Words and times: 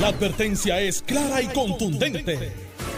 La 0.00 0.08
advertencia 0.08 0.80
es 0.80 1.02
clara 1.02 1.40
y 1.40 1.46
contundente. 1.48 2.52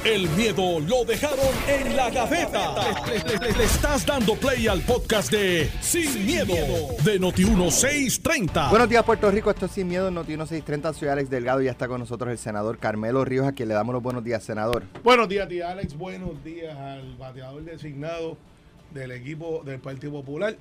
El 0.04 0.28
miedo 0.31 0.78
lo 0.81 1.04
dejaron 1.04 1.38
en 1.69 1.96
la 1.96 2.10
gaveta. 2.10 2.74
Le, 3.06 3.38
le- 3.38 3.52
le 3.58 3.65
estás 3.65 4.06
dando 4.06 4.34
play 4.37 4.66
al 4.69 4.80
podcast 4.82 5.30
de 5.32 5.69
Sin, 5.80 6.24
miedo, 6.24 6.54
de 7.04 7.21
Noti1630. 7.21 8.71
Buenos 8.71 8.88
días, 8.88 9.03
Puerto 9.04 9.30
Rico. 9.30 9.51
Esto 9.51 9.67
es 9.67 9.72
Sin 9.72 9.88
Miedo, 9.88 10.11
Noti 10.11 10.29
1630. 10.37 10.93
Soy 10.95 11.09
Alex 11.09 11.29
Delgado 11.29 11.61
y 11.61 11.64
ya 11.67 11.72
está 11.72 11.88
con 11.88 12.01
nosotros 12.01 12.30
el 12.30 12.38
senador 12.38 12.78
Carmelo 12.78 13.24
Ríos, 13.24 13.47
a 13.47 13.53
quien 13.53 13.69
le 13.69 13.74
damos 13.74 13.92
los 13.92 14.03
buenos 14.03 14.22
días, 14.24 14.42
senador. 14.44 14.85
Buenos 15.03 15.28
días, 15.28 15.49
tía 15.49 15.71
Alex. 15.71 15.97
Buenos 15.97 16.43
días 16.45 16.77
al 16.77 17.17
bateador 17.17 17.65
designado 17.65 18.37
del 18.95 19.11
equipo 19.11 19.63
del 19.65 19.81
Partido 19.81 20.13
Popular. 20.13 20.57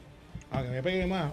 A 0.51 0.63
que 0.63 0.69
me 0.69 0.81
pegue 0.83 1.05
más. 1.05 1.31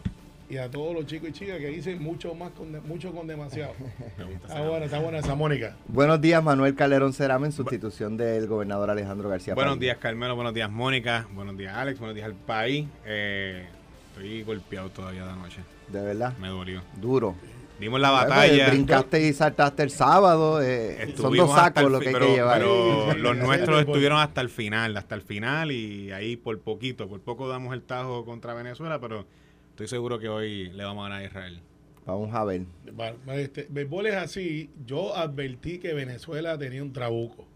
Y 0.53 0.59
a 0.59 0.71
todos 0.71 0.95
los 0.95 1.07
chicos 1.07 1.30
y 1.30 1.32
chicas 1.32 1.57
que 1.61 1.68
dicen 1.68 2.03
mucho 2.03 2.35
más 2.35 2.50
con 2.50 2.73
de- 2.73 2.80
mucho 2.82 3.11
con 3.11 3.27
demasiado. 3.27 3.73
Está 4.45 4.61
buena, 4.68 4.85
está 4.85 4.98
buena 4.98 5.18
esa 5.21 5.35
Mónica. 5.35 5.77
Buenos 5.89 6.21
días, 6.21 6.45
Manuel 6.45 6.75
Calderón 6.75 7.14
Cerame, 7.14 7.46
en 7.46 7.53
sustitución 7.53 8.18
del 8.18 8.46
gobernador 8.49 8.90
Alejandro 8.90 9.31
García 9.31 9.54
Buenos 9.54 9.76
Padilla. 9.76 9.93
días, 9.95 9.96
Carmelo. 10.03 10.35
Buenos 10.35 10.53
días, 10.53 10.71
Mónica. 10.71 11.26
Buenos 11.32 11.57
días, 11.57 11.75
Alex. 11.75 11.99
Buenos 11.99 12.14
días 12.14 12.26
al 12.26 12.35
país. 12.35 12.86
Eh, 13.07 13.64
estoy 14.11 14.43
golpeado 14.43 14.90
todavía 14.90 15.25
de 15.25 15.31
anoche. 15.31 15.61
De 15.89 16.03
verdad, 16.03 16.36
Me 16.36 16.49
dolió. 16.49 16.82
duro. 17.00 17.34
Dimos 17.81 17.98
la 17.98 18.11
Pues, 18.11 18.29
batalla. 18.29 18.68
brincaste 18.68 19.26
y 19.26 19.32
saltaste 19.32 19.82
el 19.84 19.90
sábado. 19.90 20.61
eh, 20.62 21.14
son 21.17 21.34
dos 21.34 21.50
sacos 21.54 21.90
lo 21.90 21.98
que 21.98 22.09
hay 22.09 22.12
pero, 22.14 22.26
que 22.26 22.32
llevar. 22.34 22.59
pero 22.59 23.14
los 23.17 23.37
nuestros 23.39 23.81
estuvieron 23.81 24.18
hasta 24.21 24.43
el 24.43 24.50
final, 24.50 24.98
hasta 24.98 25.14
el 25.14 25.23
final 25.23 25.73
y 25.73 26.12
ahí 26.12 26.37
por 26.37 26.61
poquito, 26.61 27.09
por 27.09 27.21
poco 27.23 27.48
damos 27.48 27.73
el 27.73 27.81
tajo 27.81 28.26
contra 28.26 28.53
Venezuela, 28.53 29.00
pero 29.00 29.25
estoy 29.85 29.96
seguro 29.96 30.18
que 30.18 30.29
hoy 30.29 30.71
le 30.71 30.85
vamos 30.85 31.04
a 31.04 31.09
ganar 31.09 31.22
a 31.22 31.27
Israel. 31.27 31.61
Vamos 32.06 32.34
a 32.34 32.45
ver. 32.45 32.62
Este, 33.36 33.67
béisbol 33.70 34.06
es 34.06 34.14
así. 34.14 34.70
Yo 34.86 35.14
advertí 35.17 35.78
que 35.78 35.92
Venezuela 35.95 36.59
tenía 36.59 36.83
un 36.83 36.92
trabuco. 36.92 37.47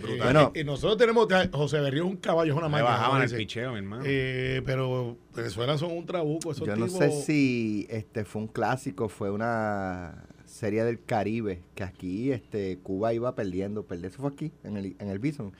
Brutal. 0.00 0.14
Eh, 0.18 0.22
Bueno. 0.22 0.52
y 0.54 0.64
nosotros 0.64 0.96
tenemos, 0.98 1.26
José 1.52 1.80
Berrío 1.80 2.04
es 2.04 2.10
un 2.10 2.16
caballo, 2.16 2.52
es 2.52 2.58
una 2.58 2.68
máquina. 2.68 2.90
bajaban 2.90 3.20
como 3.22 3.24
el 3.24 3.36
picheo, 3.36 3.72
mi 3.72 3.78
hermano. 3.78 4.02
Eh, 4.06 4.62
pero 4.64 5.16
Venezuela 5.34 5.76
son 5.78 5.92
un 5.92 6.06
trabuco. 6.06 6.52
Esos 6.52 6.66
Yo 6.66 6.76
no 6.76 6.86
tipos- 6.86 6.98
sé 6.98 7.10
si 7.22 7.86
este 7.90 8.24
fue 8.24 8.42
un 8.42 8.48
clásico, 8.48 9.08
fue 9.08 9.30
una 9.30 10.24
serie 10.46 10.84
del 10.84 11.02
Caribe, 11.04 11.62
que 11.74 11.82
aquí 11.84 12.30
este 12.32 12.78
Cuba 12.82 13.12
iba 13.14 13.34
perdiendo, 13.34 13.84
perder 13.84 14.10
eso 14.10 14.20
fue 14.22 14.30
aquí, 14.30 14.52
en 14.64 14.76
el, 14.76 14.96
en 14.98 15.08
el 15.08 15.18
Bison. 15.18 15.52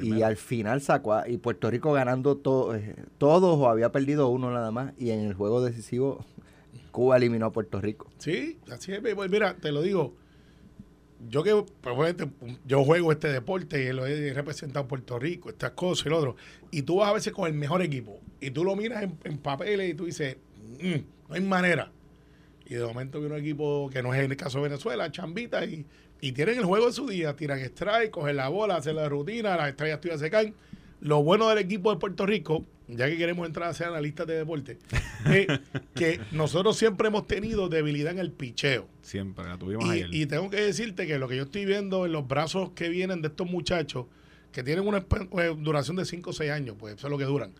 Y 0.00 0.22
al 0.22 0.36
final 0.36 0.80
sacó, 0.80 1.12
a- 1.14 1.28
y 1.28 1.36
Puerto 1.36 1.70
Rico 1.70 1.92
ganando 1.92 2.36
to- 2.36 2.74
eh, 2.74 2.96
todos 3.18 3.58
o 3.58 3.68
había 3.68 3.92
perdido 3.92 4.28
uno 4.28 4.50
nada 4.50 4.70
más, 4.70 4.92
y 4.98 5.10
en 5.10 5.20
el 5.20 5.34
juego 5.34 5.62
decisivo 5.62 6.24
Cuba 6.90 7.16
eliminó 7.16 7.46
a 7.46 7.52
Puerto 7.52 7.80
Rico. 7.80 8.10
Sí, 8.18 8.58
así 8.70 8.92
es. 8.92 9.02
Mira, 9.30 9.54
te 9.56 9.72
lo 9.72 9.82
digo. 9.82 10.14
Yo 11.28 11.42
que 11.44 11.52
pues, 11.54 11.96
obviamente, 11.96 12.28
yo 12.66 12.84
juego 12.84 13.12
este 13.12 13.28
deporte 13.28 13.84
y 13.84 13.92
lo 13.92 14.06
he 14.06 14.32
representado 14.32 14.82
en 14.82 14.88
Puerto 14.88 15.18
Rico, 15.18 15.50
estas 15.50 15.70
cosas 15.72 16.06
y 16.06 16.08
lo 16.08 16.18
otro. 16.18 16.36
Y 16.70 16.82
tú 16.82 16.96
vas 16.96 17.10
a 17.10 17.12
veces 17.12 17.32
con 17.32 17.46
el 17.46 17.54
mejor 17.54 17.80
equipo. 17.80 18.18
Y 18.40 18.50
tú 18.50 18.64
lo 18.64 18.74
miras 18.74 19.04
en, 19.04 19.16
en 19.24 19.38
papeles 19.38 19.90
y 19.90 19.94
tú 19.94 20.06
dices, 20.06 20.36
"Mm, 20.82 21.00
no 21.28 21.34
hay 21.34 21.40
manera. 21.42 21.92
Y 22.66 22.74
de 22.74 22.84
momento 22.84 23.20
viene 23.20 23.36
un 23.36 23.40
equipo 23.40 23.88
que 23.92 24.02
no 24.02 24.12
es 24.12 24.22
en 24.24 24.30
el 24.32 24.36
caso 24.36 24.58
de 24.58 24.64
Venezuela, 24.64 25.10
chambita, 25.12 25.64
y, 25.64 25.86
y 26.22 26.32
tienen 26.32 26.56
el 26.58 26.64
juego 26.64 26.86
de 26.86 26.92
su 26.92 27.06
día, 27.06 27.34
tiran 27.36 27.58
strike, 27.58 28.10
cogen 28.12 28.36
la 28.36 28.48
bola, 28.48 28.76
hacen 28.76 28.94
la 28.96 29.08
rutina, 29.08 29.56
las 29.56 29.68
estrellas 29.70 30.00
tuyas 30.00 30.20
se 30.20 30.30
caen. 30.30 30.54
Lo 31.00 31.22
bueno 31.24 31.48
del 31.48 31.58
equipo 31.58 31.92
de 31.92 31.98
Puerto 31.98 32.24
Rico, 32.26 32.64
ya 32.86 33.08
que 33.08 33.16
queremos 33.18 33.44
entrar 33.44 33.68
a 33.68 33.74
ser 33.74 33.88
analistas 33.88 34.28
de 34.28 34.34
deporte, 34.34 34.78
es 35.26 35.48
que 35.96 36.20
nosotros 36.30 36.76
siempre 36.76 37.08
hemos 37.08 37.26
tenido 37.26 37.68
debilidad 37.68 38.12
en 38.12 38.20
el 38.20 38.30
picheo. 38.30 38.86
Siempre, 39.02 39.44
la 39.44 39.58
tuvimos 39.58 39.84
Y, 39.86 39.90
ayer. 39.90 40.08
y 40.14 40.26
tengo 40.26 40.48
que 40.48 40.60
decirte 40.60 41.08
que 41.08 41.18
lo 41.18 41.26
que 41.26 41.36
yo 41.36 41.42
estoy 41.42 41.64
viendo 41.64 42.06
en 42.06 42.12
los 42.12 42.26
brazos 42.28 42.70
que 42.70 42.88
vienen 42.88 43.20
de 43.20 43.26
estos 43.28 43.50
muchachos, 43.50 44.06
que 44.52 44.62
tienen 44.62 44.86
una 44.86 44.98
eh, 44.98 45.56
duración 45.58 45.96
de 45.96 46.04
5 46.04 46.30
o 46.30 46.32
6 46.32 46.50
años, 46.52 46.76
pues 46.78 46.94
eso 46.94 47.08
es 47.08 47.10
lo 47.10 47.18
que 47.18 47.24
duran, 47.24 47.52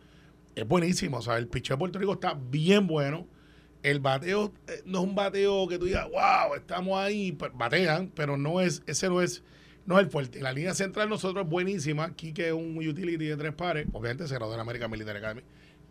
es 0.54 0.68
buenísimo. 0.68 1.16
O 1.16 1.22
sea, 1.22 1.36
el 1.36 1.48
picheo 1.48 1.74
de 1.74 1.78
Puerto 1.80 1.98
Rico 1.98 2.12
está 2.12 2.34
bien 2.34 2.86
bueno. 2.86 3.26
El 3.82 4.00
bateo 4.00 4.52
eh, 4.68 4.82
no 4.84 5.00
es 5.00 5.04
un 5.04 5.14
bateo 5.14 5.66
que 5.68 5.78
tú 5.78 5.86
digas, 5.86 6.08
wow, 6.08 6.54
estamos 6.54 6.98
ahí, 6.98 7.32
pues, 7.32 7.50
batean, 7.54 8.12
pero 8.14 8.36
no 8.36 8.60
es, 8.60 8.82
ese 8.86 9.08
no 9.08 9.20
es, 9.20 9.42
no 9.86 9.98
es 9.98 10.04
el 10.04 10.10
fuerte. 10.10 10.40
La 10.40 10.52
línea 10.52 10.74
central 10.74 11.08
nosotros 11.08 11.44
es 11.44 11.50
buenísima. 11.50 12.04
Aquí 12.04 12.32
que 12.32 12.48
es 12.48 12.52
un 12.52 12.76
utility 12.76 13.26
de 13.26 13.36
tres 13.36 13.52
pares, 13.54 13.86
obviamente 13.92 14.28
se 14.28 14.34
de 14.34 14.40
la 14.40 14.60
American 14.60 14.90
Military 14.90 15.18
Academy, 15.18 15.42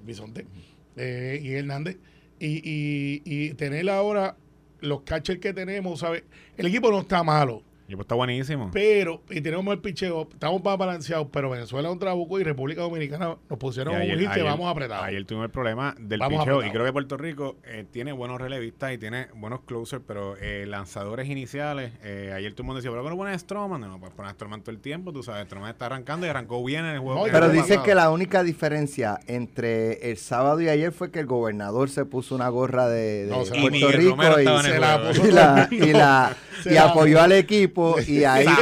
Bisonte 0.03 0.47
eh, 0.95 1.39
y 1.43 1.53
Hernández. 1.53 1.97
Y, 2.39 2.57
y, 2.63 3.21
y 3.25 3.53
tener 3.53 3.87
ahora 3.89 4.35
los 4.79 5.01
catchers 5.01 5.39
que 5.39 5.53
tenemos, 5.53 5.99
¿sabes? 5.99 6.23
El 6.57 6.65
equipo 6.65 6.89
no 6.89 7.01
está 7.01 7.23
malo, 7.23 7.63
Y 7.91 7.95
pues 7.95 8.05
está 8.05 8.15
buenísimo. 8.15 8.69
pero, 8.71 9.21
y 9.29 9.41
tenemos 9.41 9.69
el 9.73 9.81
picheo, 9.81 10.29
estamos 10.31 10.63
más 10.63 10.77
balanceados, 10.77 11.27
pero 11.29 11.49
Venezuela 11.49 11.89
es 11.89 11.93
un 11.93 11.99
trabuco 11.99 12.39
y 12.39 12.43
República 12.45 12.83
Dominicana 12.83 13.35
nos 13.49 13.59
pusieron 13.59 13.95
un 13.95 14.01
hit 14.17 14.29
que 14.31 14.43
vamos 14.43 14.71
apretados. 14.71 15.03
Ayer 15.03 15.25
tuvimos 15.25 15.47
el 15.47 15.51
problema 15.51 15.93
del 15.99 16.21
Vamos 16.21 16.39
picheo 16.39 16.63
y 16.65 16.69
creo 16.71 16.85
que 16.85 16.93
Puerto 16.93 17.17
Rico 17.17 17.57
eh, 17.65 17.85
tiene 17.91 18.13
buenos 18.13 18.39
relevistas 18.39 18.93
y 18.93 18.97
tiene 18.97 19.27
buenos 19.35 19.59
closers, 19.65 20.01
pero 20.07 20.37
eh, 20.37 20.65
lanzadores 20.69 21.27
iniciales, 21.27 21.91
eh, 22.01 22.31
ayer 22.33 22.53
todo 22.53 22.61
el 22.63 22.67
mundo 22.67 22.77
decía, 22.77 22.91
pero 22.91 23.01
¿por 23.03 23.11
qué 23.11 23.15
no 23.17 23.21
pones 23.23 23.41
Stroman? 23.41 23.81
No, 23.81 23.99
pues 23.99 24.13
poner 24.13 24.31
Stroman 24.35 24.61
todo 24.61 24.71
el 24.71 24.79
tiempo, 24.79 25.11
tú 25.11 25.21
sabes, 25.21 25.45
Stroman 25.47 25.71
está 25.71 25.87
arrancando 25.87 26.25
y 26.25 26.29
arrancó 26.29 26.63
bien 26.63 26.85
en 26.85 26.91
el 26.91 26.99
juego. 26.99 27.27
No, 27.27 27.31
Pero 27.33 27.49
dice 27.49 27.63
pasado. 27.67 27.83
que 27.83 27.95
la 27.95 28.09
única 28.09 28.41
diferencia 28.43 29.19
entre 29.27 30.11
el 30.11 30.15
sábado 30.15 30.61
y 30.61 30.69
ayer 30.69 30.93
fue 30.93 31.11
que 31.11 31.19
el 31.19 31.25
gobernador 31.25 31.89
se 31.89 32.05
puso 32.05 32.35
una 32.35 32.47
gorra 32.47 32.87
de, 32.87 33.25
de 33.25 33.31
No, 33.31 33.43
se 33.43 33.51
la- 33.51 33.57
Y 33.57 33.69
Puerto 33.69 33.87
Rico 33.97 34.15
y, 34.23 34.45
la 34.45 35.67
y 35.71 35.91
la- 35.91 36.37
y 36.65 36.69
la- 36.73 36.83
apoyó 36.83 37.19
al 37.21 37.33
equipo 37.33 37.80
y 38.07 38.23
ahí 38.23 38.45
lo 38.45 38.53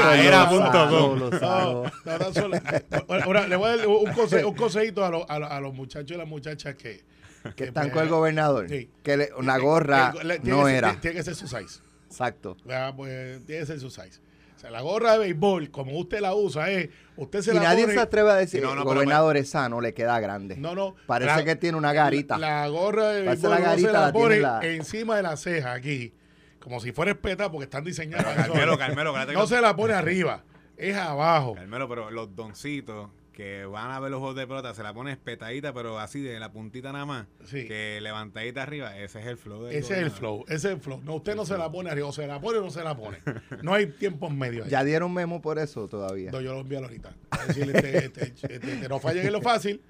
lo 1.15 2.33
solo- 2.33 2.57
Ahora, 3.25 3.47
le 3.47 3.55
voy 3.55 3.69
a 3.69 3.77
dar 3.77 3.87
un, 3.87 4.05
conse- 4.11 4.45
un 4.45 4.55
consejito 4.55 5.05
a, 5.05 5.09
los- 5.09 5.25
a 5.29 5.39
los- 5.39 5.51
a 5.51 5.59
los 5.59 5.73
muchachos 5.73 6.11
y 6.11 6.17
las 6.17 6.27
muchachas 6.27 6.75
que, 6.75 7.03
que 7.55 7.65
están 7.65 7.83
pues, 7.85 7.93
con 7.93 8.03
el 8.03 8.09
gobernador. 8.09 8.67
sí. 8.69 8.89
Que 9.03 9.17
le- 9.17 9.29
una 9.37 9.57
gorra 9.57 10.11
tiene 10.11 10.39
no 10.43 10.57
que 10.59 10.69
ser- 10.69 10.75
era. 10.75 10.97
Tiene 11.01 11.15
que 11.17 11.23
ser 11.23 11.35
su 11.35 11.47
size. 11.47 11.79
Exacto. 12.07 12.57
¿verdad? 12.65 12.93
Pues 12.95 13.45
tiene 13.45 13.61
que 13.61 13.65
ser 13.67 13.79
su 13.79 13.89
size. 13.89 14.19
O 14.55 14.59
sea, 14.61 14.71
la 14.71 14.81
gorra 14.81 15.13
de 15.13 15.19
béisbol, 15.19 15.71
como 15.71 15.97
usted 15.97 16.19
la 16.19 16.33
usa, 16.35 16.69
es. 16.69 16.89
Usted 17.15 17.41
se 17.41 17.51
Y 17.51 17.55
la 17.55 17.63
nadie 17.63 17.83
pone- 17.83 17.93
se 17.93 17.99
atreve 18.01 18.29
a 18.31 18.35
decir, 18.35 18.61
no, 18.61 18.75
no, 18.75 18.81
el 18.81 18.87
gobernador 18.87 19.37
es 19.37 19.49
sano, 19.49 19.79
le 19.79 19.93
queda 19.93 20.19
grande. 20.19 20.57
No, 20.57 20.75
no. 20.75 20.95
Parece 21.05 21.33
la- 21.37 21.43
que 21.45 21.55
tiene 21.55 21.77
una 21.77 21.93
garita. 21.93 22.37
La, 22.37 22.61
la 22.63 22.67
gorra 22.67 23.09
de 23.11 23.21
béisbol 23.21 23.51
la 23.51 23.57
se 23.57 23.61
la, 23.63 23.91
la 24.01 24.11
tiene 24.11 24.11
pone 24.11 24.39
la- 24.41 24.59
encima 24.65 25.15
de 25.15 25.23
la 25.23 25.37
ceja 25.37 25.71
aquí. 25.73 26.13
Como 26.59 26.79
si 26.79 26.91
fuera 26.91 27.11
espeta 27.11 27.49
porque 27.51 27.63
están 27.65 27.83
diseñadas. 27.83 28.25
Carmelo, 28.35 28.77
Carmelo, 28.77 29.13
que- 29.25 29.33
No 29.33 29.47
se 29.47 29.61
la 29.61 29.75
pone 29.75 29.93
arriba, 29.93 30.43
es 30.77 30.95
abajo. 30.95 31.55
Carmelo, 31.55 31.87
pero 31.89 32.11
los 32.11 32.35
doncitos 32.35 33.09
que 33.33 33.63
van 33.63 33.89
a 33.91 34.01
ver 34.01 34.11
los 34.11 34.19
juegos 34.19 34.35
de 34.35 34.45
pelota 34.45 34.73
se 34.73 34.83
la 34.83 34.93
ponen 34.93 35.13
espetadita, 35.13 35.73
pero 35.73 35.97
así 35.97 36.19
de 36.21 36.37
la 36.41 36.51
puntita 36.51 36.91
nada 36.91 37.05
más, 37.05 37.25
Sí. 37.45 37.65
que 37.65 37.99
levantadita 38.01 38.63
arriba, 38.63 38.97
ese 38.97 39.21
es 39.21 39.27
el 39.27 39.37
flow 39.37 39.63
del 39.63 39.75
Ese 39.77 39.93
es 39.93 39.99
el 39.99 40.11
flow, 40.11 40.43
ese 40.49 40.55
es 40.55 40.65
el 40.65 40.79
flow. 40.81 41.01
No, 41.05 41.15
usted 41.15 41.37
no 41.37 41.45
se 41.45 41.57
la 41.57 41.71
pone 41.71 41.89
arriba, 41.89 42.07
o 42.07 42.11
se 42.11 42.27
la 42.27 42.41
pone 42.41 42.57
o 42.57 42.61
no 42.63 42.69
se 42.69 42.83
la 42.83 42.97
pone. 42.97 43.17
No 43.63 43.73
hay 43.73 43.87
tiempos 43.87 44.33
medios. 44.33 44.65
ahí. 44.65 44.71
Ya 44.71 44.83
dieron 44.83 45.13
memo 45.13 45.41
por 45.41 45.57
eso 45.57 45.87
todavía. 45.87 46.31
No, 46.31 46.41
yo 46.41 46.51
lo 46.53 46.59
envío 46.59 46.79
ahorita. 46.79 47.13
A 47.31 47.45
decirle, 47.45 47.77
este, 47.77 47.97
este, 48.07 48.23
este, 48.25 48.55
este, 48.55 48.79
que 48.81 48.89
no 48.89 48.99
fallen 48.99 49.25
en 49.25 49.31
lo 49.31 49.41
fácil. 49.41 49.81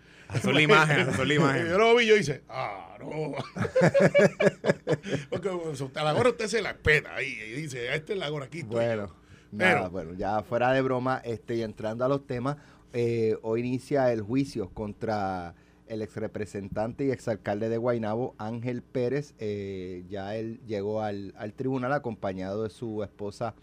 Son 0.41 0.53
la 0.53 0.61
imagen, 0.61 1.13
son 1.15 1.27
la 1.27 1.33
imagen. 1.33 1.67
Yo 1.67 1.77
lo 1.77 1.95
vi 1.95 2.03
y 2.03 2.07
yo 2.07 2.17
hice, 2.17 2.41
ah, 2.49 2.95
no. 2.99 3.33
Porque 5.29 5.49
a 5.95 6.03
la 6.03 6.13
gorra 6.13 6.29
usted 6.29 6.47
se 6.47 6.61
la 6.61 6.71
espeta 6.71 7.15
ahí 7.15 7.37
y 7.49 7.51
dice, 7.61 7.93
esta 7.95 8.13
es 8.13 8.19
la 8.19 8.29
gorra 8.29 8.45
aquí. 8.45 8.63
Bueno, 8.63 9.07
yo". 9.07 9.13
nada, 9.51 9.75
Pero- 9.79 9.89
bueno, 9.91 10.13
ya 10.13 10.41
fuera 10.43 10.71
de 10.71 10.81
broma, 10.81 11.21
este, 11.23 11.55
y 11.55 11.61
entrando 11.63 12.05
a 12.05 12.07
los 12.09 12.25
temas, 12.27 12.57
eh, 12.93 13.37
hoy 13.41 13.61
inicia 13.61 14.11
el 14.11 14.21
juicio 14.21 14.69
contra 14.69 15.55
el 15.87 16.01
exrepresentante 16.03 17.05
y 17.05 17.11
exalcalde 17.11 17.67
de 17.69 17.77
Guaynabo, 17.77 18.35
Ángel 18.37 18.83
Pérez. 18.83 19.33
eh, 19.39 20.03
ya 20.09 20.35
él 20.35 20.59
llegó 20.67 21.01
al, 21.01 21.33
al 21.37 21.53
tribunal 21.53 21.93
acompañado 21.93 22.63
de 22.63 22.69
su 22.69 23.01
esposa, 23.03 23.55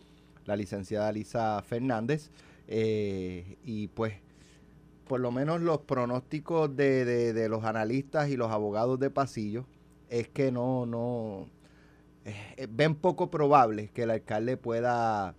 la 0.45 0.57
licenciada 0.57 1.13
Lisa 1.13 1.63
Fernández. 1.63 2.31
eh, 2.69 3.57
y 3.65 3.87
pues, 3.89 4.15
por 5.07 5.21
lo 5.21 5.31
menos 5.31 5.61
los 5.61 5.79
pronósticos 5.83 6.75
de, 6.77 7.05
de- 7.33 7.49
los 7.49 7.65
analistas 7.65 8.29
y 8.29 8.37
los 8.37 8.51
abogados 8.51 8.99
de 8.99 9.11
pasillo 9.11 9.67
es 10.09 10.29
que 10.29 10.51
no, 10.53 10.87
no, 10.87 11.47
eh, 12.25 12.67
ven 12.71 12.95
poco 12.95 13.31
probable 13.31 13.89
que 13.95 14.03
el 14.05 14.11
alcalde 14.11 14.57
pueda 14.57 15.35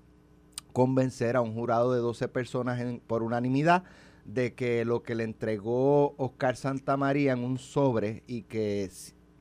convencer 0.73 1.35
a 1.35 1.41
un 1.41 1.53
jurado 1.53 1.93
de 1.93 1.99
12 1.99 2.27
personas 2.27 2.79
en- 2.79 2.99
por 2.99 3.23
unanimidad 3.23 3.83
de 4.25 4.53
que 4.53 4.85
lo 4.85 5.03
que 5.03 5.15
le 5.15 5.23
entregó 5.23 6.13
Oscar 6.17 6.55
Santamaría 6.55 7.33
en 7.33 7.43
un 7.43 7.57
sobre 7.57 8.23
y 8.27 8.43
que, 8.43 8.89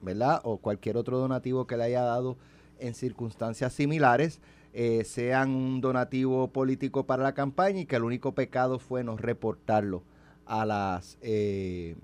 ¿verdad? 0.01 0.41
O 0.45 0.59
cualquier 0.59 0.97
otro 0.97 1.19
donativo 1.19 1.67
que 1.67 1.77
le 1.77 1.85
haya 1.85 2.03
dado 2.03 2.37
en 2.79 2.95
circunstancias 2.95 3.73
similares, 3.73 4.41
eh, 4.73 5.05
sean 5.05 5.51
un 5.51 5.81
donativo 5.81 6.49
político 6.53 7.07
para 7.07 7.23
la 7.23 7.33
campaña 7.35 7.81
y 7.81 7.87
que 7.87 7.97
el 7.97 8.05
único 8.05 8.35
pecado 8.35 8.79
fue 8.79 9.03
no 9.03 9.17
reportarlo 9.17 10.03
a 10.47 10.65
las 10.67 11.19
eh, 11.23 11.97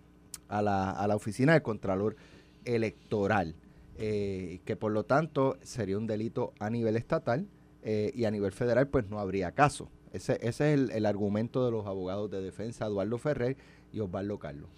a, 0.48 0.62
la, 0.62 0.90
a 0.90 1.06
la 1.06 1.16
oficina 1.16 1.52
del 1.54 1.62
Contralor 1.62 2.16
Electoral. 2.64 3.54
eh, 3.96 4.60
que 4.64 4.76
por 4.76 4.92
lo 4.92 5.04
tanto 5.04 5.56
sería 5.62 5.98
un 5.98 6.06
delito 6.06 6.54
a 6.58 6.70
nivel 6.70 6.96
estatal 6.96 7.46
eh, 7.82 8.10
y 8.14 8.24
a 8.24 8.30
nivel 8.30 8.52
federal 8.52 8.88
pues 8.88 9.06
no 9.08 9.18
habría 9.20 9.52
caso. 9.52 9.90
Ese, 10.12 10.34
ese 10.42 10.48
es 10.48 10.60
el, 10.80 10.90
el 10.92 11.06
argumento 11.06 11.64
de 11.64 11.70
los 11.70 11.86
abogados 11.86 12.30
de 12.30 12.40
defensa, 12.42 12.86
Eduardo 12.86 13.18
Ferrer 13.18 13.56
y 13.92 14.00
Osvaldo 14.00 14.38
Carlos. 14.38 14.68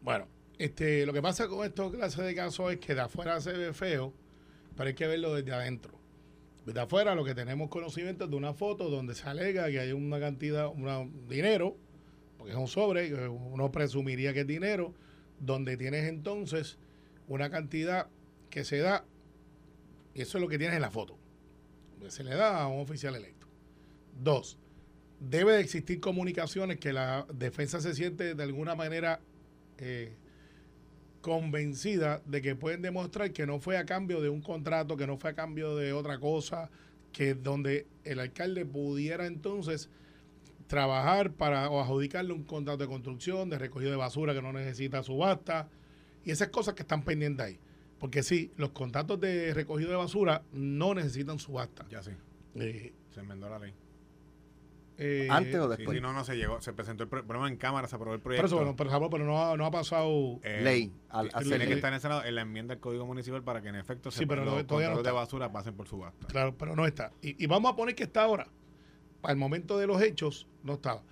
Bueno, 0.00 0.26
este, 0.58 1.04
lo 1.06 1.12
que 1.12 1.22
pasa 1.22 1.48
con 1.48 1.64
esta 1.66 1.90
clase 1.90 2.22
de 2.22 2.34
casos 2.34 2.72
es 2.72 2.78
que 2.78 2.94
de 2.94 3.00
afuera 3.02 3.40
se 3.40 3.52
ve 3.52 3.72
feo, 3.72 4.12
pero 4.76 4.88
hay 4.88 4.94
que 4.94 5.06
verlo 5.06 5.34
desde 5.34 5.52
adentro. 5.52 5.92
Desde 6.66 6.80
afuera 6.80 7.14
lo 7.14 7.24
que 7.24 7.34
tenemos 7.34 7.68
conocimiento 7.70 8.24
es 8.24 8.30
de 8.30 8.36
una 8.36 8.54
foto 8.54 8.90
donde 8.90 9.14
se 9.14 9.28
alega 9.28 9.70
que 9.70 9.80
hay 9.80 9.92
una 9.92 10.20
cantidad, 10.20 10.68
un 10.68 11.26
dinero, 11.28 11.76
porque 12.40 12.54
es 12.54 12.58
un 12.58 12.68
sobre, 12.68 13.10
que 13.10 13.28
uno 13.28 13.70
presumiría 13.70 14.32
que 14.32 14.40
es 14.40 14.46
dinero, 14.46 14.94
donde 15.40 15.76
tienes 15.76 16.08
entonces 16.08 16.78
una 17.28 17.50
cantidad 17.50 18.06
que 18.48 18.64
se 18.64 18.78
da, 18.78 19.04
y 20.14 20.22
eso 20.22 20.38
es 20.38 20.42
lo 20.42 20.48
que 20.48 20.56
tienes 20.56 20.74
en 20.74 20.80
la 20.80 20.90
foto, 20.90 21.18
que 22.00 22.10
se 22.10 22.24
le 22.24 22.34
da 22.34 22.62
a 22.62 22.66
un 22.66 22.80
oficial 22.80 23.14
electo. 23.14 23.46
Dos, 24.22 24.56
debe 25.20 25.52
de 25.52 25.60
existir 25.60 26.00
comunicaciones 26.00 26.78
que 26.78 26.94
la 26.94 27.26
defensa 27.30 27.78
se 27.82 27.94
siente 27.94 28.34
de 28.34 28.42
alguna 28.42 28.74
manera 28.74 29.20
eh, 29.76 30.14
convencida 31.20 32.22
de 32.24 32.40
que 32.40 32.56
pueden 32.56 32.80
demostrar 32.80 33.34
que 33.34 33.44
no 33.44 33.60
fue 33.60 33.76
a 33.76 33.84
cambio 33.84 34.22
de 34.22 34.30
un 34.30 34.40
contrato, 34.40 34.96
que 34.96 35.06
no 35.06 35.18
fue 35.18 35.32
a 35.32 35.34
cambio 35.34 35.76
de 35.76 35.92
otra 35.92 36.18
cosa, 36.18 36.70
que 37.12 37.34
donde 37.34 37.86
el 38.04 38.18
alcalde 38.18 38.64
pudiera 38.64 39.26
entonces 39.26 39.90
trabajar 40.70 41.32
para 41.32 41.68
o 41.68 41.80
adjudicarle 41.80 42.32
un 42.32 42.44
contrato 42.44 42.78
de 42.78 42.86
construcción, 42.86 43.50
de 43.50 43.58
recogido 43.58 43.90
de 43.90 43.96
basura 43.96 44.32
que 44.32 44.40
no 44.40 44.52
necesita 44.52 45.02
subasta, 45.02 45.68
y 46.24 46.30
esas 46.30 46.48
cosas 46.48 46.74
que 46.74 46.82
están 46.82 47.02
pendientes 47.02 47.44
ahí. 47.44 47.58
Porque 47.98 48.22
sí, 48.22 48.52
los 48.56 48.70
contratos 48.70 49.20
de 49.20 49.52
recogido 49.52 49.90
de 49.90 49.96
basura 49.96 50.42
no 50.52 50.94
necesitan 50.94 51.38
subasta. 51.40 51.84
Ya 51.90 52.02
sí. 52.02 52.12
Eh, 52.54 52.94
Se 53.12 53.20
enmendó 53.20 53.50
la 53.50 53.58
ley. 53.58 53.74
eh, 54.96 55.26
¿Antes 55.30 55.56
o 55.56 55.68
después? 55.68 55.96
sí, 55.96 56.00
no, 56.00 56.12
no 56.12 56.24
se 56.24 56.36
llegó. 56.36 56.60
Se 56.60 56.72
presentó 56.72 57.02
el 57.02 57.08
pro- 57.08 57.24
problema 57.26 57.48
en 57.48 57.56
cámara, 57.56 57.88
se 57.88 57.96
aprobó 57.96 58.14
el 58.14 58.20
proyecto. 58.20 58.46
eso, 58.46 58.56
bueno, 58.56 58.76
pero, 58.76 59.10
pero 59.10 59.24
no, 59.24 59.42
ha, 59.42 59.56
no 59.56 59.66
ha 59.66 59.70
pasado. 59.70 60.38
Eh, 60.44 60.60
Ley. 60.62 60.92
Al, 61.08 61.30
Tiene 61.30 61.58
ley. 61.58 61.68
que 61.68 61.74
estar 61.74 61.88
en 61.88 61.94
el 61.96 62.00
Senado 62.00 62.24
en 62.24 62.34
la 62.34 62.42
enmienda 62.42 62.74
del 62.74 62.80
Código 62.80 63.06
Municipal 63.06 63.42
para 63.42 63.60
que 63.60 63.68
en 63.68 63.76
efecto 63.76 64.10
Sí, 64.10 64.24
pero 64.24 64.44
los 64.44 64.54
no- 64.54 64.66
todavía 64.66 64.88
no 64.90 64.94
contratos 64.96 65.12
de 65.14 65.20
basura 65.20 65.52
pasen 65.52 65.74
por 65.74 65.88
subasta. 65.88 66.26
Claro, 66.28 66.54
pero 66.56 66.76
no 66.76 66.86
está. 66.86 67.12
Y, 67.22 67.42
y 67.42 67.46
vamos 67.48 67.72
a 67.72 67.76
poner 67.76 67.94
que 67.94 68.04
está 68.04 68.22
ahora. 68.22 68.46
El 69.28 69.36
momento 69.36 69.78
de 69.78 69.86
los 69.86 70.00
hechos, 70.02 70.46
no 70.62 70.74
estaba. 70.74 71.02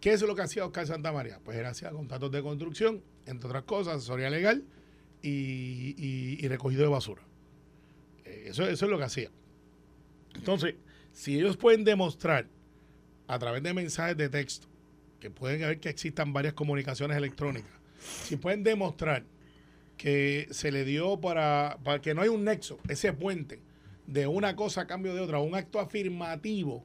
¿Qué 0.00 0.12
es 0.12 0.22
lo 0.22 0.34
que 0.34 0.42
hacía 0.42 0.64
Oscar 0.64 0.86
Santamaría? 0.86 1.40
Pues 1.44 1.56
él 1.58 1.66
hacía 1.66 1.90
contratos 1.90 2.30
de 2.30 2.42
construcción, 2.42 3.02
entre 3.26 3.48
otras 3.48 3.64
cosas, 3.64 3.96
asesoría 3.96 4.30
legal 4.30 4.64
y, 5.22 6.46
recogido 6.48 6.82
de 6.82 6.88
basura. 6.88 7.22
Eh, 8.24 8.44
Eso, 8.46 8.66
eso 8.68 8.84
es 8.84 8.90
lo 8.90 8.98
que 8.98 9.04
hacía. 9.04 9.30
Entonces, 10.34 10.76
si 11.12 11.36
ellos 11.36 11.56
pueden 11.56 11.84
demostrar 11.84 12.46
a 13.26 13.38
través 13.38 13.62
de 13.62 13.74
mensajes 13.74 14.16
de 14.16 14.28
texto, 14.28 14.68
que 15.20 15.30
pueden 15.30 15.60
ver 15.60 15.80
que 15.80 15.88
existan 15.88 16.32
varias 16.32 16.54
comunicaciones 16.54 17.16
electrónicas, 17.16 17.72
si 17.98 18.36
pueden 18.36 18.62
demostrar 18.62 19.24
que 19.96 20.46
se 20.52 20.70
le 20.70 20.84
dio 20.84 21.20
para, 21.20 21.78
para 21.82 22.00
que 22.00 22.14
no 22.14 22.22
hay 22.22 22.28
un 22.28 22.44
nexo, 22.44 22.78
ese 22.88 23.12
puente 23.12 23.60
de 24.06 24.28
una 24.28 24.54
cosa 24.54 24.82
a 24.82 24.86
cambio 24.86 25.12
de 25.12 25.20
otra, 25.20 25.40
un 25.40 25.56
acto 25.56 25.80
afirmativo 25.80 26.84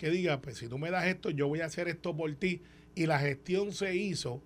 que 0.00 0.08
diga, 0.08 0.40
pues 0.40 0.56
si 0.56 0.66
tú 0.66 0.78
me 0.78 0.90
das 0.90 1.04
esto, 1.04 1.28
yo 1.28 1.46
voy 1.46 1.60
a 1.60 1.66
hacer 1.66 1.86
esto 1.86 2.16
por 2.16 2.34
ti, 2.36 2.62
y 2.94 3.04
la 3.04 3.18
gestión 3.18 3.70
se 3.70 3.94
hizo, 3.94 4.42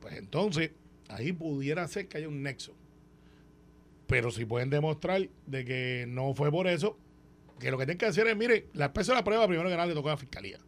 pues 0.00 0.16
entonces 0.16 0.70
ahí 1.10 1.34
pudiera 1.34 1.86
ser 1.86 2.08
que 2.08 2.16
haya 2.16 2.28
un 2.28 2.42
nexo. 2.42 2.74
Pero 4.06 4.30
si 4.30 4.46
pueden 4.46 4.70
demostrar 4.70 5.28
de 5.46 5.64
que 5.66 6.06
no 6.08 6.32
fue 6.32 6.50
por 6.50 6.66
eso, 6.66 6.96
que 7.60 7.70
lo 7.70 7.76
que 7.76 7.84
tienen 7.84 7.98
que 7.98 8.06
hacer 8.06 8.26
es, 8.26 8.34
mire, 8.38 8.68
la 8.72 8.86
especie 8.86 9.12
de 9.12 9.18
la 9.18 9.24
prueba 9.24 9.46
primero 9.46 9.68
que 9.68 9.76
nada 9.76 9.86
le 9.86 9.92
toca 9.92 10.08
a 10.08 10.12
la 10.14 10.16
fiscalía. 10.16 10.60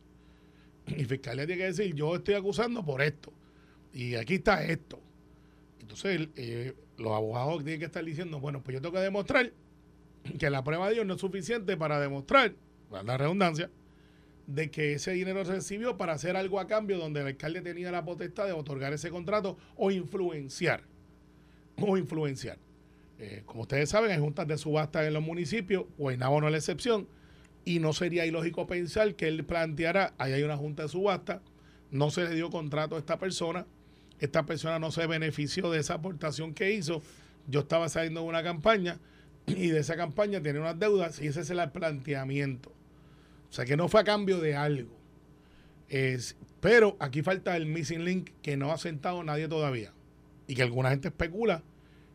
Y 0.89 1.07
fiscalía 1.07 1.47
tiene 1.47 1.63
que 1.63 1.67
decir, 1.69 1.95
yo 1.95 2.17
estoy 2.17 2.35
acusando 2.35 2.85
por 2.85 3.01
esto. 3.01 3.33
Y 3.95 4.15
aquí 4.17 4.35
está 4.35 4.63
esto. 4.63 5.01
Entonces, 5.81 6.29
eh, 6.37 6.75
los 6.99 7.13
abogados 7.15 7.65
tienen 7.65 7.81
que 7.81 7.87
estar 7.87 8.05
diciendo, 8.05 8.41
bueno, 8.41 8.63
pues 8.63 8.75
yo 8.75 8.83
tengo 8.83 8.93
que 8.93 9.01
demostrar 9.01 9.55
que 10.39 10.51
la 10.51 10.63
prueba 10.63 10.89
de 10.89 10.97
Dios 10.97 11.07
no 11.07 11.15
es 11.15 11.21
suficiente 11.23 11.79
para 11.79 11.99
demostrar, 11.99 12.53
la 12.91 13.17
redundancia, 13.17 13.71
de 14.49 14.71
que 14.71 14.95
ese 14.95 15.13
dinero 15.13 15.45
recibió 15.45 15.99
para 15.99 16.15
hacer 16.15 16.35
algo 16.35 16.59
a 16.59 16.67
cambio 16.67 16.97
donde 16.97 17.21
el 17.21 17.27
alcalde 17.27 17.61
tenía 17.61 17.93
la 17.93 18.07
potestad 18.07 18.47
de 18.47 18.53
otorgar 18.53 18.95
ese 18.95 19.11
contrato 19.11 19.59
o 19.77 19.91
influenciar. 19.91 20.83
O 21.77 21.99
influenciar. 21.99 22.59
Eh, 23.19 23.43
como 23.45 23.63
ustedes 23.63 23.91
saben, 23.91 24.11
hay 24.11 24.19
juntas 24.19 24.49
de 24.49 24.57
subasta 24.57 25.07
en 25.07 25.13
los 25.13 25.23
municipios, 25.23 25.85
Guaynabo 25.99 26.41
no 26.41 26.47
es 26.47 26.53
la 26.53 26.59
excepción, 26.59 27.07
y 27.67 27.79
no 27.79 27.93
sería 27.93 28.25
ilógico 28.25 28.67
pensar 28.67 29.15
que 29.17 29.29
él 29.29 29.45
planteara, 29.45 30.15
ahí 30.17 30.33
hay 30.33 30.43
una 30.43 30.57
junta 30.57 30.85
de 30.85 30.89
subasta, 30.89 31.43
no 31.91 32.11
se 32.11 32.25
le 32.25 32.35
dio 32.35 32.49
contrato 32.49 32.97
a 32.97 32.99
esta 32.99 33.19
persona, 33.19 33.67
esta 34.19 34.47
persona 34.47 34.79
no 34.79 34.91
se 34.91 35.07
benefició 35.07 35.71
de 35.71 35.81
esa 35.81 35.95
aportación 35.95 36.55
que 36.55 36.73
hizo, 36.73 37.03
yo 37.49 37.61
estaba 37.61 37.91
saliendo 37.91 38.23
de 38.23 38.29
una 38.29 38.43
campaña 38.43 38.99
y 39.47 39.69
de 39.69 39.81
esa 39.81 39.97
campaña 39.97 40.41
tenía 40.41 40.63
unas 40.63 40.79
deudas 40.79 41.21
y 41.21 41.27
ese 41.27 41.43
es 41.43 41.51
el 41.51 41.71
planteamiento. 41.71 42.73
O 43.51 43.53
sea 43.53 43.65
que 43.65 43.77
no 43.77 43.89
fue 43.89 44.01
a 44.01 44.05
cambio 44.05 44.39
de 44.39 44.55
algo. 44.55 44.91
Es, 45.89 46.37
pero 46.61 46.97
aquí 47.01 47.23
falta 47.23 47.57
el 47.57 47.67
missing 47.67 48.05
link 48.05 48.31
que 48.43 48.57
no 48.57 48.73
ha 48.73 48.79
sentado 48.79 49.23
nadie 49.25 49.49
todavía 49.49 49.93
y 50.47 50.55
que 50.55 50.63
alguna 50.63 50.91
gente 50.91 51.09
especula 51.09 51.63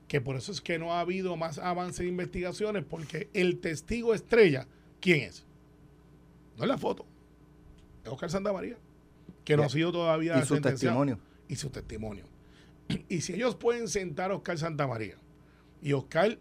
que 0.07 0.21
por 0.21 0.35
eso 0.35 0.51
es 0.51 0.61
que 0.61 0.77
no 0.77 0.93
ha 0.93 0.99
habido 0.99 1.35
más 1.37 1.57
avance 1.57 2.03
de 2.03 2.09
investigaciones 2.09 2.83
porque 2.83 3.29
el 3.33 3.59
testigo 3.59 4.13
estrella, 4.13 4.67
¿quién 4.99 5.21
es? 5.21 5.45
No 6.57 6.63
es 6.63 6.69
la 6.69 6.77
foto, 6.77 7.05
es 8.03 8.11
Oscar 8.11 8.29
Santamaría, 8.29 8.77
que 9.43 9.57
no 9.57 9.63
ha 9.63 9.69
sido 9.69 9.91
todavía 9.91 10.37
y 10.39 10.45
su 10.45 10.61
testimonio. 10.61 11.19
y 11.47 11.55
su 11.55 11.69
testimonio. 11.69 12.25
Y 13.09 13.21
si 13.21 13.33
ellos 13.33 13.55
pueden 13.55 13.87
sentar 13.87 14.31
a 14.31 14.35
Oscar 14.35 14.57
Santamaría, 14.57 15.15
y 15.81 15.93
Oscar, 15.93 16.37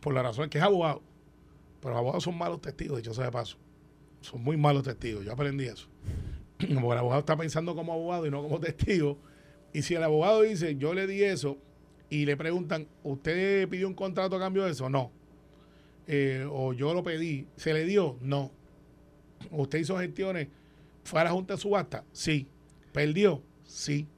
por 0.00 0.14
la 0.14 0.22
razón 0.22 0.48
que 0.48 0.58
es 0.58 0.64
abogado, 0.64 1.02
pero 1.80 1.90
los 1.90 1.98
abogados 1.98 2.24
son 2.24 2.38
malos 2.38 2.60
testigos, 2.60 2.98
dicho 2.98 3.14
sea 3.14 3.26
de 3.26 3.32
paso. 3.32 3.58
Son 4.20 4.42
muy 4.42 4.56
malos 4.56 4.82
testigos, 4.82 5.24
yo 5.24 5.32
aprendí 5.32 5.64
eso. 5.64 5.88
Porque 6.58 6.74
el 6.74 6.78
abogado 6.78 7.20
está 7.20 7.36
pensando 7.36 7.74
como 7.74 7.92
abogado 7.92 8.26
y 8.26 8.30
no 8.30 8.42
como 8.42 8.60
testigo. 8.60 9.18
Y 9.72 9.82
si 9.82 9.94
el 9.94 10.02
abogado 10.02 10.42
dice, 10.42 10.76
yo 10.76 10.94
le 10.94 11.06
di 11.06 11.22
eso, 11.22 11.58
y 12.10 12.26
le 12.26 12.36
preguntan, 12.36 12.88
¿usted 13.04 13.68
pidió 13.68 13.86
un 13.86 13.94
contrato 13.94 14.36
a 14.36 14.40
cambio 14.40 14.64
de 14.64 14.72
eso? 14.72 14.90
No. 14.90 15.12
Eh, 16.08 16.44
o 16.50 16.72
yo 16.72 16.92
lo 16.92 17.04
pedí, 17.04 17.46
¿se 17.56 17.72
le 17.72 17.84
dio? 17.84 18.18
No. 18.20 18.50
¿Usted 19.52 19.78
hizo 19.78 19.96
gestiones? 19.96 20.48
¿Fue 21.04 21.20
a 21.20 21.24
la 21.24 21.30
Junta 21.30 21.54
de 21.54 21.60
Subasta? 21.60 22.04
Sí. 22.12 22.48
¿Perdió? 22.92 23.42
Sí. 23.62 24.08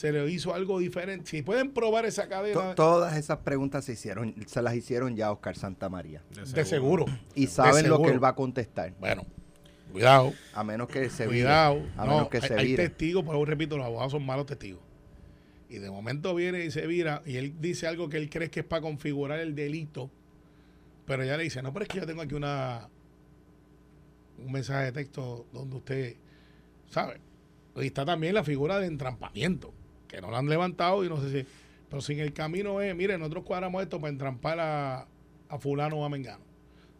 ¿Se 0.00 0.12
le 0.12 0.30
hizo 0.30 0.54
algo 0.54 0.78
diferente? 0.78 1.28
Si 1.28 1.42
pueden 1.42 1.72
probar 1.72 2.06
esa 2.06 2.22
To- 2.22 2.28
cadena, 2.30 2.74
todas 2.74 3.18
esas 3.18 3.36
preguntas 3.40 3.84
se 3.84 3.92
hicieron, 3.92 4.34
se 4.46 4.62
las 4.62 4.74
hicieron 4.74 5.14
ya 5.14 5.26
a 5.26 5.32
Oscar 5.32 5.56
Santamaría. 5.56 6.22
de 6.54 6.64
seguro. 6.64 7.04
Y 7.34 7.48
saben 7.48 7.86
lo 7.86 7.98
que 7.98 8.04
seguro. 8.04 8.12
él 8.14 8.24
va 8.24 8.28
a 8.28 8.34
contestar. 8.34 8.94
Bueno, 8.98 9.26
cuidado. 9.92 10.32
A 10.54 10.64
menos 10.64 10.88
que 10.88 11.10
se 11.10 11.26
vire. 11.26 11.42
Cuidado. 11.42 11.82
A 11.98 12.06
No, 12.06 12.12
menos 12.12 12.28
que 12.30 12.38
hay, 12.38 12.48
se 12.48 12.54
hay 12.54 12.66
vire. 12.68 12.88
testigos, 12.88 13.24
pero 13.26 13.44
repito, 13.44 13.76
los 13.76 13.84
abogados 13.84 14.12
son 14.12 14.24
malos 14.24 14.46
testigos. 14.46 14.80
Y 15.68 15.76
de 15.80 15.90
momento 15.90 16.34
viene 16.34 16.64
y 16.64 16.70
se 16.70 16.86
vira 16.86 17.20
y 17.26 17.36
él 17.36 17.56
dice 17.60 17.86
algo 17.86 18.08
que 18.08 18.16
él 18.16 18.30
cree 18.30 18.48
que 18.50 18.60
es 18.60 18.66
para 18.66 18.80
configurar 18.80 19.38
el 19.38 19.54
delito. 19.54 20.10
Pero 21.04 21.24
ella 21.24 21.36
le 21.36 21.42
dice, 21.42 21.60
no, 21.60 21.74
pero 21.74 21.82
es 21.82 21.88
que 21.90 21.98
yo 21.98 22.06
tengo 22.06 22.22
aquí 22.22 22.34
una 22.34 22.88
un 24.38 24.50
mensaje 24.50 24.86
de 24.86 24.92
texto 24.92 25.44
donde 25.52 25.76
usted 25.76 26.16
sabe. 26.88 27.20
Y 27.76 27.84
está 27.86 28.06
también 28.06 28.32
la 28.32 28.42
figura 28.44 28.78
de 28.78 28.86
entrampamiento, 28.86 29.74
que 30.10 30.20
no 30.20 30.30
la 30.30 30.38
han 30.38 30.48
levantado 30.48 31.04
y 31.04 31.08
no 31.08 31.20
sé 31.20 31.30
si. 31.30 31.48
Pero 31.88 32.02
si 32.02 32.12
en 32.12 32.20
el 32.20 32.32
camino 32.32 32.80
es, 32.80 32.94
mire, 32.94 33.18
nosotros 33.18 33.44
cuadramos 33.44 33.82
esto 33.82 34.00
para 34.00 34.12
entrampar 34.12 34.60
a, 34.60 35.06
a 35.48 35.58
fulano 35.58 35.96
o 35.96 36.04
a 36.04 36.08
mengano. 36.08 36.44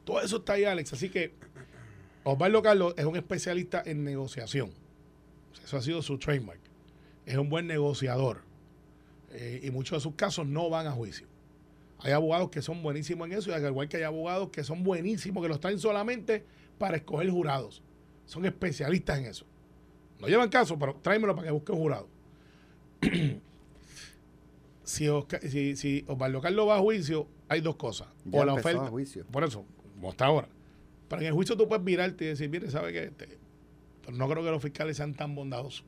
Todo 0.05 0.21
eso 0.21 0.39
está 0.39 0.55
ahí, 0.55 0.65
Alex. 0.65 0.93
Así 0.93 1.09
que 1.09 1.33
Osvaldo 2.25 2.63
Carlos 2.63 2.95
es 2.97 3.05
un 3.05 3.17
especialista 3.17 3.83
en 3.85 4.05
negociación. 4.05 4.73
Eso 5.65 5.77
ha 5.77 5.83
sido 5.83 6.03
su 6.03 6.19
trademark. 6.19 6.61
Es 7.27 7.37
un 7.37 7.49
buen 7.49 7.67
negociador. 7.67 8.43
Eh, 9.33 9.61
y 9.63 9.71
muchos 9.71 9.99
de 9.99 10.01
sus 10.03 10.15
casos 10.17 10.47
no 10.47 10.69
van 10.69 10.87
a 10.87 10.93
juicio. 10.93 11.29
Hay 12.01 12.13
abogados 12.13 12.51
que 12.51 12.63
son 12.63 12.83
buenísimos 12.83 13.29
en 13.29 13.35
eso 13.35 13.51
y 13.51 13.55
al 13.55 13.65
igual 13.65 13.89
que 13.89 13.99
hay 13.99 14.03
abogados 14.03 14.49
que 14.51 14.65
son 14.65 14.83
buenísimos, 14.83 15.43
que 15.43 15.49
los 15.49 15.61
traen 15.61 15.79
solamente 15.79 16.45
para 16.79 16.97
escoger 16.97 17.31
jurados. 17.31 17.83
Son 18.25 18.45
especialistas 18.47 19.19
en 19.19 19.27
eso. 19.27 19.47
No 20.19 20.27
llevan 20.27 20.49
caso, 20.49 20.79
pero 20.79 20.95
tráemelo 20.97 21.35
para 21.35 21.47
que 21.47 21.53
busque 21.53 21.73
un 21.73 21.79
jurado. 21.79 22.09
si, 24.85 25.09
Oscar- 25.09 25.43
si, 25.43 25.77
si 25.77 26.05
Osvaldo 26.07 26.41
Carlos 26.41 26.69
va 26.69 26.77
a 26.77 26.81
juicio, 26.81 27.27
hay 27.49 27.61
dos 27.61 27.77
cosas. 27.77 28.09
Ya 28.25 28.41
o 28.41 28.45
la 28.45 28.55
oferta. 28.55 28.87
a 28.87 28.89
juicio. 28.89 29.25
Por 29.27 29.45
eso, 29.45 29.65
como 29.95 30.11
está 30.11 30.27
ahora. 30.27 30.49
Pero 31.09 31.23
en 31.23 31.29
el 31.29 31.35
juicio 31.35 31.57
tú 31.57 31.69
puedes 31.69 31.85
virarte 31.85 32.25
y 32.25 32.29
decir, 32.29 32.49
mire, 32.49 32.71
¿sabe 32.71 32.93
qué? 32.93 33.05
Este, 33.05 33.39
no 34.13 34.29
creo 34.29 34.43
que 34.45 34.51
los 34.51 34.63
fiscales 34.63 34.97
sean 34.97 35.15
tan 35.15 35.35
bondadosos. 35.35 35.85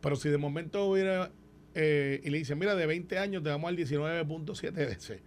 Pero 0.00 0.16
si 0.16 0.28
de 0.28 0.38
momento 0.38 0.84
hubiera, 0.86 1.30
eh, 1.74 2.20
y 2.24 2.30
le 2.30 2.38
dicen, 2.38 2.58
mira, 2.58 2.74
de 2.74 2.86
20 2.86 3.18
años 3.18 3.42
te 3.42 3.48
damos 3.48 3.68
al 3.68 3.76
19.7 3.76 4.72
veces, 4.72 5.20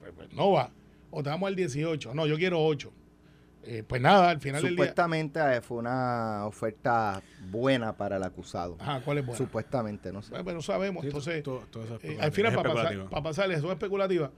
pues, 0.00 0.12
pues 0.14 0.32
no 0.32 0.52
va. 0.52 0.72
O 1.10 1.22
te 1.22 1.30
damos 1.30 1.46
al 1.46 1.56
18. 1.56 2.14
No, 2.14 2.26
yo 2.26 2.36
quiero 2.36 2.62
8. 2.64 2.92
Eh, 3.68 3.82
pues 3.86 4.00
nada, 4.00 4.30
al 4.30 4.40
final 4.40 4.62
del 4.62 4.70
día. 4.76 4.84
Supuestamente 4.84 5.40
eh, 5.56 5.60
fue 5.60 5.78
una 5.78 6.46
oferta 6.46 7.20
buena 7.50 7.96
para 7.96 8.16
el 8.16 8.22
acusado. 8.22 8.76
Ajá, 8.78 9.00
¿cuál 9.04 9.18
es 9.18 9.26
buena? 9.26 9.36
Supuestamente, 9.38 10.12
no 10.12 10.22
sé. 10.22 10.30
Bueno, 10.30 10.44
pues 10.44 10.54
no 10.56 10.62
sabemos. 10.62 11.02
Sí, 11.02 11.08
Entonces, 11.08 11.42
todo- 11.42 11.64
todo 11.70 11.84
eso 11.84 11.96
es 11.96 12.04
eh, 12.04 12.18
al 12.20 12.30
final, 12.32 12.52
Es 12.52 12.56
para, 12.58 12.72
pasar, 12.74 13.08
para 13.08 13.22
pasarle, 13.22 13.54
eso 13.56 13.66
es 13.66 13.72
especulativa. 13.72 14.30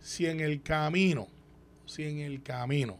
Si 0.00 0.26
en 0.26 0.40
el 0.40 0.62
camino, 0.62 1.28
si 1.86 2.04
en 2.04 2.18
el 2.18 2.42
camino, 2.42 2.98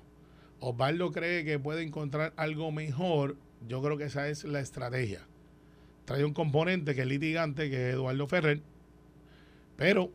Osvaldo 0.60 1.12
cree 1.12 1.44
que 1.44 1.58
puede 1.58 1.82
encontrar 1.82 2.32
algo 2.36 2.72
mejor, 2.72 3.36
yo 3.68 3.82
creo 3.82 3.96
que 3.98 4.04
esa 4.04 4.28
es 4.28 4.44
la 4.44 4.60
estrategia. 4.60 5.20
Trae 6.06 6.24
un 6.24 6.32
componente 6.32 6.94
que 6.94 7.02
es 7.02 7.06
litigante, 7.06 7.68
que 7.68 7.88
es 7.90 7.94
Eduardo 7.94 8.26
Ferrer, 8.26 8.62
pero 9.76 10.10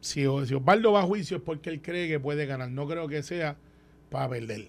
si, 0.00 0.22
si 0.46 0.54
Osvaldo 0.54 0.92
va 0.92 1.00
a 1.00 1.04
juicio 1.04 1.36
es 1.36 1.42
porque 1.42 1.68
él 1.70 1.82
cree 1.82 2.08
que 2.08 2.18
puede 2.18 2.46
ganar. 2.46 2.70
No 2.70 2.88
creo 2.88 3.06
que 3.06 3.22
sea 3.22 3.56
para 4.10 4.28
perder. 4.28 4.68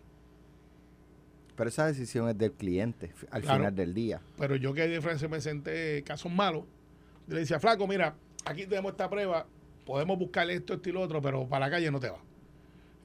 Pero 1.55 1.69
esa 1.69 1.85
decisión 1.87 2.29
es 2.29 2.37
del 2.37 2.53
cliente 2.53 3.11
al 3.29 3.41
Claro. 3.41 3.57
final 3.59 3.75
del 3.75 3.93
día. 3.93 4.21
Pero 4.37 4.55
yo 4.55 4.73
que 4.73 4.87
de 4.87 5.01
frente 5.01 5.23
me 5.25 5.29
presenté 5.29 6.01
casos 6.03 6.31
malos, 6.31 6.63
yo 7.27 7.33
le 7.35 7.41
decía, 7.41 7.59
flaco, 7.59 7.87
mira, 7.87 8.15
aquí 8.45 8.65
tenemos 8.65 8.91
esta 8.93 9.09
prueba, 9.09 9.45
podemos 9.85 10.17
buscar 10.17 10.49
esto, 10.49 10.73
esto 10.73 10.89
y 10.89 10.91
lo 10.91 11.01
otro, 11.01 11.21
pero 11.21 11.47
para 11.47 11.65
la 11.67 11.71
calle 11.71 11.91
no 11.91 11.99
te 11.99 12.09
va. 12.09 12.17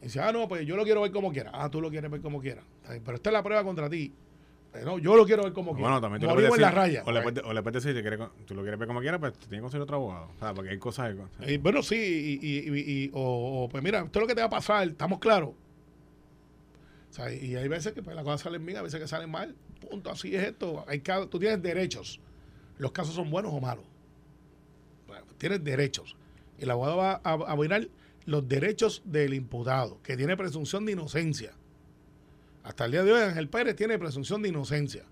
Y 0.00 0.04
dice, 0.04 0.20
ah, 0.20 0.30
no, 0.32 0.46
pues 0.48 0.64
yo 0.66 0.76
lo 0.76 0.84
quiero 0.84 1.02
ver 1.02 1.10
como 1.10 1.32
quiera. 1.32 1.50
Ah, 1.52 1.70
tú 1.70 1.80
lo 1.80 1.90
quieres 1.90 2.10
ver 2.10 2.20
como 2.20 2.38
bien, 2.40 2.60
Pero 3.04 3.16
esta 3.16 3.30
es 3.30 3.32
la 3.32 3.42
prueba 3.42 3.64
contra 3.64 3.90
ti. 3.90 4.12
Pero 4.72 4.84
no, 4.86 4.98
yo 4.98 5.16
lo 5.16 5.24
quiero 5.24 5.42
ver 5.42 5.52
como 5.54 5.72
quiera. 5.72 5.88
Bueno, 5.88 6.00
también 6.00 6.20
tú 6.20 6.26
Morimos 6.28 6.50
puedes 6.50 6.62
en 6.66 6.74
decir, 6.74 6.76
la 6.76 6.82
raya. 6.82 7.02
o 7.06 7.12
le, 7.12 7.22
puedes, 7.22 7.44
o 7.44 7.52
le 7.52 7.62
puedes 7.62 7.82
decir, 7.82 7.96
si 7.96 8.02
quieres, 8.02 8.20
tú 8.46 8.54
lo 8.54 8.60
quieres 8.62 8.78
ver 8.78 8.86
como 8.88 9.00
quieras, 9.00 9.18
pues 9.20 9.32
te 9.32 9.38
tienes 9.46 9.58
que 9.58 9.62
conseguir 9.62 9.82
otro 9.82 9.96
abogado. 9.96 10.28
O 10.36 10.38
sea, 10.38 10.52
porque 10.54 10.70
hay 10.70 10.78
cosas... 10.78 11.06
hay 11.10 11.16
cosas. 11.16 11.48
Y, 11.50 11.56
bueno, 11.58 11.82
sí, 11.82 12.38
y, 12.42 12.46
y- 12.46 12.58
y- 12.78 13.04
y- 13.04 13.10
o, 13.14 13.64
o, 13.64 13.68
pues 13.70 13.82
mira, 13.82 14.00
esto 14.00 14.18
es 14.18 14.22
lo 14.22 14.26
que 14.28 14.34
te 14.34 14.40
va 14.42 14.46
a 14.48 14.50
pasar, 14.50 14.86
estamos 14.88 15.18
claros. 15.18 15.50
Y 17.42 17.56
hay 17.56 17.68
veces 17.68 17.92
que 17.92 18.02
pues, 18.02 18.14
las 18.14 18.24
cosas 18.24 18.42
salen 18.42 18.64
bien, 18.64 18.78
a 18.78 18.82
veces 18.82 19.00
que 19.00 19.08
salen 19.08 19.30
mal. 19.30 19.54
Punto, 19.80 20.10
así 20.10 20.34
es 20.34 20.44
esto. 20.44 20.84
Hay 20.88 21.00
ca- 21.00 21.26
tú 21.26 21.38
tienes 21.38 21.62
derechos. 21.62 22.20
Los 22.78 22.92
casos 22.92 23.14
son 23.14 23.30
buenos 23.30 23.52
o 23.54 23.60
malos. 23.60 23.84
Tienes 25.38 25.62
derechos. 25.62 26.16
El 26.58 26.70
abogado 26.70 26.96
va 26.96 27.20
a, 27.22 27.32
a 27.34 27.80
los 28.24 28.48
derechos 28.48 29.02
del 29.04 29.34
imputado, 29.34 30.00
que 30.02 30.16
tiene 30.16 30.36
presunción 30.36 30.84
de 30.86 30.92
inocencia. 30.92 31.52
Hasta 32.64 32.86
el 32.86 32.92
día 32.92 33.04
de 33.04 33.12
hoy, 33.12 33.20
Ángel 33.20 33.48
Pérez 33.48 33.76
tiene 33.76 33.98
presunción 33.98 34.42
de 34.42 34.48
inocencia. 34.48 35.04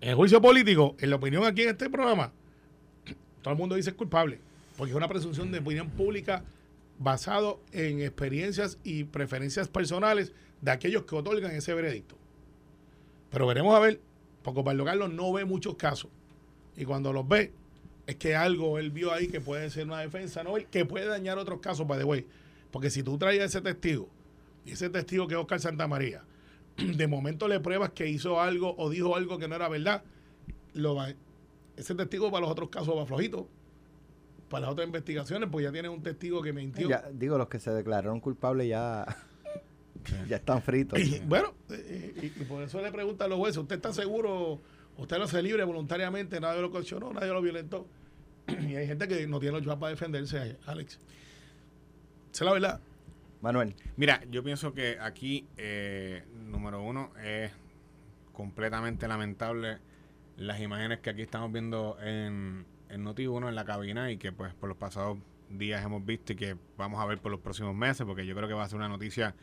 En 0.00 0.10
el 0.10 0.14
juicio 0.16 0.40
político, 0.40 0.96
en 0.98 1.10
la 1.10 1.16
opinión 1.16 1.44
aquí 1.44 1.62
en 1.62 1.68
este 1.70 1.88
programa, 1.90 2.32
todo 3.42 3.52
el 3.52 3.58
mundo 3.58 3.76
dice 3.76 3.90
es 3.90 3.96
culpable, 3.96 4.40
porque 4.76 4.90
es 4.90 4.96
una 4.96 5.08
presunción 5.08 5.52
de 5.52 5.58
opinión 5.58 5.90
pública 5.90 6.42
basado 6.98 7.60
en 7.72 8.00
experiencias 8.00 8.78
y 8.82 9.04
preferencias 9.04 9.68
personales 9.68 10.32
de 10.60 10.70
aquellos 10.70 11.04
que 11.04 11.14
otorgan 11.14 11.52
ese 11.52 11.74
veredicto. 11.74 12.16
Pero 13.30 13.46
veremos 13.46 13.74
a 13.74 13.78
ver, 13.78 14.00
porque 14.42 14.60
Osvaldo 14.60 14.84
Carlos 14.84 15.10
no 15.12 15.32
ve 15.32 15.44
muchos 15.44 15.76
casos. 15.76 16.10
Y 16.76 16.84
cuando 16.84 17.12
los 17.12 17.26
ve, 17.26 17.52
es 18.06 18.16
que 18.16 18.34
algo 18.34 18.78
él 18.78 18.90
vio 18.90 19.12
ahí 19.12 19.28
que 19.28 19.40
puede 19.40 19.70
ser 19.70 19.86
una 19.86 20.00
defensa, 20.00 20.42
¿no? 20.42 20.54
que 20.70 20.84
puede 20.84 21.06
dañar 21.06 21.38
otros 21.38 21.60
casos, 21.60 21.86
by 21.86 21.98
the 21.98 22.04
way. 22.04 22.26
Porque 22.70 22.90
si 22.90 23.02
tú 23.02 23.18
traías 23.18 23.46
ese 23.46 23.60
testigo, 23.60 24.08
y 24.64 24.72
ese 24.72 24.90
testigo 24.90 25.26
que 25.26 25.34
es 25.34 25.40
Oscar 25.40 25.60
Santamaría, 25.60 26.22
de 26.76 27.06
momento 27.06 27.48
le 27.48 27.60
pruebas 27.60 27.90
que 27.90 28.08
hizo 28.08 28.40
algo 28.40 28.74
o 28.76 28.90
dijo 28.90 29.16
algo 29.16 29.38
que 29.38 29.48
no 29.48 29.56
era 29.56 29.68
verdad, 29.68 30.02
lo 30.74 30.94
va, 30.94 31.12
ese 31.76 31.94
testigo 31.94 32.30
para 32.30 32.42
los 32.42 32.50
otros 32.50 32.68
casos 32.68 32.96
va 32.96 33.06
flojito. 33.06 33.48
Para 34.48 34.62
las 34.62 34.72
otras 34.72 34.86
investigaciones, 34.86 35.48
pues 35.50 35.64
ya 35.64 35.70
tienes 35.70 35.92
un 35.92 36.02
testigo 36.02 36.42
que 36.42 36.52
mintió. 36.52 36.88
Ya, 36.88 37.08
digo, 37.12 37.38
los 37.38 37.48
que 37.48 37.60
se 37.60 37.70
declararon 37.70 38.18
culpables 38.18 38.68
ya, 38.68 39.06
ya 40.28 40.36
están 40.36 40.62
fritos. 40.62 40.98
Y, 40.98 41.20
bueno, 41.20 41.54
eh, 41.70 42.32
y, 42.36 42.42
y 42.42 42.44
por 42.44 42.62
eso 42.62 42.80
le 42.80 42.90
preguntan 42.90 43.26
a 43.26 43.28
los 43.28 43.38
jueces, 43.38 43.58
¿usted 43.58 43.76
está 43.76 43.92
seguro? 43.92 44.60
¿Usted 44.96 45.18
lo 45.18 45.24
hace 45.24 45.42
libre 45.42 45.64
voluntariamente? 45.64 46.40
Nadie 46.40 46.60
lo 46.60 46.70
coaccionó, 46.70 47.12
nadie 47.12 47.28
lo 47.28 47.42
violentó. 47.42 47.86
Y 48.68 48.76
hay 48.76 48.86
gente 48.86 49.08
que 49.08 49.26
no 49.26 49.40
tiene 49.40 49.60
los 49.60 49.76
para 49.76 49.90
defenderse, 49.90 50.58
Alex. 50.66 50.98
Esa 52.32 52.44
es 52.44 52.46
la 52.46 52.52
verdad. 52.52 52.80
Manuel, 53.40 53.74
Mira, 53.96 54.22
yo 54.30 54.42
pienso 54.44 54.74
que 54.74 54.98
aquí, 55.00 55.46
eh, 55.56 56.24
número 56.50 56.82
uno, 56.82 57.10
es 57.24 57.50
completamente 58.32 59.08
lamentable 59.08 59.78
las 60.36 60.60
imágenes 60.60 61.00
que 61.00 61.10
aquí 61.10 61.22
estamos 61.22 61.50
viendo 61.50 61.96
en, 62.02 62.66
en 62.90 63.04
Noti1, 63.04 63.48
en 63.48 63.54
la 63.54 63.64
cabina, 63.64 64.10
y 64.10 64.18
que 64.18 64.32
pues 64.32 64.52
por 64.54 64.68
los 64.68 64.76
pasados 64.76 65.18
días 65.48 65.84
hemos 65.84 66.04
visto 66.04 66.32
y 66.34 66.36
que 66.36 66.56
vamos 66.76 67.00
a 67.00 67.06
ver 67.06 67.18
por 67.18 67.32
los 67.32 67.40
próximos 67.40 67.74
meses, 67.74 68.06
porque 68.06 68.26
yo 68.26 68.34
creo 68.34 68.46
que 68.46 68.54
va 68.54 68.64
a 68.64 68.68
ser 68.68 68.76
una 68.76 68.88
noticia 68.88 69.34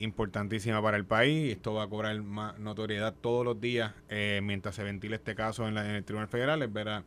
importantísima 0.00 0.82
para 0.82 0.96
el 0.96 1.04
país 1.04 1.48
y 1.48 1.52
esto 1.52 1.74
va 1.74 1.84
a 1.84 1.88
cobrar 1.88 2.20
más 2.22 2.58
notoriedad 2.58 3.14
todos 3.20 3.44
los 3.44 3.60
días 3.60 3.92
eh, 4.08 4.40
mientras 4.42 4.74
se 4.74 4.82
ventile 4.82 5.16
este 5.16 5.34
caso 5.34 5.68
en, 5.68 5.74
la- 5.74 5.88
en 5.88 5.94
el 5.94 6.04
Tribunal 6.04 6.28
Federal. 6.28 6.62
Es 6.62 6.72
ver 6.72 6.88
a 6.88 7.04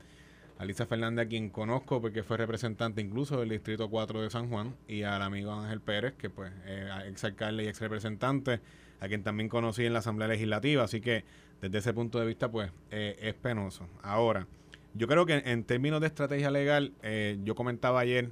Alisa 0.59 0.85
Fernández, 0.85 1.25
a 1.25 1.29
quien 1.29 1.49
conozco 1.49 1.99
porque 2.01 2.23
fue 2.23 2.37
representante 2.37 3.01
incluso 3.01 3.39
del 3.39 3.49
Distrito 3.49 3.89
4 3.89 4.21
de 4.21 4.29
San 4.29 4.47
Juan, 4.49 4.75
y 4.87 5.01
al 5.03 5.21
amigo 5.23 5.51
Ángel 5.51 5.81
Pérez, 5.81 6.13
que 6.13 6.29
pues 6.29 6.53
es 6.67 6.85
ex 7.07 7.23
alcalde 7.25 7.63
y 7.63 7.67
ex 7.67 7.81
representante, 7.81 8.59
a 9.01 9.07
quien 9.07 9.23
también 9.23 9.49
conocí 9.49 9.83
en 9.85 9.93
la 9.93 9.99
Asamblea 9.99 10.27
Legislativa. 10.29 10.83
Así 10.83 11.01
que 11.01 11.25
desde 11.61 11.79
ese 11.79 11.93
punto 11.93 12.19
de 12.19 12.27
vista, 12.27 12.49
pues 12.51 12.71
eh, 12.91 13.17
es 13.19 13.33
penoso. 13.33 13.87
Ahora, 14.03 14.45
yo 14.93 15.07
creo 15.07 15.25
que 15.25 15.41
en 15.43 15.63
términos 15.63 15.99
de 15.99 16.07
estrategia 16.07 16.51
legal, 16.51 16.93
eh, 17.01 17.39
yo 17.43 17.55
comentaba 17.55 17.99
ayer 18.01 18.29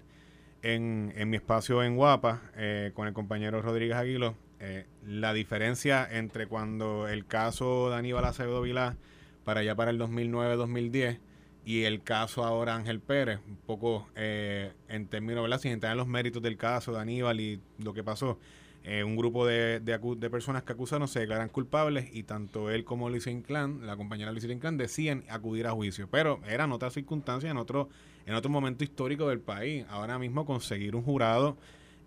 en, 0.62 1.12
en 1.18 1.30
mi 1.30 1.38
espacio 1.38 1.82
en 1.84 1.96
Guapa 1.96 2.44
eh, 2.56 2.92
con 2.94 3.08
el 3.08 3.14
compañero 3.14 3.62
Rodríguez 3.64 3.98
Aguilo, 3.98 4.36
eh, 4.64 4.86
la 5.04 5.34
diferencia 5.34 6.08
entre 6.10 6.46
cuando 6.46 7.08
el 7.08 7.26
caso 7.26 7.90
de 7.90 7.96
Aníbal 7.96 8.26
Acevedo 8.26 8.62
Vilá 8.62 8.96
para 9.44 9.62
allá 9.62 9.76
para 9.76 9.90
el 9.90 10.00
2009-2010 10.00 11.20
y 11.66 11.84
el 11.84 12.04
caso 12.04 12.44
ahora 12.44 12.76
Ángel 12.76 13.00
Pérez, 13.00 13.40
un 13.48 13.56
poco 13.56 14.08
eh, 14.16 14.74
en 14.88 15.08
términos, 15.08 15.42
¿verdad? 15.42 15.60
Sin 15.60 15.72
entrar 15.72 15.94
en 15.94 15.98
los 15.98 16.08
méritos 16.08 16.44
del 16.44 16.58
caso 16.58 16.94
de 16.94 17.00
Aníbal 17.00 17.40
y 17.40 17.60
lo 17.80 17.94
que 17.94 18.04
pasó, 18.04 18.38
eh, 18.84 19.04
un 19.04 19.16
grupo 19.16 19.48
de, 19.48 19.80
de, 19.80 20.30
personas 20.30 20.62
que 20.62 20.74
acusaron 20.74 21.08
se 21.08 21.22
declaran 21.22 21.50
culpables 21.50 22.10
y 22.14 22.24
tanto 22.24 22.70
él 22.70 22.84
como 22.84 23.10
Luis 23.10 23.26
Inclán, 23.28 23.86
la 23.88 23.98
compañera 23.98 24.32
Luis 24.32 24.44
Inclán, 24.44 24.78
decían 24.78 25.24
acudir 25.28 25.66
a 25.66 25.72
juicio, 25.72 26.08
pero 26.10 26.40
eran 26.48 26.72
otras 26.72 26.94
circunstancias 26.94 27.50
en 27.50 27.58
otro, 27.58 27.90
en 28.28 28.36
otro 28.36 28.52
momento 28.52 28.84
histórico 28.84 29.28
del 29.28 29.40
país. 29.40 29.86
Ahora 29.90 30.20
mismo 30.20 30.46
conseguir 30.46 30.96
un 30.96 31.04
jurado 31.04 31.58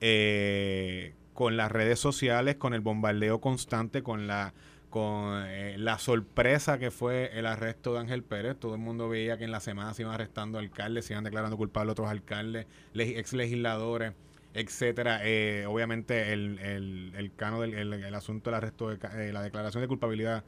eh, 0.00 1.14
con 1.34 1.56
las 1.58 1.70
redes 1.70 1.98
sociales, 1.98 2.54
con 2.56 2.72
el 2.72 2.80
bombardeo 2.80 3.40
constante, 3.40 4.02
con 4.02 4.26
la 4.26 4.54
con 4.88 5.42
eh, 5.48 5.74
la 5.76 5.98
sorpresa 5.98 6.78
que 6.78 6.92
fue 6.92 7.36
el 7.36 7.46
arresto 7.46 7.94
de 7.94 7.98
Ángel 7.98 8.22
Pérez. 8.22 8.56
Todo 8.56 8.76
el 8.76 8.80
mundo 8.80 9.08
veía 9.08 9.36
que 9.36 9.42
en 9.42 9.50
la 9.50 9.58
semana 9.58 9.92
se 9.92 10.02
iban 10.02 10.14
arrestando 10.14 10.56
alcaldes, 10.60 11.06
se 11.06 11.14
iban 11.14 11.24
declarando 11.24 11.56
culpables 11.56 11.90
otros 11.92 12.08
alcaldes, 12.08 12.66
leg- 12.94 13.18
ex 13.18 13.32
legisladores, 13.32 14.12
etcétera. 14.54 15.18
Eh, 15.24 15.66
obviamente 15.66 16.32
el, 16.32 16.60
el, 16.60 17.12
el 17.16 17.34
cano 17.34 17.60
del 17.60 17.74
el, 17.74 17.92
el 17.92 18.14
asunto 18.14 18.50
del 18.50 18.58
arresto, 18.58 18.90
de, 18.90 18.98
eh, 19.16 19.32
la 19.32 19.42
declaración 19.42 19.82
de 19.82 19.88
culpabilidad 19.88 20.44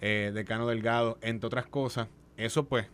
eh, 0.00 0.30
de 0.32 0.44
Cano 0.46 0.66
Delgado, 0.66 1.18
entre 1.20 1.48
otras 1.48 1.66
cosas. 1.66 2.08
Eso 2.38 2.64
pues 2.64 2.86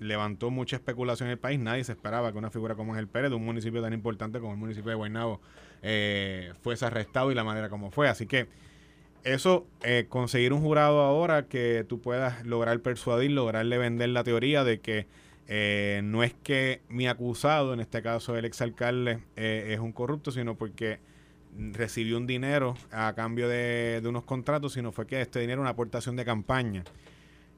levantó 0.00 0.50
mucha 0.50 0.74
especulación 0.74 1.28
en 1.28 1.32
el 1.34 1.38
país. 1.38 1.60
Nadie 1.60 1.84
se 1.84 1.92
esperaba 1.92 2.32
que 2.32 2.38
una 2.38 2.50
figura 2.50 2.74
como 2.74 2.94
Ángel 2.94 3.06
Pérez, 3.06 3.30
de 3.30 3.36
un 3.36 3.44
municipio 3.44 3.80
tan 3.82 3.92
importante 3.92 4.40
como 4.40 4.52
el 4.52 4.58
municipio 4.58 4.90
de 4.90 4.96
Guaynabo, 4.96 5.40
eh, 5.82 6.52
fuese 6.62 6.84
arrestado 6.84 7.30
y 7.30 7.34
la 7.34 7.44
manera 7.44 7.68
como 7.68 7.90
fue. 7.90 8.08
Así 8.08 8.26
que 8.26 8.48
eso, 9.24 9.66
eh, 9.82 10.06
conseguir 10.08 10.52
un 10.52 10.62
jurado 10.62 11.00
ahora 11.00 11.46
que 11.46 11.84
tú 11.86 12.00
puedas 12.00 12.44
lograr 12.46 12.80
persuadir, 12.80 13.32
lograrle 13.32 13.76
vender 13.76 14.08
la 14.10 14.24
teoría 14.24 14.64
de 14.64 14.80
que 14.80 15.06
eh, 15.46 16.00
no 16.04 16.22
es 16.22 16.32
que 16.32 16.80
mi 16.88 17.06
acusado, 17.06 17.74
en 17.74 17.80
este 17.80 18.02
caso 18.02 18.36
el 18.36 18.44
exalcalde, 18.44 19.18
eh, 19.36 19.72
es 19.74 19.80
un 19.80 19.92
corrupto, 19.92 20.30
sino 20.30 20.54
porque 20.54 21.00
recibió 21.72 22.16
un 22.16 22.26
dinero 22.26 22.76
a 22.92 23.12
cambio 23.14 23.48
de, 23.48 24.00
de 24.00 24.08
unos 24.08 24.24
contratos, 24.24 24.72
sino 24.72 24.92
fue 24.92 25.06
que 25.06 25.20
este 25.20 25.40
dinero 25.40 25.60
era 25.60 25.62
una 25.62 25.70
aportación 25.70 26.16
de 26.16 26.24
campaña. 26.24 26.84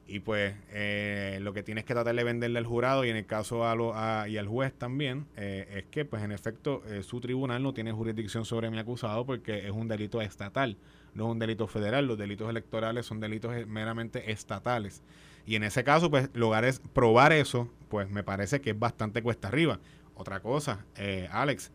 Y 0.05 0.19
pues 0.19 0.53
eh, 0.71 1.39
lo 1.41 1.53
que 1.53 1.63
tienes 1.63 1.85
que 1.85 1.93
tratar 1.93 2.13
de 2.13 2.23
venderle 2.25 2.59
al 2.59 2.65
jurado 2.65 3.05
y 3.05 3.09
en 3.09 3.15
el 3.15 3.25
caso 3.25 3.65
a 3.65 3.73
lo, 3.73 3.95
a- 3.95 4.27
y 4.27 4.37
al 4.37 4.47
juez 4.47 4.73
también 4.73 5.25
eh, 5.37 5.65
es 5.77 5.85
que 5.85 6.03
pues 6.03 6.21
en 6.23 6.33
efecto 6.33 6.83
eh, 6.89 7.03
su 7.03 7.21
tribunal 7.21 7.63
no 7.63 7.73
tiene 7.73 7.93
jurisdicción 7.93 8.43
sobre 8.43 8.69
mi 8.69 8.77
acusado 8.79 9.25
porque 9.25 9.65
es 9.65 9.71
un 9.71 9.87
delito 9.87 10.21
estatal, 10.21 10.75
no 11.13 11.25
es 11.27 11.31
un 11.31 11.39
delito 11.39 11.67
federal. 11.67 12.05
Los 12.05 12.17
delitos 12.17 12.49
electorales 12.49 13.05
son 13.05 13.21
delitos 13.21 13.55
eh, 13.55 13.65
meramente 13.65 14.29
estatales. 14.31 15.01
Y 15.45 15.55
en 15.55 15.63
ese 15.63 15.85
caso 15.85 16.09
pues 16.11 16.29
lograr 16.33 16.65
es, 16.65 16.79
probar 16.79 17.31
eso 17.31 17.69
pues 17.89 18.09
me 18.09 18.23
parece 18.23 18.59
que 18.59 18.71
es 18.71 18.79
bastante 18.79 19.23
cuesta 19.23 19.47
arriba. 19.47 19.79
Otra 20.15 20.41
cosa, 20.41 20.85
Alex, 21.31 21.71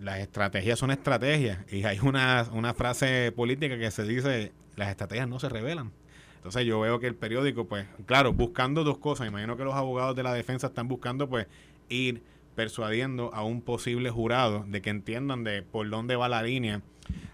las 0.00 0.18
estrategias 0.20 0.78
son 0.78 0.90
estrategias 0.90 1.58
y 1.70 1.84
hay 1.84 1.98
una, 2.00 2.46
una 2.52 2.72
frase 2.74 3.32
política 3.34 3.78
que 3.78 3.90
se 3.90 4.04
dice 4.04 4.52
las 4.76 4.88
estrategias 4.90 5.28
no 5.28 5.38
se 5.38 5.48
revelan. 5.48 5.92
Entonces 6.38 6.64
yo 6.64 6.80
veo 6.80 6.98
que 6.98 7.06
el 7.06 7.14
periódico, 7.14 7.66
pues, 7.66 7.86
claro, 8.06 8.32
buscando 8.32 8.84
dos 8.84 8.98
cosas, 8.98 9.28
imagino 9.28 9.56
que 9.56 9.64
los 9.64 9.74
abogados 9.74 10.16
de 10.16 10.22
la 10.22 10.32
defensa 10.32 10.68
están 10.68 10.88
buscando, 10.88 11.28
pues, 11.28 11.46
ir 11.88 12.22
persuadiendo 12.54 13.32
a 13.34 13.44
un 13.44 13.62
posible 13.62 14.10
jurado 14.10 14.64
de 14.66 14.82
que 14.82 14.90
entiendan 14.90 15.44
de 15.44 15.62
por 15.62 15.88
dónde 15.88 16.16
va 16.16 16.28
la 16.28 16.42
línea 16.42 16.82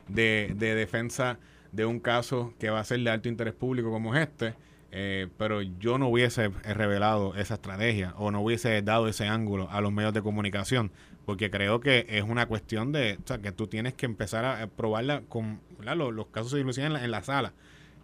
de, 0.09 0.53
de 0.57 0.75
defensa 0.75 1.39
de 1.73 1.87
un 1.87 1.99
caso 1.99 2.55
que 2.59 2.71
va 2.71 2.81
a 2.81 2.85
ser 2.85 3.01
de 3.01 3.11
alto 3.11 3.29
interés 3.29 3.55
público 3.55 3.91
como 3.91 4.15
es 4.15 4.29
este. 4.29 4.55
Eh, 4.97 5.27
pero 5.39 5.61
yo 5.61 5.99
no 5.99 6.07
hubiese 6.09 6.51
revelado 6.63 7.35
esa 7.35 7.55
estrategia 7.55 8.15
o 8.17 8.31
no 8.31 8.43
hubiese 8.43 8.81
dado 8.81 9.09
ese 9.09 9.27
ángulo 9.27 9.69
a 9.73 9.81
los 9.81 9.93
medios 9.93 10.15
de 10.15 10.23
comunicación, 10.23 10.93
porque 11.27 11.51
creo 11.51 11.81
que 11.81 12.07
es 12.09 12.23
una 12.23 12.47
cuestión 12.47 12.93
de, 12.93 13.19
o 13.25 13.27
sea, 13.27 13.39
que 13.39 13.51
tú 13.51 13.67
tienes 13.67 13.95
que 13.95 14.07
empezar 14.07 14.45
a 14.45 14.69
probarla 14.69 15.23
con 15.29 15.61
los, 15.81 16.27
casos 16.29 16.53
se 16.53 16.59
dilucidan 16.59 16.89
en 16.89 16.93
la, 16.93 17.05
en 17.05 17.11
la 17.11 17.25
sala. 17.25 17.55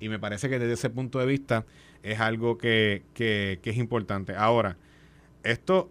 Y 0.00 0.09
me 0.09 0.19
parece 0.19 0.49
que 0.49 0.59
desde 0.59 0.75
ese 0.75 0.90
punto 0.90 1.19
de 1.19 1.26
vista 1.26 1.66
es 2.02 2.19
algo 2.21 2.59
que, 2.59 3.02
que, 3.14 3.61
es 3.62 3.76
importante. 3.76 4.35
Ahora, 4.35 4.76
esto, 5.42 5.90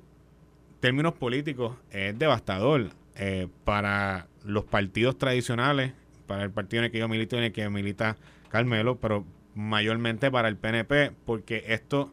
términos 0.79 1.13
políticos, 1.13 1.77
es 1.91 2.17
devastador 2.17 2.89
eh, 3.15 3.47
para 3.63 4.27
los 4.43 4.65
partidos 4.65 5.17
tradicionales, 5.17 5.93
para 6.27 6.43
el 6.43 6.51
partido 6.51 6.81
en 6.81 6.85
el 6.85 6.91
que 6.91 6.99
yo 6.99 7.07
milito 7.07 7.35
y 7.35 7.39
en 7.39 7.45
el 7.45 7.51
que 7.51 7.69
milita 7.69 8.17
Carmelo, 8.49 8.97
pero 8.97 9.25
mayormente 9.53 10.31
para 10.31 10.47
el 10.47 10.57
PNP, 10.57 11.11
porque 11.25 11.63
esto 11.67 12.11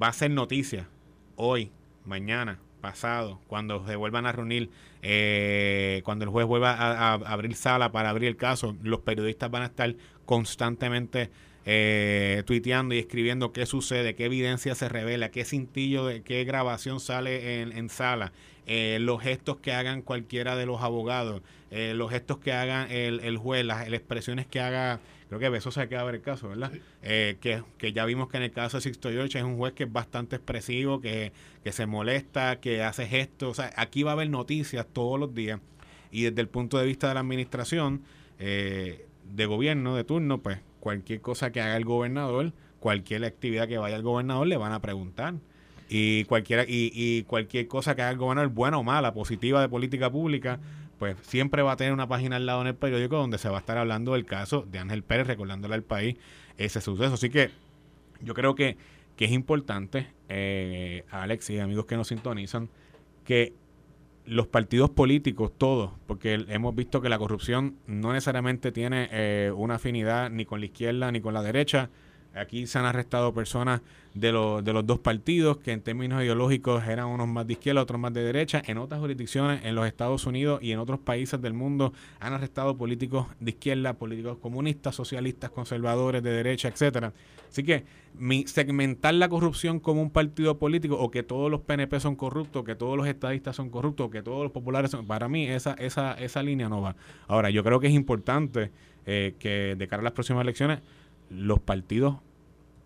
va 0.00 0.08
a 0.08 0.12
ser 0.12 0.30
noticia 0.30 0.88
hoy, 1.36 1.70
mañana, 2.04 2.58
pasado, 2.80 3.40
cuando 3.46 3.86
se 3.86 3.96
vuelvan 3.96 4.26
a 4.26 4.32
reunir, 4.32 4.70
eh, 5.02 6.02
cuando 6.04 6.24
el 6.24 6.30
juez 6.30 6.46
vuelva 6.46 6.72
a, 6.72 7.14
abrir 7.14 7.54
sala 7.54 7.92
para 7.92 8.10
abrir 8.10 8.28
el 8.28 8.36
caso, 8.36 8.76
los 8.82 9.00
periodistas 9.00 9.50
van 9.50 9.62
a 9.62 9.66
estar 9.66 9.94
constantemente 10.26 11.30
eh, 11.64 12.42
tuiteando 12.46 12.94
y 12.94 12.98
escribiendo 12.98 13.52
qué 13.52 13.66
sucede, 13.66 14.14
qué 14.14 14.26
evidencia 14.26 14.74
se 14.74 14.88
revela, 14.88 15.30
qué 15.30 15.44
cintillo, 15.44 16.06
de, 16.06 16.22
qué 16.22 16.44
grabación 16.44 17.00
sale 17.00 17.62
en, 17.62 17.88
sala, 17.88 18.32
eh, 18.66 18.98
los 19.00 19.20
gestos 19.20 19.56
que 19.56 19.72
hagan 19.72 20.02
cualquiera 20.02 20.54
de 20.54 20.66
los 20.66 20.82
abogados, 20.82 21.42
eh, 21.70 21.92
los 21.94 22.10
gestos 22.10 22.38
que 22.38 22.52
haga 22.52 22.86
el, 22.86 23.20
el 23.20 23.36
juez, 23.36 23.64
las, 23.64 23.88
expresiones 23.88 24.46
que 24.46 24.60
haga, 24.60 25.00
creo 25.28 25.40
que 25.40 25.56
eso 25.56 25.72
se 25.72 25.88
queda 25.88 26.04
ver 26.04 26.16
el 26.16 26.22
caso, 26.22 26.50
¿verdad? 26.50 26.70
Eh, 27.02 27.36
que, 27.40 27.64
que, 27.78 27.92
ya 27.92 28.04
vimos 28.04 28.28
que 28.28 28.36
en 28.36 28.44
el 28.44 28.52
caso 28.52 28.76
de 28.76 28.82
Sixto 28.82 29.10
George 29.10 29.36
es 29.36 29.44
un 29.44 29.56
juez 29.56 29.72
que 29.72 29.84
es 29.84 29.92
bastante 29.92 30.36
expresivo, 30.36 31.00
que, 31.00 31.32
que 31.64 31.72
se 31.72 31.86
molesta, 31.86 32.60
que 32.60 32.84
hace 32.84 33.06
gestos, 33.06 33.50
o 33.50 33.54
sea, 33.54 33.72
aquí 33.76 34.04
va 34.04 34.12
a 34.12 34.14
haber 34.14 34.30
noticias 34.30 34.86
todos 34.92 35.18
los 35.18 35.34
días 35.34 35.58
y 36.12 36.22
desde 36.22 36.40
el 36.40 36.48
punto 36.48 36.78
de 36.78 36.86
vista 36.86 37.08
de 37.08 37.14
la 37.14 37.20
administración 37.20 38.02
eh, 38.38 39.06
de 39.32 39.46
gobierno 39.46 39.96
de 39.96 40.04
turno, 40.04 40.38
pues 40.38 40.58
cualquier 40.80 41.20
cosa 41.20 41.50
que 41.52 41.60
haga 41.60 41.76
el 41.76 41.84
gobernador, 41.84 42.52
cualquier 42.80 43.24
actividad 43.24 43.68
que 43.68 43.78
vaya 43.78 43.96
al 43.96 44.02
gobernador 44.02 44.46
le 44.46 44.56
van 44.56 44.72
a 44.72 44.80
preguntar 44.80 45.34
y 45.88 46.24
cualquiera 46.24 46.64
y, 46.64 46.90
y, 46.92 47.22
cualquier 47.22 47.68
cosa 47.68 47.94
que 47.94 48.02
haga 48.02 48.10
el 48.10 48.18
gobernador 48.18 48.50
buena 48.50 48.78
o 48.78 48.82
mala 48.82 49.14
positiva 49.14 49.60
de 49.60 49.68
política 49.68 50.10
pública 50.10 50.58
pues 50.98 51.16
siempre 51.22 51.62
va 51.62 51.72
a 51.72 51.76
tener 51.76 51.92
una 51.92 52.08
página 52.08 52.36
al 52.36 52.46
lado 52.46 52.62
en 52.62 52.68
el 52.68 52.74
periódico 52.74 53.16
donde 53.16 53.38
se 53.38 53.48
va 53.48 53.56
a 53.56 53.60
estar 53.60 53.76
hablando 53.76 54.14
del 54.14 54.24
caso 54.24 54.66
de 54.70 54.78
Ángel 54.78 55.02
Pérez, 55.02 55.26
recordándole 55.26 55.74
al 55.74 55.82
país 55.82 56.16
ese 56.56 56.80
suceso. 56.80 57.14
Así 57.14 57.30
que 57.30 57.50
yo 58.22 58.34
creo 58.34 58.54
que, 58.54 58.76
que 59.16 59.26
es 59.26 59.32
importante, 59.32 60.08
eh, 60.28 61.04
Alex 61.10 61.50
y 61.50 61.58
amigos 61.58 61.86
que 61.86 61.96
nos 61.96 62.08
sintonizan, 62.08 62.70
que 63.24 63.52
los 64.26 64.46
partidos 64.46 64.90
políticos, 64.90 65.52
todos, 65.56 65.92
porque 66.06 66.44
hemos 66.48 66.74
visto 66.74 67.00
que 67.00 67.08
la 67.08 67.18
corrupción 67.18 67.76
no 67.86 68.12
necesariamente 68.12 68.72
tiene 68.72 69.08
eh, 69.12 69.52
una 69.54 69.76
afinidad 69.76 70.30
ni 70.30 70.44
con 70.44 70.60
la 70.60 70.66
izquierda 70.66 71.12
ni 71.12 71.20
con 71.20 71.34
la 71.34 71.42
derecha, 71.42 71.90
Aquí 72.36 72.66
se 72.66 72.78
han 72.78 72.84
arrestado 72.84 73.32
personas 73.32 73.80
de, 74.12 74.30
los 74.30 74.62
de 74.62 74.72
los 74.72 74.86
dos 74.86 74.98
partidos 74.98 75.56
que 75.56 75.72
en 75.72 75.80
términos 75.80 76.22
ideológicos 76.22 76.86
eran 76.86 77.06
unos 77.06 77.28
más 77.28 77.46
de 77.46 77.54
izquierda, 77.54 77.82
otros 77.82 77.98
más 77.98 78.12
de 78.12 78.22
derecha. 78.22 78.62
En 78.66 78.76
otras 78.78 79.00
jurisdicciones, 79.00 79.64
en 79.64 79.74
los 79.74 79.86
Estados 79.86 80.26
Unidos 80.26 80.62
y 80.62 80.72
en 80.72 80.78
otros 80.78 81.00
países 81.00 81.40
del 81.40 81.54
mundo, 81.54 81.94
han 82.20 82.34
arrestado 82.34 82.76
políticos 82.76 83.26
de 83.40 83.52
izquierda, 83.52 83.94
políticos 83.94 84.36
comunistas, 84.38 84.94
socialistas, 84.94 85.50
conservadores, 85.50 86.22
de 86.22 86.30
derecha, 86.30 86.68
etcétera. 86.68 87.14
Así 87.56 87.62
que 87.62 87.86
mi, 88.18 88.46
segmentar 88.46 89.14
la 89.14 89.30
corrupción 89.30 89.80
como 89.80 90.02
un 90.02 90.10
partido 90.10 90.58
político 90.58 90.98
o 90.98 91.10
que 91.10 91.22
todos 91.22 91.50
los 91.50 91.62
PNP 91.62 92.00
son 92.00 92.14
corruptos, 92.14 92.64
que 92.64 92.74
todos 92.74 92.98
los 92.98 93.06
estadistas 93.06 93.56
son 93.56 93.70
corruptos, 93.70 94.10
que 94.10 94.22
todos 94.22 94.42
los 94.42 94.52
populares 94.52 94.90
son... 94.90 95.06
Para 95.06 95.26
mí 95.26 95.48
esa, 95.48 95.72
esa, 95.72 96.12
esa 96.12 96.42
línea 96.42 96.68
no 96.68 96.82
va. 96.82 96.96
Ahora, 97.26 97.48
yo 97.48 97.64
creo 97.64 97.80
que 97.80 97.86
es 97.86 97.94
importante 97.94 98.72
eh, 99.06 99.36
que 99.38 99.74
de 99.74 99.88
cara 99.88 100.02
a 100.02 100.04
las 100.04 100.12
próximas 100.12 100.42
elecciones 100.42 100.80
los 101.30 101.58
partidos 101.58 102.16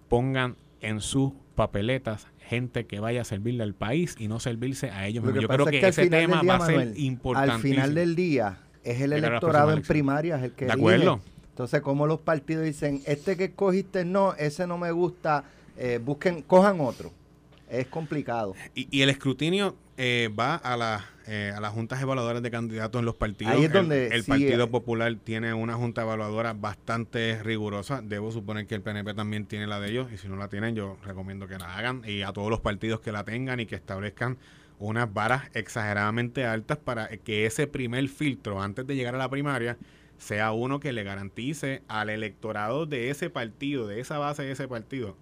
pongan 0.09 0.55
en 0.83 1.01
sus 1.01 1.33
papeletas 1.57 2.29
gente 2.39 2.87
que 2.87 3.01
vaya 3.01 3.23
a 3.23 3.25
servirle 3.25 3.65
al 3.65 3.75
país 3.75 4.15
y 4.21 4.29
no 4.29 4.39
servirse 4.39 4.93
a 4.93 5.09
ellos 5.09 5.25
Yo 5.25 5.49
creo 5.49 5.67
que, 5.67 5.85
ese 5.85 6.09
tema 6.09 6.45
va 6.45 6.57
a 6.59 6.67
ser 6.67 6.93
importante. 6.97 7.51
Al 7.51 7.61
final 7.61 7.95
del 7.97 8.15
día 8.15 8.59
es 8.85 9.01
el 9.01 9.15
electorado 9.15 9.73
en 9.73 9.83
primarias 9.83 10.41
el 10.45 10.53
que 10.53 10.67
De 10.67 10.73
acuerdo. 10.73 11.21
Entonces, 11.61 11.83
como 11.83 12.07
los 12.07 12.21
partidos 12.21 12.65
dicen, 12.65 13.03
este 13.05 13.37
que 13.37 13.45
escogiste 13.45 14.07
no, 14.07 14.33
ese 14.33 14.67
no 14.67 14.79
me 14.79 14.93
gusta, 14.93 15.45
eh, 15.77 16.01
busquen, 16.03 16.41
cojan 16.41 16.81
otro. 16.81 17.13
Es 17.69 17.87
complicado. 17.87 18.55
Y, 18.75 19.03
el 19.03 19.11
escrutinio 19.11 19.77
eh, 19.99 20.31
va 20.35 20.55
a, 20.55 20.79
la, 20.79 21.05
eh, 21.27 21.53
a 21.55 21.61
las 21.61 21.75
juntas 21.75 22.01
evaluadoras 22.01 22.43
de 22.43 22.51
candidatos 22.51 22.99
en 22.99 23.05
los 23.05 23.17
partidos. 23.17 23.53
Ahí 23.53 23.65
es 23.65 23.73
donde 23.75 24.07
el, 24.07 24.25
Partido 24.25 24.71
Popular 24.71 25.15
tiene 25.23 25.53
una 25.53 25.75
junta 25.75 26.01
evaluadora 26.01 26.55
bastante 26.55 27.43
rigurosa. 27.43 28.01
Debo 28.01 28.33
suponer 28.33 28.67
que 28.67 28.77
el 28.77 28.81
PNP 28.81 29.13
también 29.13 29.45
tiene 29.45 29.67
la 29.67 29.81
de 29.81 29.91
ellos. 29.91 30.11
Y 30.11 30.17
si 30.17 30.29
no 30.29 30.37
la 30.37 30.49
tienen, 30.49 30.75
yo 30.75 30.97
recomiendo 31.05 31.47
que 31.47 31.59
la 31.59 31.77
hagan. 31.77 32.01
Y 32.07 32.23
a 32.23 32.33
todos 32.33 32.49
los 32.49 32.61
partidos 32.61 33.01
que 33.01 33.13
la 33.13 33.25
tengan 33.25 33.61
y 33.61 33.67
que 33.67 33.75
establezcan 33.75 34.39
unas 34.79 35.13
varas 35.13 35.43
exageradamente 35.53 36.47
altas 36.47 36.79
para 36.79 37.09
que 37.19 37.45
ese 37.45 37.67
primer 37.67 38.09
filtro 38.09 38.63
antes 38.63 38.87
de 38.87 38.97
llegar 38.97 39.15
a 39.15 39.19
la 39.19 39.29
primaria 39.29 39.77
sea 40.21 40.53
uno 40.53 40.81
que 40.81 40.93
le 40.93 41.03
garantice 41.03 41.83
al 41.89 42.11
electorado 42.11 42.85
de 42.85 43.09
ese 43.09 43.31
partido, 43.31 43.89
de 43.89 44.01
esa 44.01 44.19
base 44.19 44.43
de 44.43 44.53
ese 44.53 44.69
partido, 44.69 45.17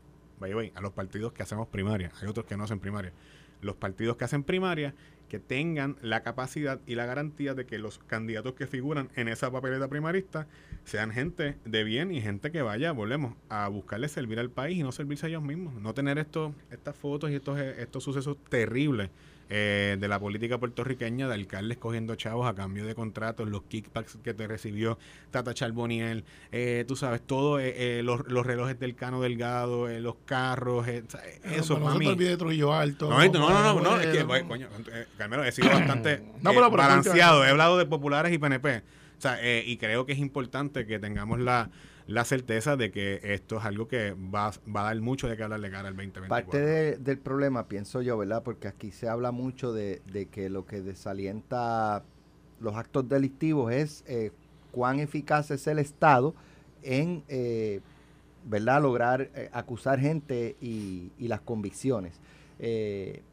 a 0.74 0.80
los 0.80 0.92
partidos 0.92 1.32
que 1.32 1.42
hacemos 1.42 1.68
primaria, 1.68 2.10
hay 2.20 2.28
otros 2.28 2.46
que 2.46 2.56
no 2.56 2.64
hacen 2.64 2.80
primaria. 2.80 3.12
Los 3.60 3.76
partidos 3.76 4.16
que 4.16 4.24
hacen 4.24 4.42
primaria 4.42 4.94
que 5.28 5.38
tengan 5.38 5.96
la 6.00 6.22
capacidad 6.22 6.80
y 6.86 6.94
la 6.94 7.06
garantía 7.06 7.54
de 7.54 7.64
que 7.66 7.78
los 7.78 7.98
candidatos 7.98 8.54
que 8.54 8.66
figuran 8.66 9.10
en 9.14 9.28
esa 9.28 9.50
papeleta 9.50 9.88
primarista 9.88 10.48
sean 10.84 11.12
gente 11.12 11.56
de 11.64 11.84
bien 11.84 12.10
y 12.10 12.20
gente 12.20 12.50
que 12.50 12.62
vaya, 12.62 12.92
volvemos, 12.92 13.34
a 13.48 13.68
buscarle 13.68 14.08
servir 14.08 14.40
al 14.40 14.50
país 14.50 14.78
y 14.78 14.82
no 14.82 14.90
servirse 14.90 15.26
a 15.26 15.28
ellos 15.28 15.42
mismos. 15.42 15.74
No 15.74 15.94
tener 15.94 16.18
esto, 16.18 16.54
estas 16.70 16.96
fotos 16.96 17.30
y 17.30 17.34
estos, 17.34 17.58
estos 17.58 18.02
sucesos 18.02 18.36
terribles 18.48 19.10
eh, 19.50 19.96
de 19.98 20.08
la 20.08 20.20
política 20.20 20.58
puertorriqueña 20.58 21.26
de 21.26 21.34
alcaldes 21.34 21.78
cogiendo 21.78 22.14
chavos 22.16 22.46
a 22.46 22.54
cambio 22.54 22.84
de 22.84 22.94
contratos, 22.94 23.48
los 23.48 23.62
kickbacks 23.62 24.18
que 24.22 24.34
te 24.34 24.46
recibió 24.46 24.98
Tata 25.30 25.54
Charboniel, 25.54 26.24
eh, 26.52 26.84
tú 26.86 26.96
sabes, 26.96 27.22
todo 27.22 27.58
eh, 27.58 28.02
los, 28.02 28.20
relojes 28.26 28.78
del 28.78 28.94
Cano 28.94 29.20
Delgado, 29.22 29.88
los 30.00 30.16
carros, 30.24 30.86
eso 30.86 31.78
no, 31.78 31.98
no 31.98 32.14
de 32.14 32.36
Trujillo 32.36 32.74
Alto. 32.74 33.08
No, 33.08 33.18
no, 33.26 33.74
no, 33.74 33.80
no, 33.80 34.00
es 34.00 34.06
que, 34.08 34.24
coño, 34.24 34.68
Carmelo, 35.16 35.44
he 35.44 35.52
sido 35.52 35.70
bastante 35.70 36.22
balanceado, 36.42 37.44
he 37.44 37.48
hablado 37.48 37.78
de 37.78 37.86
populares 37.86 38.32
y 38.32 38.38
PNP. 38.38 38.82
O 39.18 39.20
sea, 39.20 39.38
y 39.42 39.76
creo 39.78 40.06
que 40.06 40.12
es 40.12 40.18
importante 40.18 40.86
que 40.86 40.98
tengamos 40.98 41.40
la, 41.40 41.70
la 42.08 42.24
certeza 42.24 42.76
de 42.76 42.90
que 42.90 43.20
esto 43.22 43.58
es 43.58 43.64
algo 43.66 43.86
que 43.86 44.12
va, 44.12 44.50
va 44.74 44.80
a 44.80 44.84
dar 44.84 45.00
mucho 45.02 45.28
de 45.28 45.36
qué 45.36 45.42
hablar 45.42 45.60
de 45.60 45.70
cara 45.70 45.88
al 45.88 45.94
2024. 45.94 46.28
Parte 46.50 46.96
del 46.96 47.18
problema, 47.18 47.68
pienso 47.68 48.00
yo, 48.00 48.16
¿verdad? 48.16 48.42
Porque 48.42 48.66
aquí 48.66 48.92
se 48.92 49.10
habla 49.10 49.30
mucho 49.30 49.74
de, 49.74 50.00
que 50.32 50.48
lo 50.48 50.64
que 50.64 50.80
desalienta 50.80 52.02
los 52.60 52.74
actos 52.76 53.06
delictivos 53.10 53.70
es 53.72 54.04
eh, 54.08 54.32
cuán 54.72 55.00
eficaz 55.00 55.50
es 55.50 55.66
el 55.66 55.78
Estado 55.78 56.34
en, 56.82 57.24
eh, 57.28 57.82
¿verdad?, 58.46 58.80
lograr 58.80 59.28
eh, 59.34 59.50
acusar 59.52 60.00
gente 60.00 60.56
y, 60.62 61.12
y 61.18 61.28
las 61.28 61.42
convicciones. 61.42 62.14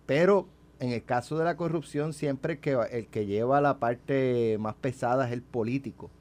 pero 0.06 0.50
en 0.82 0.92
el 0.92 1.02
caso 1.06 1.38
de 1.38 1.46
la 1.46 1.56
corrupción, 1.56 2.12
siempre 2.12 2.60
que 2.60 2.78
el 2.92 3.08
que 3.08 3.26
lleva 3.26 3.62
la 3.62 3.78
parte 3.80 4.58
más 4.60 4.76
pesada 4.76 5.28
es 5.28 5.32
el 5.32 5.42
político, 5.42 6.12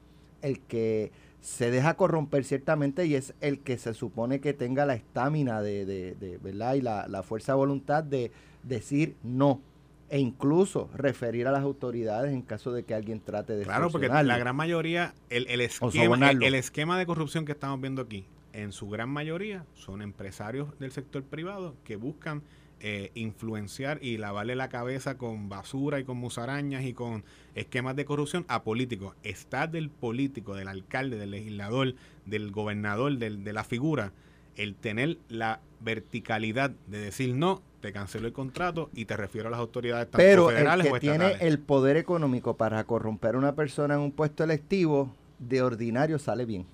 el 0.41 0.61
que 0.61 1.11
se 1.45 1.69
deja 1.69 1.93
corromper 1.93 2.43
ciertamente 2.43 3.05
y 3.05 3.13
es 3.13 3.35
el 3.39 3.59
que 3.59 3.77
se 3.77 3.93
supone 3.93 4.41
que 4.41 4.53
tenga 4.53 4.87
la 4.87 4.95
estamina 4.95 5.61
de, 5.61 5.85
de, 5.85 6.39
¿verdad? 6.41 6.73
Y 6.73 6.81
la, 6.81 7.07
la, 7.07 7.21
fuerza 7.21 7.51
de 7.51 7.57
voluntad 7.57 8.03
de 8.03 8.31
decir 8.63 9.15
no 9.21 9.61
e 10.09 10.17
incluso 10.17 10.89
referir 10.95 11.47
a 11.47 11.51
las 11.51 11.61
autoridades 11.61 12.33
en 12.33 12.41
caso 12.41 12.71
de 12.71 12.83
que 12.83 12.95
alguien 12.95 13.19
trate 13.19 13.53
de 13.53 13.63
Claro, 13.63 13.91
porque 13.91 14.07
la 14.07 14.37
gran 14.39 14.55
mayoría, 14.55 15.13
el, 15.29 15.45
el, 15.47 15.61
esquema, 15.61 16.31
el, 16.31 16.55
esquema 16.55 16.97
de 16.97 17.05
corrupción 17.05 17.45
que 17.45 17.51
estamos 17.51 17.79
viendo 17.79 18.01
aquí, 18.01 18.25
en 18.53 18.71
su 18.71 18.89
gran 18.89 19.09
mayoría 19.09 19.65
son 19.75 20.01
empresarios 20.01 20.79
del 20.79 20.91
sector 20.91 21.21
privado 21.21 21.75
que 21.83 21.95
buscan 21.95 22.41
eh, 22.87 23.09
influenciar 23.15 23.97
y 24.03 24.17
lavarle 24.17 24.55
la 24.55 24.69
cabeza 24.69 25.17
con 25.17 25.49
basura 25.49 25.99
y 25.99 26.03
con 26.03 26.17
musarañas 26.17 26.83
y 26.83 26.93
con 26.93 27.23
esquemas 27.55 27.95
de 27.95 28.05
corrupción 28.05 28.45
a 28.47 28.61
políticos. 28.61 29.15
Está 29.23 29.65
del 29.65 29.89
político, 29.89 30.53
del 30.53 30.67
alcalde, 30.67 31.17
del 31.17 31.31
legislador, 31.31 31.95
del 32.27 32.51
gobernador, 32.51 33.17
del, 33.17 33.43
de 33.43 33.53
la 33.53 33.63
figura, 33.63 34.11
el 34.55 34.75
tener 34.75 35.17
la 35.29 35.61
verticalidad 35.79 36.73
de 36.85 36.99
decir 36.99 37.33
no, 37.33 37.63
te 37.81 37.91
cancelo 37.91 38.27
el 38.27 38.33
contrato 38.33 38.91
y 38.93 39.05
te 39.05 39.17
refiero 39.17 39.47
a 39.47 39.51
las 39.51 39.61
autoridades 39.61 40.05
tanto 40.05 40.17
Pero 40.19 40.51
el 40.51 40.57
federales 40.57 40.91
o 40.91 40.93
que 40.93 40.99
tiene 40.99 41.31
el 41.39 41.57
poder 41.57 41.97
económico 41.97 42.55
para 42.55 42.83
corromper 42.83 43.33
a 43.33 43.39
una 43.39 43.55
persona 43.55 43.95
en 43.95 44.01
un 44.01 44.11
puesto 44.11 44.43
electivo, 44.43 45.11
de 45.39 45.63
ordinario 45.63 46.19
sale 46.19 46.45
bien. 46.45 46.67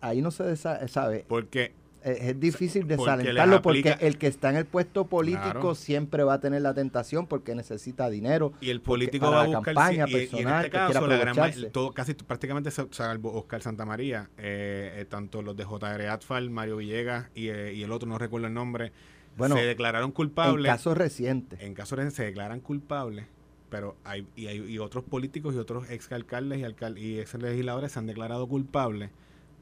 Ahí 0.00 0.20
no 0.20 0.32
se 0.32 0.56
sabe. 0.56 1.26
Porque 1.28 1.74
Es, 2.02 2.20
es 2.20 2.40
difícil 2.40 2.86
desalentarlo 2.86 3.60
porque 3.62 3.96
el 4.00 4.16
que 4.18 4.26
está 4.26 4.50
en 4.50 4.56
el 4.56 4.64
puesto 4.66 5.06
político 5.06 5.40
Claro. 5.52 5.74
siempre 5.74 6.24
va 6.24 6.34
a 6.34 6.40
tener 6.40 6.62
la 6.62 6.72
tentación 6.74 7.26
porque 7.26 7.54
necesita 7.54 8.08
dinero. 8.08 8.52
Y 8.60 8.70
el 8.70 8.80
político 8.80 9.26
para 9.26 9.36
va 9.36 9.42
a 9.42 9.48
la 9.48 9.56
buscar 9.58 9.74
campaña 9.74 10.06
sí, 10.06 10.12
y- 10.12 10.16
y, 10.16 10.20
personal, 10.26 10.52
en 10.52 10.58
este 10.60 10.70
caso 10.70 11.06
la 11.06 11.16
gran 11.16 11.70
todo 11.72 11.92
casi 11.92 12.14
prácticamente 12.14 12.70
sa- 12.70 12.86
salvo 12.90 13.32
Oscar 13.34 13.62
Santamaría 13.62 14.30
eh, 14.38 14.94
eh, 14.96 15.04
tanto 15.04 15.42
los 15.42 15.56
de 15.56 15.64
JR 15.64 16.08
Atfal 16.08 16.50
Mario 16.50 16.78
Villegas 16.78 17.28
y, 17.34 17.48
eh, 17.48 17.74
y 17.74 17.82
el 17.82 17.92
otro 17.92 18.08
no 18.08 18.16
recuerdo 18.18 18.46
el 18.46 18.54
nombre 18.54 18.92
Bueno, 19.36 19.54
se 19.56 19.62
declararon 19.62 20.08
En 20.08 20.12
culpables 20.14 20.70
casos 20.72 20.96
recientes. 20.96 21.60
en 21.60 21.74
casos 21.74 21.98
de 21.98 22.10
se 22.10 22.24
declaran 22.24 22.60
culpables 22.60 23.26
pero 23.68 23.96
hay 24.04 24.26
y, 24.34 24.46
hay 24.46 24.58
y 24.72 24.78
otros 24.78 25.04
políticos 25.04 25.54
y 25.54 25.58
otros 25.58 25.88
ex 25.90 26.10
alcaldes 26.12 26.58
y, 26.58 26.64
alcal 26.64 26.98
y 26.98 27.20
ex 27.20 27.34
legisladores 27.34 27.92
se 27.92 27.98
han 27.98 28.06
declarado 28.06 28.48
culpables 28.48 29.10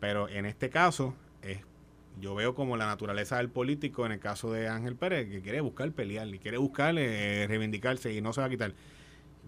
pero 0.01 0.29
en 0.29 0.47
este 0.47 0.71
caso 0.71 1.15
es 1.43 1.59
yo 2.21 2.35
veo 2.35 2.55
como 2.55 2.77
la 2.77 2.87
naturaleza 2.87 3.37
del 3.37 3.49
político 3.49 4.07
en 4.07 4.13
el 4.13 4.19
caso 4.19 4.53
de 4.53 4.69
Ángel 4.69 4.97
Pérez 4.97 5.29
que 5.29 5.41
quiere 5.41 5.61
buscar 5.61 5.91
pelear 5.93 6.29
y 6.29 6.39
quiere 6.39 6.59
buscar 6.59 6.95
eh, 6.99 7.47
reivindicarse 7.49 8.13
y 8.13 8.21
no 8.21 8.33
se 8.33 8.41
va 8.41 8.47
a 8.47 8.51
quitar. 8.51 8.75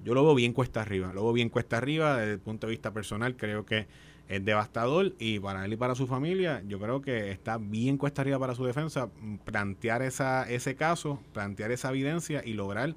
Yo 0.05 0.15
lo 0.15 0.25
veo 0.25 0.35
bien 0.35 0.53
cuesta 0.53 0.81
arriba, 0.81 1.13
lo 1.13 1.25
veo 1.25 1.33
bien 1.33 1.51
cuesta 1.51 1.77
arriba 1.77 2.17
desde 2.17 2.33
el 2.33 2.41
punto 2.41 2.67
de 2.67 2.71
vista 2.71 2.93
personal, 2.93 3.37
creo 3.37 3.67
que 3.67 3.87
es 4.29 4.45
devastador 4.45 5.15
y 5.19 5.41
para 5.41 5.65
él 5.65 5.73
y 5.73 5.77
para 5.77 5.95
su 5.95 6.07
familia, 6.07 6.63
yo 6.67 6.79
creo 6.79 7.01
que 7.03 7.33
está 7.33 7.59
bien 7.59 7.99
cuesta 7.99 8.23
arriba 8.23 8.39
para 8.39 8.55
su 8.55 8.65
defensa 8.65 9.11
mm, 9.21 9.39
plantear 9.39 10.03
esa, 10.03 10.49
ese 10.49 10.77
caso, 10.77 11.21
plantear 11.33 11.73
esa 11.73 11.91
evidencia 11.91 12.43
y 12.45 12.55
lograr 12.55 12.95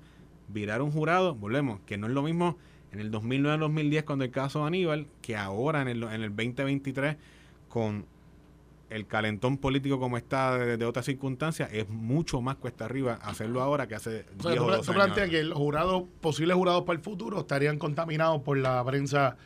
virar 0.47 0.81
un 0.81 0.91
jurado, 0.91 1.35
volvemos, 1.35 1.79
que 1.87 1.97
no 1.97 2.07
es 2.07 2.13
lo 2.13 2.21
mismo 2.21 2.57
en 2.91 2.99
el 2.99 3.11
2009-2010 3.11 4.03
con 4.03 4.21
el 4.21 4.29
caso 4.29 4.59
de 4.59 4.67
Aníbal, 4.67 5.07
que 5.21 5.35
ahora 5.35 5.81
en 5.81 5.87
el, 5.87 6.03
en 6.03 6.21
el 6.21 6.29
2023 6.29 7.17
con 7.67 8.05
el 8.95 9.07
calentón 9.07 9.57
político 9.57 9.99
como 9.99 10.17
está 10.17 10.57
de, 10.57 10.77
de 10.77 10.85
otras 10.85 11.05
circunstancias, 11.05 11.69
es 11.73 11.89
mucho 11.89 12.41
más 12.41 12.55
cuesta 12.57 12.85
arriba 12.85 13.15
hacerlo 13.21 13.61
ahora 13.61 13.87
que 13.87 13.95
hace 13.95 14.25
O 14.39 14.41
sea, 14.43 14.51
10 14.51 14.55
tú, 14.57 14.63
o 14.63 14.67
pla- 14.67 14.77
12 14.77 14.85
tú 14.85 14.91
años 14.91 15.03
planteas 15.05 15.27
atrás. 15.27 15.29
que 15.29 15.43
los 15.43 15.57
jurados, 15.57 16.03
posibles 16.21 16.55
jurados 16.57 16.83
para 16.83 16.97
el 16.97 17.03
futuro, 17.03 17.39
estarían 17.39 17.77
contaminados 17.79 18.41
por 18.41 18.57
la 18.57 18.83
prensa 18.85 19.37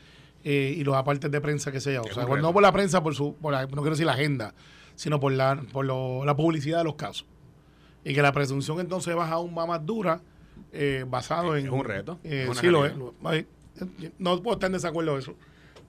eh, 0.44 0.76
y 0.78 0.84
los 0.84 0.96
apartes 0.96 1.30
de 1.32 1.42
prensa 1.42 1.72
que 1.72 1.80
se 1.82 1.94
llama. 1.94 2.08
O 2.10 2.14
sea, 2.14 2.26
no 2.26 2.54
por 2.54 2.62
la 2.62 2.72
prensa, 2.72 3.02
por 3.04 3.16
su, 3.16 3.36
por 3.36 3.52
la- 3.54 3.64
no 3.66 3.68
quiero 3.82 3.92
decir 3.92 4.06
la 4.06 4.14
agenda, 4.14 4.54
sino 4.96 5.20
por 5.20 5.32
la, 5.32 5.62
por 5.72 5.86
lo- 5.86 6.24
la 6.26 6.36
publicidad 6.36 6.78
de 6.80 6.84
los 6.86 6.96
casos. 6.96 7.26
Y 8.04 8.14
que 8.14 8.22
la 8.22 8.32
presunción 8.32 8.80
entonces 8.80 9.14
baja 9.16 9.34
aún 9.34 9.54
más 9.54 9.86
dura, 9.86 10.22
eh, 10.72 11.06
basado 11.08 11.56
en. 11.58 11.66
Es 11.66 11.72
un 11.72 11.84
reto, 11.84 12.20
eh, 12.24 12.48
sí, 12.54 12.68
lo 12.68 12.86
es. 12.86 12.96
lo- 12.96 13.14
ay, 13.26 13.46
No 14.20 14.42
puedo 14.42 14.56
estar 14.56 14.68
en 14.68 14.74
desacuerdo 14.74 15.14
de 15.16 15.20
eso. 15.20 15.36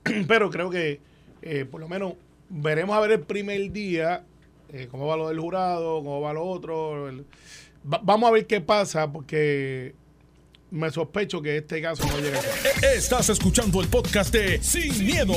Pero 0.28 0.50
creo 0.50 0.68
que, 0.70 1.00
eh, 1.42 1.64
por 1.64 1.80
lo 1.80 1.88
menos, 1.88 2.14
veremos 2.48 2.96
a 2.96 3.00
ver 3.00 3.12
el 3.12 3.20
primer 3.20 3.70
día 3.72 4.24
eh, 4.70 4.88
cómo 4.90 5.06
va 5.06 5.16
lo 5.16 5.28
del 5.28 5.38
jurado, 5.40 5.96
cómo 5.98 6.20
va 6.20 6.32
lo 6.32 6.44
otro. 6.44 7.08
el- 7.08 7.24
Va- 7.90 8.00
vamos 8.02 8.28
a 8.28 8.32
ver 8.32 8.46
qué 8.46 8.60
pasa, 8.60 9.10
porque 9.10 9.94
me 10.70 10.90
sospecho 10.90 11.40
que 11.40 11.56
este 11.56 11.80
caso 11.80 12.04
no 12.06 12.18
llega 12.18 12.38
a 12.38 12.42
ser. 12.42 12.84
Estás 12.96 13.30
escuchando 13.30 13.80
el 13.80 13.88
podcast 13.88 14.32
de 14.34 14.62
Sin, 14.62 15.06
miedo, 15.06 15.32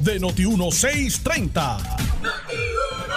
de 0.00 0.20
Noti1630. 0.20 1.78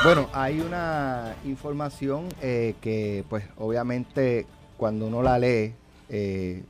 Bueno, 0.04 0.30
hay 0.34 0.60
una 0.62 1.36
información 1.46 2.28
eh, 2.42 2.74
que, 2.82 3.24
pues, 3.30 3.44
obviamente, 3.58 4.48
cuando 4.78 5.06
uno 5.08 5.22
la 5.22 5.38
lee, 5.38 5.74
eh, 6.10 6.64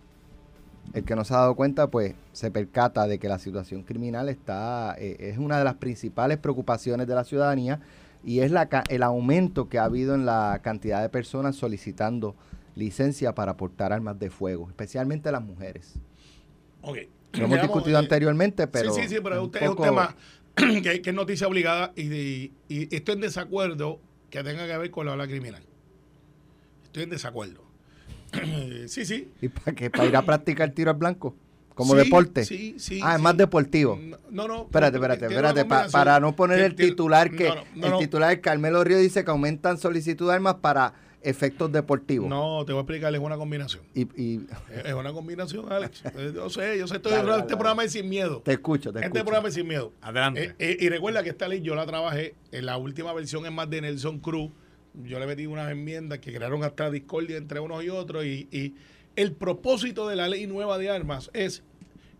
el 0.93 1.03
que 1.03 1.15
no 1.15 1.23
se 1.23 1.33
ha 1.33 1.37
dado 1.37 1.55
cuenta, 1.55 1.87
pues, 1.87 2.13
se 2.33 2.51
percata 2.51 3.07
de 3.07 3.19
que 3.19 3.27
la 3.27 3.39
situación 3.39 3.83
criminal 3.83 4.29
está, 4.29 4.95
eh, 4.97 5.17
es 5.19 5.37
una 5.37 5.57
de 5.57 5.63
las 5.63 5.75
principales 5.75 6.37
preocupaciones 6.37 7.07
de 7.07 7.15
la 7.15 7.23
ciudadanía 7.23 7.79
y 8.23 8.39
es 8.39 8.51
la, 8.51 8.67
el 8.89 9.03
aumento 9.03 9.69
que 9.69 9.79
ha 9.79 9.85
habido 9.85 10.15
en 10.15 10.25
la 10.25 10.59
cantidad 10.63 11.01
de 11.01 11.09
personas 11.09 11.55
solicitando 11.55 12.35
licencia 12.75 13.33
para 13.33 13.57
portar 13.57 13.93
armas 13.93 14.19
de 14.19 14.29
fuego, 14.29 14.67
especialmente 14.69 15.31
las 15.31 15.41
mujeres. 15.41 15.93
Ok. 16.81 16.97
Lo 17.33 17.45
hemos 17.45 17.61
discutido 17.61 17.97
eh, 17.97 17.99
anteriormente, 17.99 18.67
pero... 18.67 18.93
sí, 18.93 19.03
sí, 19.03 19.15
sí, 19.15 19.21
pero 19.23 19.35
es 19.35 19.41
un 19.41 19.51
es 19.55 19.75
tema 19.81 20.15
que, 20.55 21.01
que 21.01 21.09
es 21.09 21.15
noticia 21.15 21.47
obligada 21.47 21.93
y, 21.95 22.07
de- 22.07 22.51
y 22.67 22.95
estoy 22.95 23.15
en 23.15 23.21
desacuerdo 23.21 23.99
que 24.29 24.43
tenga 24.43 24.67
que 24.67 24.77
ver 24.77 24.91
con 24.91 25.05
la 25.05 25.13
ola 25.13 25.27
criminal. 25.27 25.63
Estoy 26.83 27.03
en 27.03 27.09
desacuerdo. 27.09 27.70
sí, 28.87 29.05
sí. 29.05 29.29
¿Y 29.41 29.49
para 29.49 29.73
qué? 29.73 29.89
¿Para 29.89 30.05
ir 30.05 30.15
a 30.15 30.21
practicar 30.21 30.69
tiro 30.71 30.91
al 30.91 30.97
blanco? 30.97 31.35
¿Como 31.75 31.93
Sí, 31.95 31.99
deporte? 32.03 32.45
Sí, 32.45 32.75
sí. 32.77 32.99
Ah, 33.01 33.11
es 33.13 33.17
sí. 33.17 33.23
más 33.23 33.37
deportivo. 33.37 33.97
No, 34.29 34.47
no. 34.47 34.63
Espérate, 34.63 34.97
espérate, 34.97 35.25
espérate, 35.27 35.65
pa- 35.65 35.87
para 35.89 36.19
no 36.19 36.35
poner 36.35 36.59
el 36.59 36.75
titular 36.75 37.31
que 37.31 37.47
no, 37.49 37.55
no, 37.55 37.63
no, 37.75 37.87
el 37.99 37.99
titular 38.05 38.39
Carmelo 38.41 38.83
Río 38.83 38.97
dice 38.97 39.23
que 39.23 39.31
aumentan 39.31 39.77
solicitud 39.77 40.27
de 40.27 40.33
armas 40.35 40.55
para 40.55 40.93
efectos 41.23 41.71
deportivos. 41.71 42.27
No, 42.29 42.63
te 42.65 42.73
voy 42.73 42.79
a 42.79 42.81
explicar, 42.81 43.13
es 43.13 43.19
una 43.21 43.37
combinación. 43.37 43.83
Y, 43.95 44.01
y- 44.21 44.45
Es 44.83 44.93
una 44.93 45.13
combinación, 45.13 45.71
Alex. 45.71 46.03
Eh, 46.17 46.31
Yo 46.35 46.49
sé, 46.49 46.77
yo 46.77 46.87
sé, 46.87 46.95
estoy 46.97 47.11
Dale, 47.13 47.23
dale, 47.23 47.37
este 47.41 47.49
dale. 47.53 47.57
programa 47.57 47.83
es 47.83 47.91
sin 47.93 48.09
miedo. 48.09 48.41
te 48.43 48.51
escucho, 48.53 48.91
te 48.91 48.99
Este 48.99 49.07
escucho. 49.07 49.23
programa 49.23 49.47
es 49.47 49.53
sin 49.53 49.67
miedo. 49.67 49.93
Adelante. 50.01 50.43
Eh, 50.43 50.55
eh, 50.59 50.77
y 50.79 50.89
recuerda 50.89 51.23
que 51.23 51.29
esta 51.29 51.47
ley 51.47 51.61
yo 51.61 51.73
la 51.75 51.85
trabajé 51.85 52.35
en 52.51 52.65
la 52.65 52.77
última 52.77 53.13
versión 53.13 53.45
es 53.45 53.51
más 53.51 53.69
de 53.69 53.81
Nelson 53.81 54.19
Cruz. 54.19 54.51
Yo 54.93 55.19
le 55.19 55.27
metí 55.27 55.45
unas 55.45 55.71
enmiendas 55.71 56.19
que 56.19 56.33
crearon 56.33 56.63
hasta 56.63 56.91
discordia 56.91 57.37
entre 57.37 57.59
unos 57.59 57.83
y 57.83 57.89
otros. 57.89 58.25
Y, 58.25 58.47
y 58.51 58.75
el 59.15 59.33
propósito 59.33 60.07
de 60.07 60.15
la 60.15 60.27
ley 60.27 60.47
nueva 60.47 60.77
de 60.77 60.89
armas 60.89 61.29
es 61.33 61.63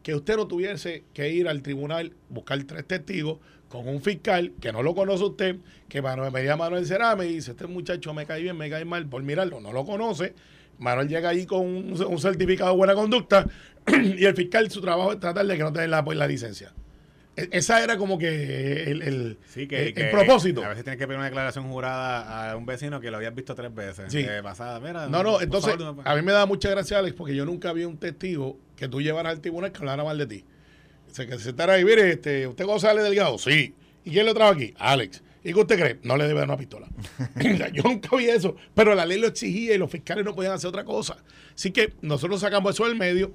que 0.03 0.15
usted 0.15 0.37
no 0.37 0.47
tuviese 0.47 1.03
que 1.13 1.29
ir 1.29 1.47
al 1.47 1.61
tribunal, 1.61 2.13
buscar 2.29 2.63
tres 2.63 2.85
testigos 2.87 3.39
con 3.69 3.87
un 3.87 4.01
fiscal 4.01 4.53
que 4.59 4.71
no 4.73 4.83
lo 4.83 4.93
conoce 4.93 5.23
usted, 5.23 5.55
que 5.87 6.01
Manuel, 6.01 6.31
me 6.31 6.43
llama 6.43 6.65
Manuel 6.65 6.85
Cerame 6.85 7.25
y 7.27 7.35
dice, 7.35 7.51
este 7.51 7.67
muchacho 7.67 8.13
me 8.13 8.25
cae 8.25 8.41
bien, 8.41 8.57
me 8.57 8.69
cae 8.69 8.83
mal, 8.83 9.07
por 9.07 9.23
mirarlo, 9.23 9.61
no 9.61 9.71
lo 9.71 9.85
conoce. 9.85 10.33
Manuel 10.77 11.07
llega 11.07 11.29
ahí 11.29 11.45
con 11.45 11.65
un, 11.65 12.19
certificado 12.19 12.71
de 12.71 12.77
buena 12.77 12.95
conducta 12.95 13.47
y 13.87 14.25
el 14.25 14.35
fiscal 14.35 14.69
su 14.69 14.81
trabajo 14.81 15.13
es 15.13 15.19
tratar 15.19 15.45
de 15.45 15.55
que 15.55 15.63
no 15.63 15.71
tenga 15.71 15.87
la, 15.87 16.03
pues, 16.03 16.17
la 16.17 16.27
licencia. 16.27 16.73
E- 17.35 17.49
Esa 17.51 17.83
era 17.83 17.97
como 17.97 18.17
que 18.17 18.83
el, 18.83 19.01
el- 19.01 19.37
Sí, 19.47 19.67
que, 19.67 19.87
el- 19.87 19.93
que 19.93 20.01
el 20.05 20.11
propósito. 20.11 20.63
A 20.63 20.69
veces 20.69 20.83
tienes 20.83 20.99
que 20.99 21.07
pedir 21.07 21.17
una 21.17 21.25
declaración 21.27 21.69
jurada 21.69 22.51
a 22.51 22.57
un 22.57 22.65
vecino 22.65 22.99
que 22.99 23.09
lo 23.09 23.17
habías 23.17 23.33
visto 23.33 23.55
tres 23.55 23.73
veces. 23.73 24.11
Sí. 24.11 24.19
eh, 24.27 24.41
pasada. 24.43 24.79
Mira, 24.79 25.07
No, 25.07 25.23
no, 25.23 25.39
entonces 25.41 25.75
a 26.03 26.15
mí 26.15 26.21
me 26.21 26.31
da 26.33 26.45
mucha 26.45 26.69
gracia, 26.69 26.99
Alex, 26.99 27.15
porque 27.15 27.33
yo 27.35 27.45
nunca 27.45 27.71
vi 27.73 27.85
un 27.85 27.97
testigo 27.97 28.59
que 28.75 28.87
tú 28.87 29.01
llevaras 29.01 29.31
al 29.33 29.41
tribunal 29.41 29.71
que 29.71 29.77
hablara 29.79 30.03
mal 30.03 30.17
de 30.17 30.27
ti. 30.27 30.45
O 31.09 31.13
sea, 31.13 31.25
que 31.25 31.33
se 31.37 31.45
sentara 31.45 31.73
ahí, 31.73 31.85
mire, 31.85 32.11
este, 32.11 32.47
¿usted 32.47 32.65
González 32.65 33.03
Delgado? 33.03 33.37
Sí. 33.37 33.73
¿Y 34.03 34.11
quién 34.11 34.25
lo 34.25 34.33
trajo 34.33 34.51
aquí? 34.53 34.73
Alex. 34.77 35.21
¿Y 35.43 35.53
qué 35.53 35.59
usted 35.59 35.79
cree? 35.79 35.99
No 36.03 36.17
le 36.17 36.25
debe 36.27 36.39
dar 36.39 36.47
una 36.49 36.57
pistola. 36.57 36.87
Yo 37.73 37.83
nunca 37.83 38.15
vi 38.15 38.25
eso, 38.25 38.55
pero 38.75 38.93
la 38.93 39.05
ley 39.05 39.19
lo 39.19 39.27
exigía 39.27 39.73
y 39.73 39.77
los 39.77 39.89
fiscales 39.89 40.23
no 40.25 40.35
podían 40.35 40.53
hacer 40.53 40.67
otra 40.67 40.83
cosa. 40.83 41.17
Así 41.55 41.71
que 41.71 41.93
nosotros 42.01 42.41
sacamos 42.41 42.73
eso 42.75 42.85
del 42.87 42.95
medio 42.97 43.33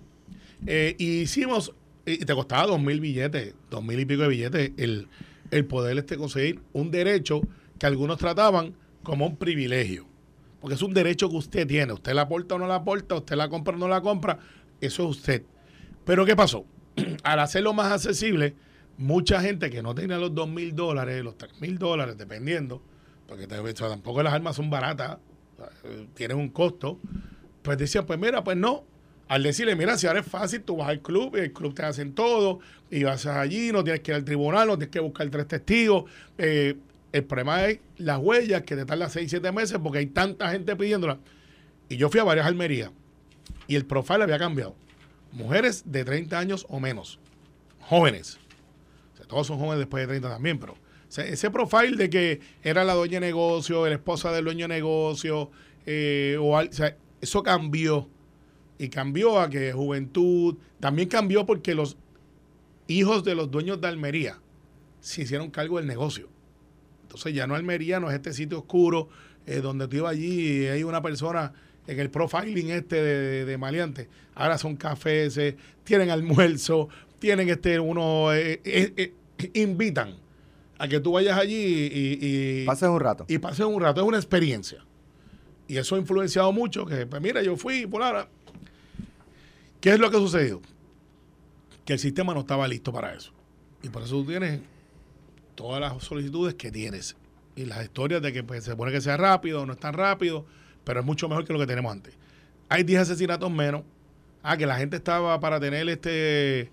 eh, 0.66 0.94
y 0.98 1.20
hicimos, 1.22 1.72
y 2.06 2.18
te 2.18 2.34
costaba 2.34 2.66
dos 2.66 2.80
mil 2.80 3.00
billetes, 3.00 3.54
dos 3.68 3.84
mil 3.84 3.98
y 3.98 4.04
pico 4.04 4.22
de 4.22 4.28
billetes, 4.28 4.72
el, 4.76 5.08
el 5.50 5.66
poder 5.66 5.98
este 5.98 6.16
conseguir 6.16 6.62
un 6.72 6.90
derecho 6.90 7.40
que 7.78 7.86
algunos 7.86 8.18
trataban 8.18 8.74
como 9.02 9.26
un 9.26 9.36
privilegio. 9.36 10.06
Porque 10.60 10.74
es 10.74 10.82
un 10.82 10.94
derecho 10.94 11.28
que 11.28 11.36
usted 11.36 11.66
tiene. 11.66 11.92
Usted 11.92 12.12
la 12.12 12.22
aporta 12.22 12.54
o 12.54 12.58
no 12.58 12.66
la 12.66 12.76
aporta, 12.76 13.16
usted 13.16 13.36
la 13.36 13.48
compra 13.48 13.74
o 13.74 13.78
no 13.78 13.88
la 13.88 14.00
compra, 14.00 14.38
eso 14.80 15.02
es 15.04 15.18
usted. 15.18 15.42
Pero 16.04 16.24
¿qué 16.24 16.36
pasó? 16.36 16.64
Al 17.24 17.40
hacerlo 17.40 17.72
más 17.72 17.92
accesible, 17.92 18.54
mucha 18.98 19.40
gente 19.40 19.70
que 19.70 19.82
no 19.82 19.94
tenía 19.94 20.18
los 20.18 20.34
dos 20.34 20.48
mil 20.48 20.74
dólares, 20.74 21.22
los 21.22 21.36
tres 21.36 21.60
mil 21.60 21.78
dólares, 21.78 22.16
dependiendo, 22.16 22.82
porque 23.26 23.46
tampoco 23.46 24.22
las 24.22 24.32
armas 24.32 24.56
son 24.56 24.70
baratas, 24.70 25.18
eh, 25.84 26.06
tienen 26.14 26.38
un 26.38 26.48
costo, 26.48 27.00
pues 27.62 27.78
decían, 27.78 28.06
pues 28.06 28.18
mira, 28.18 28.42
pues 28.44 28.56
no. 28.56 28.84
Al 29.28 29.42
decirle, 29.42 29.74
mira, 29.74 29.98
si 29.98 30.06
ahora 30.06 30.20
es 30.20 30.26
fácil, 30.26 30.62
tú 30.62 30.76
vas 30.76 30.88
al 30.88 31.00
club, 31.00 31.34
el 31.36 31.52
club 31.52 31.74
te 31.74 31.82
hacen 31.82 32.14
todo, 32.14 32.60
y 32.90 33.02
vas 33.02 33.26
allí, 33.26 33.72
no 33.72 33.82
tienes 33.82 34.00
que 34.00 34.12
ir 34.12 34.16
al 34.16 34.24
tribunal, 34.24 34.68
no 34.68 34.78
tienes 34.78 34.92
que 34.92 35.00
buscar 35.00 35.28
tres 35.30 35.48
testigos. 35.48 36.04
Eh, 36.38 36.76
el 37.12 37.24
problema 37.24 37.66
es 37.66 37.80
las 37.96 38.18
huellas, 38.18 38.62
que 38.62 38.76
te 38.76 38.84
tarda 38.84 39.08
seis, 39.08 39.30
siete 39.30 39.50
meses, 39.50 39.78
porque 39.82 39.98
hay 39.98 40.06
tanta 40.06 40.50
gente 40.50 40.76
pidiéndola. 40.76 41.18
Y 41.88 41.96
yo 41.96 42.08
fui 42.08 42.20
a 42.20 42.24
varias 42.24 42.46
almerías, 42.46 42.90
y 43.66 43.74
el 43.74 43.84
profile 43.84 44.22
había 44.22 44.38
cambiado. 44.38 44.76
Mujeres 45.32 45.82
de 45.86 46.04
30 46.04 46.38
años 46.38 46.66
o 46.68 46.78
menos, 46.78 47.18
jóvenes. 47.80 48.38
O 49.14 49.16
sea, 49.16 49.26
todos 49.26 49.48
son 49.48 49.58
jóvenes 49.58 49.80
después 49.80 50.02
de 50.02 50.06
30 50.06 50.28
también, 50.28 50.58
pero 50.58 50.76
ese 51.16 51.50
profile 51.50 51.96
de 51.96 52.10
que 52.10 52.40
era 52.62 52.84
la 52.84 52.94
dueña 52.94 53.20
de 53.20 53.26
negocio, 53.26 53.86
la 53.86 53.94
esposa 53.94 54.32
del 54.32 54.44
dueño 54.44 54.68
de 54.68 54.74
negocio, 54.74 55.50
eh, 55.84 56.36
o, 56.40 56.56
o 56.56 56.72
sea, 56.72 56.96
eso 57.20 57.42
cambió. 57.42 58.08
Y 58.78 58.88
cambió 58.88 59.40
a 59.40 59.48
que 59.48 59.72
juventud, 59.72 60.56
también 60.80 61.08
cambió 61.08 61.46
porque 61.46 61.74
los 61.74 61.96
hijos 62.88 63.24
de 63.24 63.34
los 63.34 63.50
dueños 63.50 63.80
de 63.80 63.88
Almería 63.88 64.38
se 65.00 65.22
hicieron 65.22 65.50
cargo 65.50 65.78
del 65.78 65.86
negocio. 65.86 66.28
Entonces 67.02 67.34
ya 67.34 67.46
no 67.46 67.54
Almería, 67.54 68.00
no 68.00 68.10
es 68.10 68.16
este 68.16 68.32
sitio 68.32 68.58
oscuro, 68.58 69.08
eh, 69.46 69.60
donde 69.60 69.88
tú 69.88 69.96
ibas 69.96 70.12
allí 70.12 70.62
y 70.62 70.66
hay 70.66 70.82
una 70.82 71.00
persona 71.00 71.52
en 71.86 72.00
el 72.00 72.10
profiling 72.10 72.70
este 72.70 72.96
de, 73.02 73.44
de. 73.44 74.08
Ahora 74.34 74.58
son 74.58 74.76
cafés, 74.76 75.38
eh, 75.38 75.56
tienen 75.84 76.10
almuerzo, 76.10 76.88
tienen 77.18 77.48
este 77.48 77.80
uno, 77.80 78.32
eh, 78.32 78.60
eh, 78.64 78.92
eh, 78.96 79.50
invitan 79.54 80.16
a 80.78 80.88
que 80.88 81.00
tú 81.00 81.12
vayas 81.12 81.38
allí 81.38 81.54
y, 81.56 82.18
y, 82.62 82.66
Pases 82.66 82.88
un 82.88 83.00
rato. 83.00 83.24
y 83.28 83.38
pases 83.38 83.64
un 83.64 83.80
rato. 83.80 84.02
Es 84.02 84.06
una 84.06 84.18
experiencia. 84.18 84.84
Y 85.68 85.78
eso 85.78 85.96
ha 85.96 85.98
influenciado 85.98 86.52
mucho. 86.52 86.84
Que, 86.84 87.06
pues 87.06 87.22
mira, 87.22 87.42
yo 87.42 87.56
fui 87.56 87.86
por 87.86 88.02
ahora. 88.02 88.28
¿Qué 89.80 89.90
es 89.90 89.98
lo 89.98 90.10
que 90.10 90.16
ha 90.16 90.20
sucedido? 90.20 90.60
Que 91.84 91.94
el 91.94 91.98
sistema 91.98 92.34
no 92.34 92.40
estaba 92.40 92.66
listo 92.66 92.92
para 92.92 93.14
eso. 93.14 93.32
Y 93.82 93.88
por 93.88 94.02
eso 94.02 94.16
tú 94.16 94.26
tienes 94.26 94.60
todas 95.54 95.80
las 95.80 96.02
solicitudes 96.02 96.54
que 96.54 96.70
tienes. 96.70 97.16
Y 97.54 97.64
las 97.64 97.82
historias 97.82 98.22
de 98.22 98.32
que 98.32 98.42
pues, 98.42 98.64
se 98.64 98.72
supone 98.72 98.92
que 98.92 99.00
sea 99.00 99.16
rápido, 99.16 99.64
no 99.66 99.72
es 99.72 99.78
tan 99.78 99.94
rápido, 99.94 100.44
pero 100.84 101.00
es 101.00 101.06
mucho 101.06 101.28
mejor 101.28 101.44
que 101.44 101.52
lo 101.52 101.58
que 101.58 101.66
tenemos 101.66 101.92
antes. 101.92 102.14
Hay 102.68 102.82
10 102.82 103.02
asesinatos 103.02 103.50
menos. 103.50 103.82
Ah, 104.42 104.56
que 104.56 104.66
la 104.66 104.76
gente 104.76 104.96
estaba 104.96 105.40
para 105.40 105.58
tener 105.58 105.88
este 105.88 106.70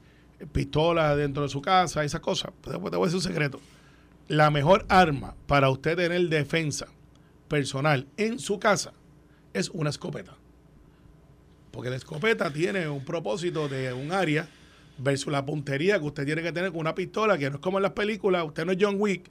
pistolas 0.51 1.15
dentro 1.17 1.43
de 1.43 1.49
su 1.49 1.61
casa, 1.61 2.03
esas 2.03 2.21
cosas. 2.21 2.51
Pues, 2.61 2.77
pues, 2.77 2.91
te 2.91 2.97
voy 2.97 3.05
a 3.05 3.07
decir 3.07 3.17
un 3.17 3.33
secreto. 3.33 3.59
La 4.27 4.49
mejor 4.49 4.85
arma 4.89 5.35
para 5.47 5.69
usted 5.69 5.95
tener 5.95 6.29
defensa 6.29 6.87
personal 7.47 8.07
en 8.17 8.39
su 8.39 8.59
casa 8.59 8.93
es 9.53 9.69
una 9.69 9.89
escopeta. 9.89 10.35
Porque 11.73 11.89
la 11.89 11.95
escopeta 11.95 12.53
tiene 12.53 12.87
un 12.87 13.03
propósito 13.03 13.67
de 13.67 13.91
un 13.93 14.11
área 14.11 14.47
versus 14.99 15.33
la 15.33 15.43
puntería 15.43 15.97
que 15.97 16.05
usted 16.05 16.23
tiene 16.23 16.43
que 16.43 16.51
tener 16.51 16.69
con 16.69 16.81
una 16.81 16.93
pistola, 16.93 17.35
que 17.35 17.49
no 17.49 17.55
es 17.55 17.61
como 17.61 17.79
en 17.79 17.81
las 17.81 17.93
películas, 17.93 18.45
usted 18.45 18.63
no 18.63 18.73
es 18.73 18.77
John 18.79 18.97
Wick, 18.99 19.25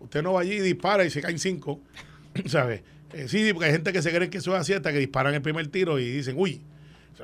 usted 0.00 0.22
no 0.22 0.34
va 0.34 0.42
allí 0.42 0.52
y 0.52 0.60
dispara 0.60 1.06
y 1.06 1.10
se 1.10 1.22
caen 1.22 1.38
cinco, 1.38 1.80
¿sabes? 2.44 2.82
Eh, 3.14 3.28
sí, 3.28 3.50
porque 3.54 3.68
hay 3.68 3.72
gente 3.72 3.94
que 3.94 4.02
se 4.02 4.12
cree 4.12 4.28
que 4.28 4.36
eso 4.38 4.54
es 4.54 4.60
así 4.60 4.74
hasta 4.74 4.92
que 4.92 4.98
disparan 4.98 5.32
el 5.32 5.40
primer 5.40 5.68
tiro 5.68 5.98
y 5.98 6.10
dicen, 6.10 6.34
uy, 6.36 6.60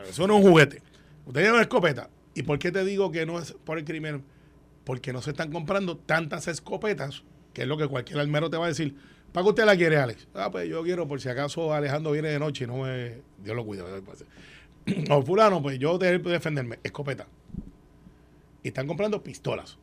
eso 0.09 0.27
no 0.27 0.39
es 0.39 0.43
un 0.43 0.51
juguete. 0.51 0.81
Usted 1.27 1.43
tiene 1.43 1.53
una 1.53 1.63
escopeta. 1.63 2.09
¿Y 2.35 2.43
por 2.43 2.59
qué 2.59 2.73
te 2.73 2.83
digo 2.83 3.13
que 3.13 3.27
no 3.27 3.39
es 3.39 3.53
por 3.53 3.77
el 3.77 3.85
crimen? 3.85 4.25
Porque 4.85 5.13
no 5.13 5.21
se 5.21 5.33
están 5.33 5.53
comprando 5.53 5.99
tantas 5.99 6.49
escopetas, 6.49 7.25
que 7.53 7.63
es 7.63 7.69
lo 7.69 7.77
que 7.77 7.87
cualquier 7.89 8.21
almero 8.21 8.49
te 8.49 8.57
va 8.57 8.65
a 8.65 8.69
decir. 8.69 8.97
¿Para 9.33 9.45
qué 9.45 9.51
usted 9.51 9.65
la 9.67 9.77
quiere, 9.77 9.99
Alex? 9.99 10.29
Ah, 10.33 10.51
pues 10.51 10.67
yo 10.67 10.83
quiero, 10.83 11.07
por 11.07 11.21
si 11.21 11.29
acaso 11.29 11.75
Alejandro 11.75 12.13
viene 12.13 12.29
de 12.29 12.39
noche 12.39 12.65
y 12.65 12.67
no 12.67 12.79
me... 12.79 13.19
Dios 13.43 13.55
lo 13.55 13.67
cuida. 13.67 13.85
O 15.11 15.23
fulano, 15.27 15.63
pues 15.63 15.79
yo 15.79 15.99
que 15.99 16.07
defenderme. 16.07 16.79
Escopeta. 16.83 17.27
Y 18.63 18.69
están 18.69 18.87
comprando 18.87 19.23
pistolas. 19.23 19.79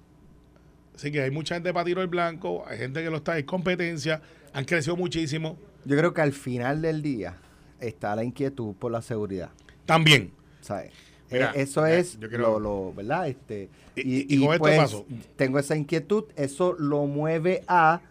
Así 0.95 1.11
que 1.11 1.21
hay 1.21 1.31
mucha 1.31 1.55
gente 1.55 1.73
para 1.73 1.85
tiro 1.85 2.01
al 2.01 2.07
blanco, 2.07 2.63
hay 2.67 2.77
gente 2.77 3.01
que 3.03 3.09
lo 3.09 3.17
está 3.17 3.37
en 3.37 3.45
competencia, 3.45 4.21
han 4.53 4.65
crecido 4.65 4.97
muchísimo. 4.97 5.57
Yo 5.85 5.97
creo 5.97 6.13
que 6.13 6.21
al 6.21 6.33
final 6.33 6.81
del 6.81 7.01
día 7.01 7.37
está 7.79 8.15
la 8.15 8.23
inquietud 8.23 8.75
por 8.75 8.91
la 8.91 9.01
seguridad. 9.01 9.49
También. 9.85 10.31
¿sabes? 10.61 10.91
Mira, 11.31 11.51
Eh, 11.55 11.61
eso 11.61 11.85
es 11.85 12.19
yo 12.19 12.27
quiero- 12.27 12.59
lo, 12.59 12.59
lo- 12.89 12.93
¿verdad? 12.93 13.27
Este, 13.29 13.69
Y- 13.95 14.35
y 14.35 14.45
con 14.45 14.53
esto 14.55 14.65
paso. 14.75 15.05
tengo 15.37 15.57
esa 15.59 15.75
inquietud, 15.77 16.25
eso 16.35 16.75
lo 16.77 17.05
mueve 17.05 17.63
a, 17.67 18.01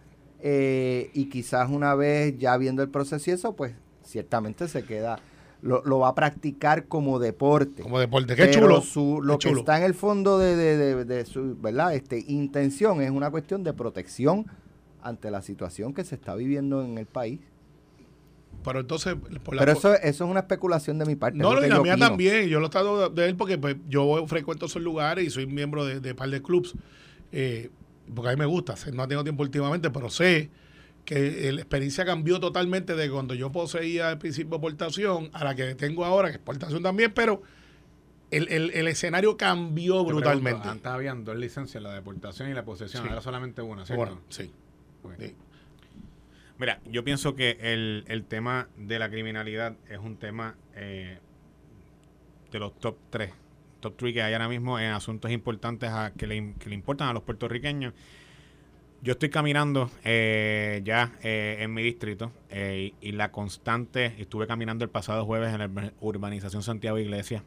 eh, 0.41 1.11
y 1.13 1.25
quizás 1.25 1.69
una 1.69 1.93
vez 1.95 2.37
ya 2.39 2.57
viendo 2.57 2.81
el 2.81 2.89
proceso 2.89 3.29
y 3.29 3.33
eso, 3.33 3.55
pues 3.55 3.73
ciertamente 4.03 4.67
se 4.67 4.83
queda, 4.83 5.19
lo, 5.61 5.83
lo 5.83 5.99
va 5.99 6.09
a 6.09 6.15
practicar 6.15 6.85
como 6.87 7.19
deporte. 7.19 7.81
Como 7.83 7.99
deporte. 7.99 8.35
Qué 8.35 8.45
Pero 8.45 8.61
chulo. 8.61 8.81
su- 8.81 9.21
lo 9.21 9.37
qué 9.37 9.43
que 9.43 9.49
chulo. 9.49 9.59
está 9.61 9.77
en 9.77 9.83
el 9.83 9.93
fondo 9.93 10.37
de, 10.39 10.55
de- 10.55 10.77
de- 10.95 11.05
de 11.05 11.25
su 11.25 11.57
¿verdad? 11.59 11.93
Este, 11.93 12.23
intención 12.27 13.01
es 13.01 13.11
una 13.11 13.29
cuestión 13.29 13.63
de 13.63 13.73
protección 13.73 14.45
ante 15.01 15.31
la 15.31 15.41
situación 15.41 15.93
que 15.93 16.03
se 16.03 16.15
está 16.15 16.35
viviendo 16.35 16.83
en 16.83 16.97
el 16.97 17.05
país. 17.05 17.39
Pero 18.63 18.79
entonces, 18.81 19.15
por 19.43 19.55
la 19.55 19.61
Pero 19.61 19.71
eso, 19.71 19.93
eso 19.95 20.23
es 20.25 20.29
una 20.29 20.41
especulación 20.41 20.99
de 20.99 21.05
mi 21.05 21.15
parte. 21.15 21.37
No, 21.37 21.53
no, 21.53 21.65
y 21.65 21.69
la 21.69 21.79
mía 21.81 21.93
opino. 21.93 22.07
también. 22.09 22.47
Yo 22.49 22.59
lo 22.59 22.65
he 22.65 22.67
estado 22.67 23.09
de 23.09 23.25
él 23.27 23.35
porque 23.37 23.57
pues, 23.57 23.77
yo 23.87 24.25
frecuento 24.27 24.65
esos 24.65 24.81
lugares 24.81 25.25
y 25.25 25.29
soy 25.29 25.45
miembro 25.47 25.85
de, 25.85 25.99
de 26.01 26.13
par 26.15 26.29
de 26.29 26.41
clubs. 26.41 26.75
eh, 27.31 27.69
porque 28.13 28.29
a 28.29 28.33
mí 28.33 28.39
me 28.39 28.45
gusta. 28.47 28.75
No 28.93 29.07
tengo 29.07 29.23
tiempo 29.23 29.43
últimamente, 29.43 29.89
pero 29.91 30.09
sé 30.09 30.49
que 31.09 31.51
la 31.51 31.61
experiencia 31.61 32.05
cambió 32.05 32.39
totalmente 32.39 32.95
de 32.95 33.09
cuando 33.09 33.33
yo 33.33 33.51
poseía 33.51 34.11
el 34.11 34.19
principio 34.19 34.51
de 34.51 34.55
exportación 34.57 35.31
a 35.33 35.43
la 35.43 35.55
que 35.55 35.73
tengo 35.73 36.05
ahora, 36.05 36.27
que 36.27 36.33
es 36.33 36.35
exportación 36.35 36.83
también, 36.83 37.11
pero 37.15 37.41
el, 38.29 38.47
el- 38.49 38.69
el 38.71 38.87
escenario 38.87 39.35
cambió 39.35 40.03
Te 40.05 40.11
brutalmente. 40.11 40.49
pregunto, 40.59 40.69
antes 40.69 40.85
habían 40.85 41.25
dos 41.25 41.35
licencias, 41.35 41.81
la 41.81 41.93
deportación 41.95 42.49
y 42.51 42.53
la 42.53 42.63
posesión. 42.63 43.01
Sí. 43.03 43.09
Ahora 43.09 43.21
solamente 43.21 43.61
una, 43.63 43.87
¿cierto? 43.87 44.05
Bueno, 44.05 44.21
sí. 44.29 44.51
Mira, 46.59 46.79
yo 46.85 47.03
pienso 47.03 47.35
que 47.35 47.57
el, 47.61 48.03
el 48.07 48.25
tema 48.25 48.67
de 48.77 48.99
la 48.99 49.09
criminalidad 49.09 49.75
es 49.89 49.97
un 49.97 50.17
tema 50.17 50.55
eh, 50.75 51.17
de 52.51 52.59
los 52.59 52.77
top 52.79 52.97
3, 53.09 53.31
top 53.79 53.95
3 53.97 54.13
que 54.13 54.21
hay 54.21 54.33
ahora 54.33 54.49
mismo 54.49 54.77
en 54.77 54.91
asuntos 54.91 55.31
importantes 55.31 55.89
a, 55.89 56.11
que, 56.11 56.27
le, 56.27 56.53
que 56.59 56.69
le 56.69 56.75
importan 56.75 57.07
a 57.07 57.13
los 57.13 57.23
puertorriqueños. 57.23 57.93
Yo 59.01 59.13
estoy 59.13 59.29
caminando 59.29 59.89
eh, 60.03 60.81
ya 60.83 61.13
eh, 61.23 61.59
en 61.61 61.73
mi 61.73 61.81
distrito 61.81 62.33
eh, 62.49 62.91
y, 63.01 63.09
y 63.09 63.11
la 63.13 63.31
constante, 63.31 64.13
estuve 64.17 64.45
caminando 64.45 64.83
el 64.83 64.91
pasado 64.91 65.25
jueves 65.25 65.53
en 65.53 65.59
la 65.59 65.69
urba- 65.69 65.93
urbanización 66.01 66.63
Santiago 66.63 66.97
Iglesia. 66.99 67.45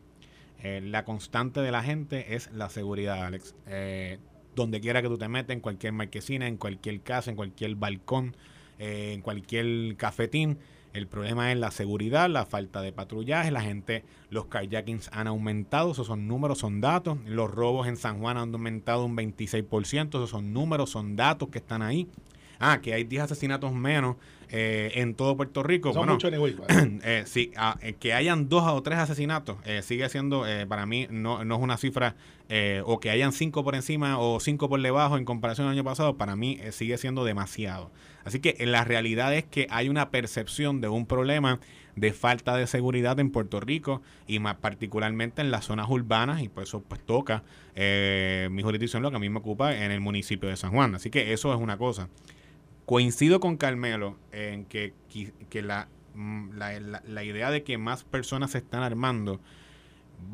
Eh, 0.63 0.81
la 0.83 1.05
constante 1.05 1.61
de 1.61 1.71
la 1.71 1.83
gente 1.83 2.35
es 2.37 2.51
la 2.53 2.71
seguridad, 2.71 3.27
Alex. 3.27 3.55
Donde 4.55 4.81
quiera 4.81 5.03
que 5.03 5.09
tú 5.09 5.19
te 5.19 5.29
metas, 5.29 5.55
en 5.55 5.61
cualquier 5.61 5.93
marquesina, 5.93 6.47
en 6.47 6.57
cualquier 6.57 7.01
casa, 7.03 7.31
en 7.31 7.37
cualquier 7.37 7.75
balcón, 7.75 8.35
en 8.79 9.21
cualquier 9.21 9.97
cafetín. 9.97 10.59
El 10.93 11.07
problema 11.07 11.51
es 11.51 11.59
la 11.59 11.71
seguridad, 11.71 12.29
la 12.29 12.45
falta 12.45 12.83
de 12.83 12.93
patrullaje, 12.93 13.51
la 13.51 13.63
gente, 13.63 14.05
los 14.29 14.47
carjackings 14.47 15.09
han 15.13 15.27
aumentado, 15.27 15.93
esos 15.93 16.07
son 16.07 16.29
números, 16.29 16.59
son 16.59 16.83
datos. 16.83 17.19
Los 17.25 17.51
robos 17.51 17.87
en 17.87 17.97
San 17.97 18.21
Juan 18.21 18.37
han 18.37 18.53
aumentado 18.53 19.07
un 19.07 19.17
26%, 19.17 20.09
esos 20.09 20.31
son 20.31 20.53
números, 20.53 20.91
son 20.91 21.17
datos 21.17 21.49
que 21.49 21.59
están 21.59 21.81
ahí. 21.81 22.09
Ah, 22.59 22.81
que 22.81 22.93
hay 22.93 23.05
10 23.05 23.25
asesinatos 23.25 23.73
menos 23.73 24.17
eh, 24.53 24.93
en 24.97 25.15
todo 25.15 25.37
Puerto 25.37 25.63
Rico. 25.63 25.93
Son 25.93 26.07
bueno, 26.07 26.19
eh, 27.03 27.25
sí, 27.27 27.53
ah, 27.57 27.79
eh, 27.81 27.95
que 27.99 28.13
hayan 28.13 28.51
dos 28.51 28.65
o 28.71 28.83
tres 28.83 28.99
asesinatos 28.99 29.57
eh, 29.65 29.81
sigue 29.83 30.09
siendo, 30.11 30.47
eh, 30.47 30.67
para 30.67 30.85
mí, 30.85 31.07
no, 31.11 31.43
no 31.45 31.57
es 31.57 31.63
una 31.63 31.79
cifra, 31.79 32.15
eh, 32.51 32.83
o 32.85 33.01
que 33.01 33.09
hayan 33.09 33.33
cinco 33.33 33.65
por 33.65 33.75
encima 33.75 34.19
o 34.19 34.39
cinco 34.39 34.69
por 34.69 34.81
debajo 34.81 35.17
en 35.17 35.25
comparación 35.25 35.67
al 35.67 35.73
año 35.73 35.85
pasado, 35.85 36.19
para 36.19 36.37
mí 36.37 36.59
eh, 36.61 36.71
sigue 36.71 36.99
siendo 36.99 37.25
demasiado. 37.25 37.91
Así 38.25 38.41
que 38.41 38.55
la 38.67 38.85
realidad 38.85 39.35
es 39.35 39.45
que 39.45 39.67
hay 39.71 39.89
una 39.89 40.11
percepción 40.11 40.83
de 40.83 40.89
un 40.89 41.07
problema 41.07 41.59
de 41.97 42.13
falta 42.13 42.55
de 42.57 42.67
seguridad 42.67 43.19
en 43.21 43.31
Puerto 43.31 43.59
Rico 43.59 44.03
y 44.27 44.39
más 44.39 44.57
particularmente 44.57 45.41
en 45.41 45.51
las 45.51 45.65
zonas 45.65 45.89
urbanas 45.89 46.43
y 46.43 46.49
por 46.49 46.63
eso 46.63 46.83
pues 46.83 47.01
toca 47.05 47.43
eh, 47.75 48.49
mi 48.51 48.63
jurisdicción 48.63 49.03
lo 49.03 49.11
que 49.11 49.17
a 49.17 49.21
mí 49.21 49.29
me 49.29 49.39
ocupa 49.39 49.75
en 49.77 49.91
el 49.91 50.01
municipio 50.01 50.49
de 50.49 50.57
San 50.57 50.73
Juan. 50.73 50.95
Así 50.95 51.11
que 51.11 51.33
eso 51.33 51.53
es 51.55 51.61
una 51.61 51.79
cosa. 51.79 52.09
Coincido 52.93 53.41
con 53.41 53.57
Carmelo 53.57 54.19
en 54.33 54.67
que, 54.67 54.93
que 55.49 55.63
la, 55.63 55.89
mm, 56.15 56.51
la, 56.59 56.79
la- 56.79 57.03
la 57.09 57.25
idea 57.25 57.51
de 57.51 57.63
que 57.63 57.79
más 57.79 58.05
personas 58.05 58.51
se 58.51 58.59
están 58.59 58.83
armando 58.83 59.41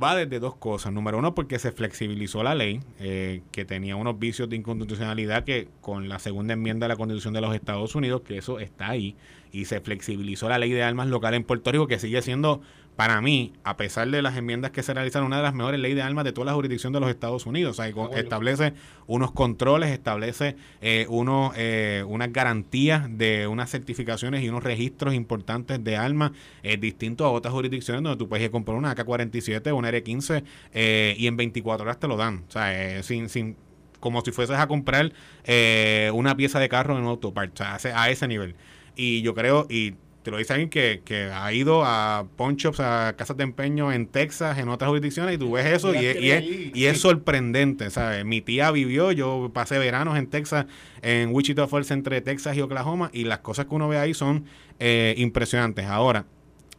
va 0.03 0.17
desde 0.17 0.41
dos 0.41 0.57
cosas. 0.57 0.93
Número 0.93 1.19
uno, 1.19 1.37
porque 1.37 1.61
se 1.61 1.71
flexibilizó 1.71 2.43
la 2.43 2.57
ley, 2.57 2.81
eh, 2.99 3.43
que 3.53 3.65
tenía 3.65 3.95
unos 3.95 4.19
vicios 4.19 4.49
de 4.49 4.57
inconstitucionalidad 4.57 5.45
que 5.45 5.69
con 5.81 6.09
la 6.09 6.19
segunda 6.19 6.55
enmienda 6.55 6.87
de 6.87 6.95
la 6.95 6.97
Constitución 6.97 7.33
de 7.33 7.43
los 7.43 7.55
Estados 7.55 7.95
Unidos, 7.95 8.23
que 8.23 8.39
eso 8.39 8.59
está 8.59 8.89
ahí, 8.89 9.15
y 9.53 9.67
se 9.67 9.81
flexibilizó 9.81 10.49
la 10.49 10.59
ley 10.59 10.73
de 10.73 10.83
armas 10.83 11.07
local 11.07 11.35
en 11.35 11.45
Puerto 11.45 11.71
Rico, 11.71 11.87
que 11.87 12.01
sigue 12.01 12.23
siendo, 12.23 12.61
para 12.99 13.21
mí, 13.21 13.53
a 13.63 13.77
pesar 13.77 14.11
de 14.11 14.23
las 14.23 14.37
enmiendas 14.37 14.73
que 14.73 14.83
se 14.83 14.93
realizaron, 14.93 15.29
una 15.29 15.37
de 15.37 15.45
las 15.45 15.55
mejores 15.55 15.79
leyes 15.79 15.95
de 15.95 16.03
armas 16.03 16.25
de 16.25 16.33
toda 16.33 16.47
la 16.47 16.55
jurisdicción 16.55 16.93
de 16.93 16.99
los 16.99 17.09
Estados 17.09 17.47
Unidos. 17.47 17.79
O 17.79 17.81
sea, 17.81 17.95
bueno. 17.95 18.13
establece 18.17 18.73
unos 19.07 19.31
controles, 19.31 19.91
establece 19.91 20.57
eh, 20.81 21.07
unos, 21.09 21.53
eh, 21.57 22.03
unas 22.09 22.33
garantías 22.33 23.07
de 23.17 23.47
unas 23.47 23.71
certificaciones 23.71 24.43
y 24.43 24.49
unos 24.49 24.65
registros 24.65 25.15
importantes 25.15 25.85
de 25.85 25.97
armas 25.97 26.33
eh, 26.65 26.77
distintos 26.77 27.25
a 27.25 27.31
otras 27.31 27.55
jurisdicciones 27.55 28.03
donde 28.03 28.19
tú 28.19 28.29
puedes 28.29 28.51
comprar 28.51 28.77
una 28.77 28.91
AK-47 28.91 29.71
o 29.71 29.77
una 29.77 29.91
R-15 29.91 30.43
eh, 30.73 31.15
y 31.17 31.29
en 31.29 31.37
24 31.37 31.85
horas 31.85 32.01
te 32.01 32.09
lo 32.09 32.17
dan. 32.17 32.47
O 32.49 32.51
sea, 32.51 32.99
eh, 32.99 33.05
sin, 33.05 33.29
sin, 33.29 33.55
como 34.01 34.23
si 34.23 34.33
fueses 34.33 34.59
a 34.59 34.67
comprar 34.67 35.13
eh, 35.45 36.11
una 36.15 36.37
pieza 36.37 36.59
de 36.59 36.69
carro 36.69 36.97
en 36.97 37.05
un 37.05 37.11
autopart, 37.11 37.53
o 37.61 37.79
sea, 37.79 38.03
a 38.03 38.11
ese 38.11 38.27
nivel. 38.27 38.57
Y 38.97 39.23
yo 39.23 39.37
creo, 39.37 39.69
y 39.71 39.95
te 40.29 40.33
lo 40.33 40.37
dice 40.39 40.53
alguien 40.53 40.69
que, 40.69 41.01
que 41.05 41.31
ha 41.33 41.51
ido 41.55 41.83
a 41.85 42.27
pawn 42.37 42.57
shops, 42.57 42.81
a 42.81 43.15
casas 43.17 43.37
de 43.39 43.45
empeño 43.45 43.91
en 43.93 44.07
Texas, 44.07 44.59
en 44.59 44.69
otras 44.69 44.89
jurisdicciones, 44.91 45.35
y 45.37 45.39
tú 45.39 45.53
ves 45.53 45.65
eso 45.67 45.95
y, 45.95 46.05
es- 46.07 46.21
y 46.21 46.31
es, 46.31 46.45
y 46.77 46.85
es 46.85 47.01
sorprendente, 47.01 47.89
¿sabes? 47.91 48.25
Mi 48.25 48.41
tía 48.43 48.71
vivió, 48.71 49.11
yo 49.13 49.51
pasé 49.55 49.79
veranos 49.79 50.19
en 50.19 50.27
Texas, 50.27 50.67
en 51.03 51.31
Wichita 51.35 51.67
Falls, 51.67 51.91
entre 51.91 52.21
Texas 52.21 52.57
y 52.57 52.61
Oklahoma, 52.61 53.11
y 53.15 53.25
las 53.25 53.39
cosas 53.39 53.67
que 53.67 53.75
uno 53.75 53.89
ve 53.89 53.97
ahí 53.99 54.13
son 54.13 54.45
eh, 54.79 55.15
impresionantes. 55.17 55.87
Ahora, 55.87 56.27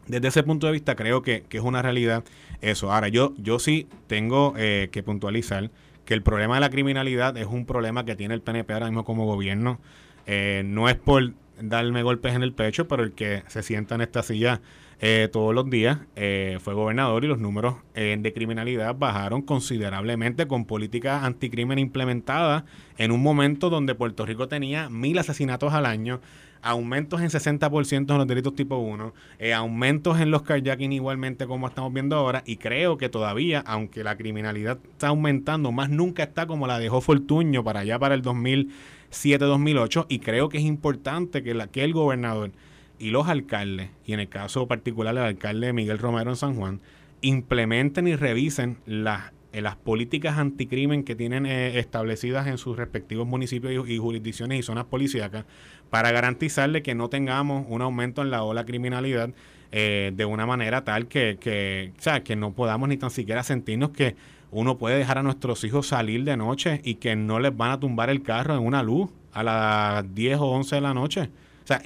desde 0.06 0.28
ese 0.28 0.42
punto 0.44 0.66
de 0.66 0.72
vista 0.72 0.94
creo 0.94 1.22
que, 1.22 1.42
que 1.48 1.58
es 1.58 1.62
una 1.64 1.82
realidad 1.82 2.24
eso. 2.60 2.92
Ahora, 2.92 3.08
yo, 3.08 3.34
yo 3.36 3.58
sí 3.58 3.88
tengo 4.06 4.54
eh, 4.56 4.88
que 4.92 5.02
puntualizar 5.02 5.70
que 6.04 6.14
el 6.14 6.22
problema 6.22 6.54
de 6.54 6.60
la 6.60 6.70
criminalidad 6.70 7.36
es 7.36 7.46
un 7.46 7.66
problema 7.66 8.04
que 8.04 8.14
tiene 8.16 8.34
el 8.34 8.42
PNP 8.42 8.72
ahora 8.72 8.86
mismo 8.86 9.04
como 9.04 9.26
gobierno. 9.26 9.80
Eh, 10.26 10.62
no 10.64 10.88
es 10.88 10.94
por 10.96 11.32
darme 11.62 12.02
golpes 12.02 12.34
en 12.34 12.42
el 12.42 12.52
pecho, 12.52 12.88
pero 12.88 13.02
el 13.02 13.12
que 13.12 13.42
se 13.48 13.62
sienta 13.62 13.94
en 13.94 14.00
esta 14.02 14.22
silla 14.22 14.60
eh, 15.02 15.28
todos 15.32 15.54
los 15.54 15.70
días 15.70 15.98
eh, 16.14 16.58
fue 16.60 16.74
gobernador 16.74 17.24
y 17.24 17.28
los 17.28 17.38
números 17.38 17.76
eh, 17.94 18.18
de 18.20 18.32
criminalidad 18.34 18.94
bajaron 18.94 19.40
considerablemente 19.40 20.46
con 20.46 20.66
políticas 20.66 21.24
anticrimen 21.24 21.78
implementadas 21.78 22.64
en 22.98 23.10
un 23.10 23.22
momento 23.22 23.70
donde 23.70 23.94
Puerto 23.94 24.26
Rico 24.26 24.46
tenía 24.46 24.90
mil 24.90 25.18
asesinatos 25.18 25.72
al 25.72 25.86
año, 25.86 26.20
aumentos 26.62 27.20
en 27.20 27.28
60% 27.28 28.10
en 28.10 28.18
los 28.18 28.26
delitos 28.26 28.54
tipo 28.54 28.76
1, 28.76 29.12
aumentos 29.54 30.20
en 30.20 30.30
los 30.30 30.42
carjacking 30.42 30.92
igualmente 30.92 31.46
como 31.46 31.68
estamos 31.68 31.92
viendo 31.92 32.16
ahora 32.16 32.42
y 32.46 32.56
creo 32.56 32.98
que 32.98 33.08
todavía, 33.08 33.62
aunque 33.66 34.04
la 34.04 34.16
criminalidad 34.16 34.78
está 34.90 35.08
aumentando, 35.08 35.72
más 35.72 35.90
nunca 35.90 36.24
está 36.24 36.46
como 36.46 36.66
la 36.66 36.78
dejó 36.78 37.00
Fortuño 37.00 37.64
para 37.64 37.80
allá 37.80 37.98
para 37.98 38.14
el 38.14 38.22
2007-2008 38.22 40.06
y 40.08 40.18
creo 40.18 40.48
que 40.48 40.58
es 40.58 40.64
importante 40.64 41.42
que, 41.42 41.54
la, 41.54 41.66
que 41.68 41.84
el 41.84 41.92
gobernador 41.92 42.52
y 42.98 43.10
los 43.10 43.28
alcaldes, 43.28 43.90
y 44.04 44.12
en 44.12 44.20
el 44.20 44.28
caso 44.28 44.68
particular 44.68 45.14
el 45.14 45.22
alcalde 45.22 45.72
Miguel 45.72 45.98
Romero 45.98 46.30
en 46.30 46.36
San 46.36 46.54
Juan, 46.54 46.80
implementen 47.22 48.06
y 48.06 48.14
revisen 48.14 48.78
las, 48.86 49.32
eh, 49.52 49.60
las 49.60 49.74
políticas 49.76 50.38
anticrimen 50.38 51.02
que 51.02 51.16
tienen 51.16 51.44
eh, 51.44 51.78
establecidas 51.78 52.46
en 52.46 52.56
sus 52.56 52.76
respectivos 52.76 53.26
municipios 53.26 53.88
y, 53.88 53.98
jurisdicciones 53.98 54.60
y 54.60 54.62
zonas 54.62 54.84
policíacas 54.84 55.44
para 55.90 56.12
garantizarle 56.12 56.82
que 56.82 56.94
no 56.94 57.08
tengamos 57.08 57.66
un 57.68 57.82
aumento 57.82 58.22
en 58.22 58.30
la 58.30 58.44
ola 58.44 58.64
criminalidad 58.64 59.30
eh, 59.72 60.12
de 60.14 60.24
una 60.24 60.46
manera 60.46 60.84
tal 60.84 61.08
que, 61.08 61.36
que, 61.40 61.92
o 61.98 62.02
sea, 62.02 62.22
que 62.22 62.36
no 62.36 62.52
podamos 62.52 62.88
ni 62.88 62.96
tan 62.96 63.10
siquiera 63.10 63.42
sentirnos 63.42 63.90
que 63.90 64.14
uno 64.52 64.78
puede 64.78 64.98
dejar 64.98 65.18
a 65.18 65.22
nuestros 65.22 65.64
hijos 65.64 65.88
salir 65.88 66.22
de 66.24 66.36
noche 66.36 66.80
y 66.84 66.96
que 66.96 67.16
no 67.16 67.40
les 67.40 67.56
van 67.56 67.72
a 67.72 67.80
tumbar 67.80 68.08
el 68.10 68.22
carro 68.22 68.54
en 68.54 68.60
una 68.60 68.82
luz 68.82 69.10
a 69.32 69.42
las 69.42 70.14
10 70.14 70.38
o 70.38 70.46
11 70.46 70.76
de 70.76 70.80
la 70.80 70.94
noche. 70.94 71.30
Sea, 71.64 71.82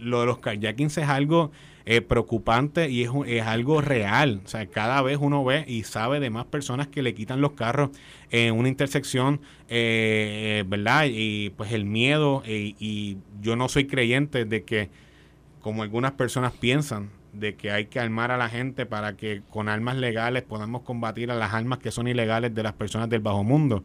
lo 0.00 0.20
de 0.20 0.26
los 0.26 0.38
kayakings 0.38 0.98
es 0.98 1.08
algo 1.08 1.52
eh, 1.90 2.02
preocupante 2.02 2.88
y 2.88 3.02
es, 3.02 3.10
es, 3.26 3.42
algo 3.42 3.80
real. 3.80 4.42
O 4.44 4.48
sea, 4.48 4.64
cada 4.66 5.02
vez 5.02 5.18
uno 5.20 5.44
ve 5.44 5.64
y 5.66 5.82
sabe 5.82 6.20
de 6.20 6.30
más 6.30 6.44
personas 6.44 6.86
que 6.86 7.02
le 7.02 7.14
quitan 7.14 7.40
los 7.40 7.54
carros 7.54 7.90
en 8.30 8.56
una 8.56 8.68
intersección, 8.68 9.40
eh, 9.68 10.62
¿verdad? 10.68 11.06
Y 11.10 11.50
pues 11.50 11.72
el 11.72 11.86
miedo, 11.86 12.44
eh, 12.46 12.76
y 12.78 13.16
yo 13.40 13.56
no 13.56 13.68
soy 13.68 13.88
creyente 13.88 14.44
de 14.44 14.62
que, 14.62 14.88
como 15.60 15.82
algunas 15.82 16.12
personas 16.12 16.52
piensan, 16.52 17.10
de 17.32 17.56
que 17.56 17.72
hay 17.72 17.86
que 17.86 17.98
armar 17.98 18.30
a 18.30 18.36
la 18.36 18.48
gente 18.48 18.86
para 18.86 19.16
que 19.16 19.42
con 19.50 19.68
armas 19.68 19.96
legales 19.96 20.44
podamos 20.44 20.82
combatir 20.82 21.32
a 21.32 21.34
las 21.34 21.54
armas 21.54 21.80
que 21.80 21.90
son 21.90 22.06
ilegales 22.06 22.54
de 22.54 22.62
las 22.62 22.74
personas 22.74 23.08
del 23.08 23.20
bajo 23.20 23.42
mundo. 23.42 23.82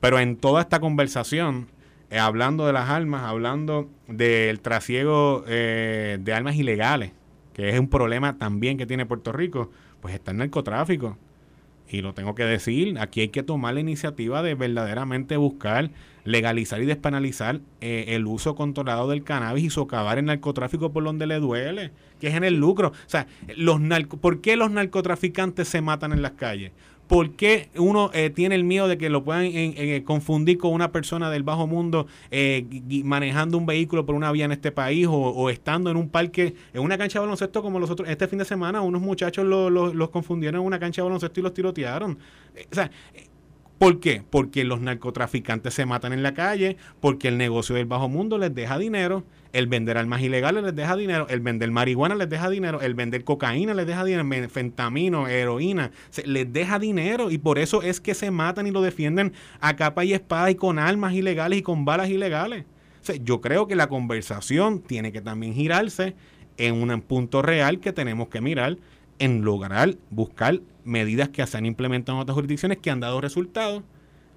Pero 0.00 0.18
en 0.18 0.38
toda 0.38 0.62
esta 0.62 0.80
conversación, 0.80 1.68
eh, 2.08 2.18
hablando 2.18 2.66
de 2.66 2.72
las 2.72 2.88
armas, 2.88 3.24
hablando 3.24 3.90
del 4.08 4.60
trasiego 4.60 5.44
eh, 5.46 6.16
de 6.18 6.32
armas 6.32 6.56
ilegales, 6.56 7.12
que 7.54 7.70
es 7.70 7.78
un 7.78 7.88
problema 7.88 8.36
también 8.36 8.76
que 8.76 8.86
tiene 8.86 9.06
Puerto 9.06 9.32
Rico, 9.32 9.70
pues 10.00 10.14
está 10.14 10.32
el 10.32 10.38
narcotráfico. 10.38 11.16
Y 11.88 12.00
lo 12.00 12.14
tengo 12.14 12.34
que 12.34 12.44
decir, 12.44 12.98
aquí 12.98 13.20
hay 13.20 13.28
que 13.28 13.42
tomar 13.42 13.74
la 13.74 13.80
iniciativa 13.80 14.42
de 14.42 14.54
verdaderamente 14.54 15.36
buscar 15.36 15.90
legalizar 16.24 16.82
y 16.82 16.86
despenalizar 16.86 17.60
eh, 17.82 18.06
el 18.08 18.26
uso 18.26 18.54
controlado 18.54 19.08
del 19.08 19.22
cannabis 19.22 19.64
y 19.64 19.70
socavar 19.70 20.18
el 20.18 20.24
narcotráfico 20.24 20.92
por 20.92 21.04
donde 21.04 21.26
le 21.26 21.38
duele, 21.38 21.92
que 22.20 22.28
es 22.28 22.34
en 22.34 22.44
el 22.44 22.54
lucro. 22.54 22.88
O 22.88 23.08
sea, 23.08 23.26
los 23.56 23.78
¿por 24.20 24.40
qué 24.40 24.56
los 24.56 24.70
narcotraficantes 24.70 25.68
se 25.68 25.82
matan 25.82 26.12
en 26.12 26.22
las 26.22 26.32
calles? 26.32 26.72
¿Por 27.14 27.36
qué 27.36 27.68
uno 27.76 28.10
eh, 28.12 28.30
tiene 28.30 28.56
el 28.56 28.64
miedo 28.64 28.88
de 28.88 28.98
que 28.98 29.08
lo 29.08 29.22
puedan 29.22 29.44
eh, 29.44 30.02
confundir 30.04 30.58
con 30.58 30.72
una 30.72 30.90
persona 30.90 31.30
del 31.30 31.44
bajo 31.44 31.68
mundo 31.68 32.08
eh, 32.32 32.66
manejando 33.04 33.56
un 33.56 33.66
vehículo 33.66 34.04
por 34.04 34.16
una 34.16 34.32
vía 34.32 34.46
en 34.46 34.50
este 34.50 34.72
país 34.72 35.06
o, 35.08 35.48
estando 35.48 35.92
en 35.92 35.96
un 35.96 36.08
parque, 36.08 36.56
en 36.72 36.82
una 36.82 36.98
cancha 36.98 37.20
de 37.20 37.26
baloncesto 37.26 37.62
como 37.62 37.78
los 37.78 37.88
otros? 37.88 38.08
Este 38.08 38.26
fin 38.26 38.40
de 38.40 38.44
semana 38.44 38.80
unos 38.80 39.00
muchachos 39.00 39.46
los 39.46 40.10
confundieron 40.10 40.62
en 40.62 40.66
una 40.66 40.80
cancha 40.80 41.02
de 41.02 41.04
baloncesto 41.04 41.38
y 41.38 41.42
los 41.44 41.54
tirotearon. 41.54 42.18
o 42.72 42.74
sea, 42.74 42.90
¿Por 43.78 44.00
qué? 44.00 44.24
Porque 44.28 44.64
los 44.64 44.80
narcotraficantes 44.80 45.72
se 45.72 45.86
matan 45.86 46.12
en 46.12 46.24
la 46.24 46.34
calle, 46.34 46.78
porque 47.00 47.28
el 47.28 47.38
negocio 47.38 47.76
del 47.76 47.86
bajo 47.86 48.08
mundo 48.08 48.38
les 48.38 48.52
deja 48.52 48.76
dinero, 48.76 49.22
el 49.54 49.68
vender 49.68 49.96
armas 49.96 50.20
ilegales 50.20 50.64
les 50.64 50.74
deja 50.74 50.96
dinero, 50.96 51.28
el 51.30 51.38
vender 51.38 51.70
marihuana 51.70 52.16
les 52.16 52.28
deja 52.28 52.50
dinero, 52.50 52.80
el 52.80 52.94
vender 52.94 53.22
cocaína 53.22 53.72
les 53.72 53.86
deja 53.86 54.04
dinero, 54.04 54.28
fentamino, 54.50 55.28
heroína, 55.28 55.92
les 56.26 56.52
deja 56.52 56.80
dinero 56.80 57.30
y 57.30 57.38
por 57.38 57.60
eso 57.60 57.80
es 57.80 58.00
que 58.00 58.14
se 58.14 58.32
matan 58.32 58.66
y 58.66 58.72
lo 58.72 58.82
defienden 58.82 59.32
a 59.60 59.76
capa 59.76 60.04
y 60.04 60.12
espada 60.12 60.50
y 60.50 60.56
con 60.56 60.80
armas 60.80 61.14
ilegales 61.14 61.60
y 61.60 61.62
con 61.62 61.84
balas 61.84 62.10
ilegales. 62.10 62.64
yo 63.22 63.40
creo 63.40 63.68
que 63.68 63.76
la 63.76 63.88
conversación 63.88 64.80
tiene 64.80 65.12
que 65.12 65.20
también 65.20 65.54
girarse 65.54 66.16
en 66.56 66.74
un 66.74 67.00
punto 67.02 67.40
real 67.40 67.78
que 67.78 67.92
tenemos 67.92 68.28
que 68.28 68.40
mirar 68.40 68.76
en 69.20 69.44
lograr 69.44 69.94
buscar 70.10 70.62
medidas 70.82 71.28
que 71.28 71.46
se 71.46 71.56
han 71.56 71.64
implementado 71.64 72.18
en 72.18 72.22
otras 72.22 72.34
jurisdicciones 72.34 72.78
que 72.78 72.90
han 72.90 72.98
dado 72.98 73.20
resultados, 73.20 73.84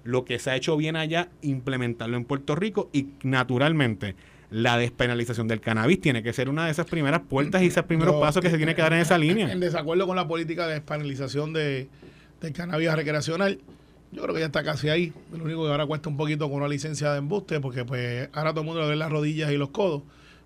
lo 0.04 0.24
que 0.24 0.38
se 0.38 0.50
ha 0.50 0.56
hecho 0.56 0.76
bien 0.76 0.94
allá, 0.94 1.28
implementarlo 1.42 2.16
en 2.16 2.24
Puerto 2.24 2.54
Rico 2.54 2.88
y 2.92 3.08
naturalmente 3.24 4.14
la 4.50 4.78
despenalización 4.78 5.48
del 5.48 5.60
cannabis 5.60 6.00
tiene 6.00 6.22
que 6.22 6.32
ser 6.32 6.48
una 6.48 6.66
de 6.66 6.70
esas 6.70 6.86
primeras 6.86 7.20
puertas 7.20 7.62
y 7.62 7.66
esos 7.66 7.84
primeros 7.84 8.16
pasos 8.16 8.42
que 8.42 8.50
se 8.50 8.56
tiene 8.56 8.74
que 8.74 8.82
dar 8.82 8.92
en 8.92 9.00
esa 9.00 9.18
línea. 9.18 9.50
En 9.52 9.60
desacuerdo 9.60 10.06
con 10.06 10.16
la 10.16 10.26
política 10.26 10.66
de 10.66 10.74
despenalización 10.74 11.52
de, 11.52 11.88
del 12.40 12.52
cannabis 12.52 12.92
recreacional, 12.92 13.58
yo 14.10 14.22
creo 14.22 14.34
que 14.34 14.40
ya 14.40 14.46
está 14.46 14.62
casi 14.62 14.88
ahí. 14.88 15.12
Lo 15.36 15.44
único 15.44 15.64
que 15.64 15.70
ahora 15.70 15.86
cuesta 15.86 16.08
un 16.08 16.16
poquito 16.16 16.48
con 16.48 16.58
una 16.58 16.68
licencia 16.68 17.12
de 17.12 17.18
embuste, 17.18 17.60
porque 17.60 17.84
pues 17.84 18.28
ahora 18.32 18.50
todo 18.50 18.62
el 18.62 18.66
mundo 18.66 18.80
le 18.82 18.88
ve 18.88 18.96
las 18.96 19.10
rodillas 19.10 19.52
y 19.52 19.56
los 19.56 19.68
codos, 19.68 20.02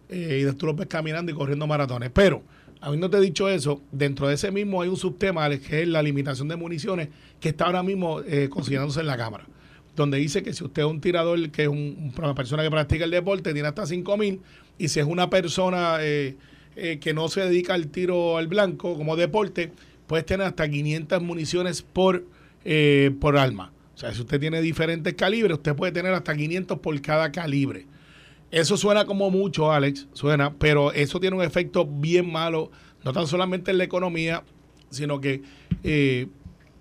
eh, 0.08 0.46
y 0.46 0.52
tú 0.56 0.66
lo 0.66 0.74
ves 0.74 0.88
caminando 0.88 1.30
y 1.30 1.34
corriendo 1.34 1.66
maratones. 1.66 2.10
Pero 2.12 2.42
Habiéndote 2.82 3.20
dicho 3.20 3.48
eso, 3.48 3.80
dentro 3.92 4.26
de 4.26 4.34
ese 4.34 4.50
mismo 4.50 4.82
hay 4.82 4.88
un 4.88 4.96
subtema 4.96 5.48
que 5.50 5.82
es 5.82 5.88
la 5.88 6.02
limitación 6.02 6.48
de 6.48 6.56
municiones 6.56 7.10
que 7.38 7.50
está 7.50 7.66
ahora 7.66 7.84
mismo 7.84 8.20
eh, 8.22 8.48
considerándose 8.50 8.98
en 8.98 9.06
la 9.06 9.16
Cámara, 9.16 9.46
donde 9.96 10.18
dice 10.18 10.42
que 10.42 10.52
si 10.52 10.64
usted 10.64 10.82
es 10.82 10.88
un 10.88 11.00
tirador, 11.00 11.50
que 11.50 11.64
es 11.64 11.68
una 11.68 12.34
persona 12.34 12.62
que 12.62 12.70
practica 12.70 13.04
el 13.04 13.10
deporte, 13.10 13.52
tiene 13.52 13.68
hasta 13.68 13.86
5 13.86 14.16
mil, 14.16 14.40
y 14.78 14.88
si 14.88 15.00
es 15.00 15.06
una 15.06 15.28
persona 15.28 15.98
eh, 16.00 16.36
eh, 16.76 16.98
que 16.98 17.12
no 17.12 17.28
se 17.28 17.42
dedica 17.42 17.74
al 17.74 17.88
tiro 17.88 18.38
al 18.38 18.48
blanco 18.48 18.96
como 18.96 19.16
deporte, 19.16 19.72
puede 20.06 20.22
tener 20.22 20.46
hasta 20.46 20.68
500 20.68 21.22
municiones 21.22 21.82
por, 21.82 22.24
por 23.20 23.36
arma. 23.36 23.72
O 23.94 23.98
sea, 23.98 24.12
si 24.14 24.20
usted 24.20 24.40
tiene 24.40 24.60
diferentes 24.62 25.14
calibres, 25.14 25.58
usted 25.58 25.74
puede 25.74 25.92
tener 25.92 26.12
hasta 26.12 26.34
500 26.34 26.78
por 26.78 27.00
cada 27.00 27.30
calibre. 27.30 27.86
Eso 28.52 28.76
suena 28.76 29.06
como 29.06 29.30
mucho, 29.30 29.72
Alex, 29.72 30.08
suena, 30.12 30.52
pero 30.52 30.92
eso 30.92 31.18
tiene 31.18 31.36
un 31.36 31.42
efecto 31.42 31.86
bien 31.86 32.30
malo, 32.30 32.70
no 33.02 33.14
tan 33.14 33.26
solamente 33.26 33.70
en 33.70 33.78
la 33.78 33.84
economía, 33.84 34.44
sino 34.90 35.22
que 35.22 35.40
eh, 35.82 36.28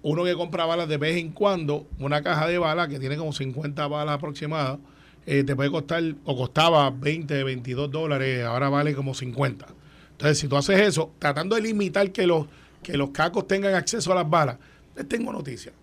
uno 0.04 0.24
que 0.24 0.34
compra 0.36 0.66
balas 0.66 0.88
de 0.88 0.98
vez 0.98 1.18
en 1.18 1.32
cuando, 1.32 1.88
una 2.00 2.22
caja 2.22 2.48
de 2.48 2.58
balas 2.58 2.88
que 2.88 3.00
tiene 3.00 3.18
como 3.18 3.34
50 3.34 3.88
balas 3.88 4.16
aproximadas, 4.16 4.80
eh, 5.26 5.44
te 5.44 5.56
puede 5.56 5.70
costar, 5.70 6.04
o 6.26 6.36
costaba 6.36 6.90
20, 6.90 7.44
22 7.44 7.92
dólares, 7.92 8.44
ahora 8.44 8.70
vale 8.70 8.96
como 8.96 9.14
50. 9.14 9.68
Entonces, 10.12 10.40
si 10.40 10.48
tú 10.48 10.58
haces 10.58 10.80
eso, 10.80 11.14
tratando 11.20 11.56
de 11.56 11.62
limitar 11.62 12.12
que 12.12 12.26
los, 12.26 12.48
que 12.82 12.98
los 12.98 13.12
cacos 13.12 13.48
tengan 13.48 13.76
acceso 13.76 14.12
a 14.12 14.16
las 14.16 14.30
balas, 14.30 14.58
les 14.96 15.08
tengo 15.08 15.32
noticias. 15.32 15.76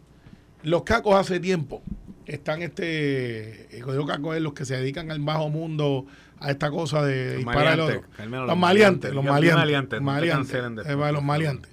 Los 0.62 0.82
cacos 0.82 1.14
hace 1.14 1.38
tiempo 1.38 1.82
están 2.28 2.62
este, 2.62 3.74
el 3.76 3.82
código 3.82 4.06
caco 4.06 4.34
es 4.34 4.42
los 4.42 4.52
que 4.52 4.64
se 4.64 4.76
dedican 4.76 5.10
al 5.10 5.20
bajo 5.20 5.48
mundo 5.48 6.04
a 6.40 6.50
esta 6.50 6.70
cosa 6.70 7.02
de 7.02 7.38
disparar 7.38 7.78
los, 7.78 7.90
los, 7.90 8.56
maleantes, 8.56 9.12
los 9.12 9.24
maleantes, 9.24 10.00
los 10.00 11.22
maleantes, 11.22 11.70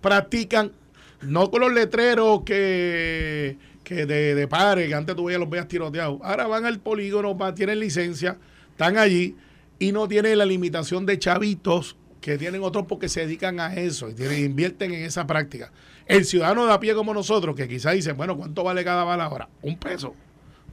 practican 0.00 0.72
no 1.26 1.50
con 1.50 1.60
los 1.60 1.72
letreros 1.72 2.42
que, 2.44 3.56
que 3.82 4.06
de, 4.06 4.34
de 4.34 4.48
padre, 4.48 4.88
que 4.88 4.94
antes 4.94 5.14
tú 5.16 5.24
veías 5.24 5.40
los 5.40 5.50
veas 5.50 5.68
tiroteados, 5.68 6.20
ahora 6.22 6.46
van 6.46 6.66
al 6.66 6.80
polígono, 6.80 7.36
tienen 7.54 7.80
licencia, 7.80 8.38
están 8.70 8.98
allí 8.98 9.36
y 9.78 9.92
no 9.92 10.08
tienen 10.08 10.38
la 10.38 10.44
limitación 10.44 11.06
de 11.06 11.18
chavitos 11.18 11.96
que 12.20 12.38
tienen 12.38 12.62
otros 12.62 12.86
porque 12.86 13.08
se 13.08 13.20
dedican 13.20 13.60
a 13.60 13.74
eso 13.74 14.08
y 14.08 14.14
tienen, 14.14 14.44
invierten 14.44 14.94
en 14.94 15.04
esa 15.04 15.26
práctica. 15.26 15.72
El 16.06 16.24
ciudadano 16.24 16.66
de 16.66 16.72
a 16.72 16.80
pie 16.80 16.94
como 16.94 17.12
nosotros, 17.12 17.54
que 17.54 17.68
quizás 17.68 17.94
dice, 17.94 18.12
bueno, 18.12 18.36
¿cuánto 18.36 18.64
vale 18.64 18.82
cada 18.82 19.04
bala 19.04 19.24
ahora? 19.24 19.48
Un 19.60 19.76
peso. 19.78 20.14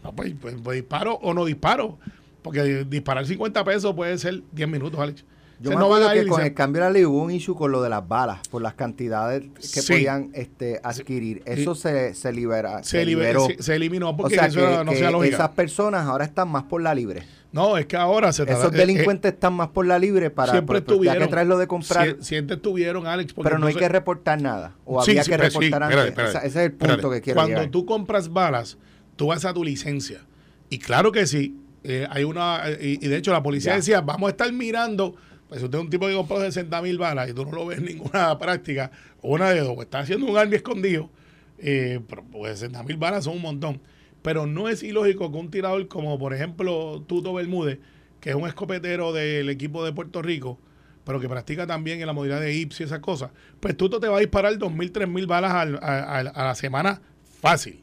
No, 0.03 0.13
pues, 0.13 0.33
pues, 0.39 0.55
pues, 0.63 0.75
disparo 0.75 1.15
o 1.15 1.33
no 1.33 1.45
disparo. 1.45 1.99
Porque 2.41 2.85
disparar 2.85 3.25
50 3.25 3.63
pesos 3.63 3.93
puede 3.93 4.17
ser 4.17 4.41
10 4.51 4.69
minutos, 4.69 4.99
Alex. 4.99 5.25
Yo 5.61 5.69
me 5.71 5.83
acuerdo 5.83 6.11
que 6.11 6.27
con 6.27 6.41
el 6.41 6.53
cambio 6.53 6.81
de 6.81 6.87
la 6.87 6.93
ley 6.93 7.05
hubo 7.05 7.21
un 7.21 7.31
issue 7.31 7.55
con 7.55 7.71
lo 7.71 7.81
de 7.81 7.89
las 7.89 8.07
balas, 8.07 8.47
por 8.49 8.61
las 8.61 8.73
cantidades 8.73 9.43
que 9.73 9.83
podían 9.83 10.31
este, 10.33 10.79
adquirir. 10.83 11.43
Eso 11.45 11.75
se, 11.75 12.13
se, 12.15 12.31
libera, 12.31 12.83
se, 12.83 13.05
liberó. 13.05 13.47
Se, 13.59 13.75
eliminó 13.75 14.15
porque 14.17 14.35
eso 14.35 14.83
no 14.83 14.91
sea 14.93 15.11
lógica. 15.11 15.35
Esas 15.35 15.49
personas 15.51 16.07
ahora 16.07 16.25
están 16.25 16.49
más 16.49 16.63
por 16.63 16.81
la 16.81 16.95
libre. 16.95 17.23
No, 17.51 17.77
es 17.77 17.85
que 17.85 17.97
ahora 17.97 18.31
se 18.31 18.43
Esos 18.43 18.73
eh, 18.73 18.77
delincuentes 18.77 19.31
eh, 19.31 19.33
están 19.33 19.53
más 19.53 19.67
por 19.69 19.85
la 19.85 19.99
libre 19.99 20.29
para 20.29 20.53
siempre 20.53 20.79
estuvieron, 20.79 21.19
ya 21.19 21.25
que 21.25 21.31
traerlo 21.31 21.57
de 21.57 21.67
comprar. 21.67 22.15
siempre 22.21 22.55
estuvieron, 22.55 23.05
Alex. 23.07 23.33
Pero 23.41 23.59
no 23.59 23.67
hay 23.67 23.75
que 23.75 23.89
reportar 23.89 24.41
nada. 24.41 24.75
O 24.85 25.01
había 25.01 25.23
que 25.23 25.37
reportar 25.37 25.83
antes. 25.83 26.17
ese 26.17 26.47
es 26.47 26.55
el 26.55 26.71
punto 26.71 27.11
que 27.11 27.21
quiero 27.21 27.39
Cuando 27.39 27.69
tú 27.69 27.85
compras 27.85 28.29
balas, 28.29 28.77
tú 29.15 29.27
vas 29.27 29.45
a 29.45 29.53
tu 29.53 29.63
licencia. 29.63 30.21
Y 30.69 30.79
claro 30.79 31.11
que 31.11 31.27
sí, 31.27 31.57
Eh, 31.83 32.05
hay 32.11 32.23
una, 32.23 32.61
y, 32.79 33.03
y 33.03 33.07
de 33.07 33.17
hecho 33.17 33.31
la 33.31 33.41
policía 33.41 33.71
Ya. 33.71 33.77
decía, 33.77 34.01
vamos 34.01 34.27
a 34.27 34.31
estar 34.31 34.53
mirando, 34.53 35.15
pues 35.51 35.59
si 35.59 35.65
usted 35.65 35.79
es 35.79 35.83
un 35.83 35.89
tipo 35.89 36.07
que 36.07 36.13
compró 36.13 36.39
60 36.39 36.81
mil 36.81 36.97
balas 36.97 37.29
y 37.29 37.33
tú 37.33 37.43
no 37.43 37.51
lo 37.51 37.65
ves 37.65 37.79
en 37.79 37.85
ninguna 37.85 38.37
práctica, 38.39 38.89
o 39.21 39.33
una 39.33 39.49
de 39.49 39.59
dos, 39.59 39.73
o 39.77 39.81
está 39.81 39.99
haciendo 39.99 40.25
un 40.27 40.37
arma 40.37 40.55
escondido, 40.55 41.09
eh, 41.57 41.99
pero 42.07 42.23
pues 42.23 42.59
60 42.59 42.81
mil 42.83 42.95
balas 42.95 43.25
son 43.25 43.35
un 43.35 43.41
montón. 43.41 43.81
Pero 44.21 44.45
no 44.47 44.69
es 44.69 44.81
ilógico 44.81 45.29
que 45.29 45.37
un 45.37 45.51
tirador 45.51 45.85
como, 45.89 46.17
por 46.17 46.33
ejemplo, 46.33 47.03
Tuto 47.05 47.33
Bermúdez, 47.33 47.79
que 48.21 48.29
es 48.29 48.35
un 48.35 48.47
escopetero 48.47 49.11
del 49.11 49.49
equipo 49.49 49.83
de 49.83 49.91
Puerto 49.91 50.21
Rico, 50.21 50.57
pero 51.03 51.19
que 51.19 51.27
practica 51.27 51.67
también 51.67 51.99
en 51.99 52.07
la 52.07 52.13
modalidad 52.13 52.39
de 52.39 52.53
IPS 52.53 52.79
y 52.79 52.83
esas 52.83 52.99
cosas, 52.99 53.31
pues 53.59 53.75
Tuto 53.75 53.99
te 53.99 54.07
va 54.07 54.15
a 54.15 54.19
disparar 54.21 54.53
2.000, 54.53 54.91
3.000 54.93 55.27
balas 55.27 55.51
al- 55.51 55.79
a, 55.81 55.99
a- 56.03 56.19
a 56.19 56.43
la 56.45 56.55
semana 56.55 57.01
fácil. 57.41 57.81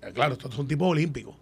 Eh, 0.00 0.12
Claro, 0.14 0.32
estos 0.34 0.54
son 0.54 0.66
tipos 0.66 0.88
olímpicos. 0.88 1.34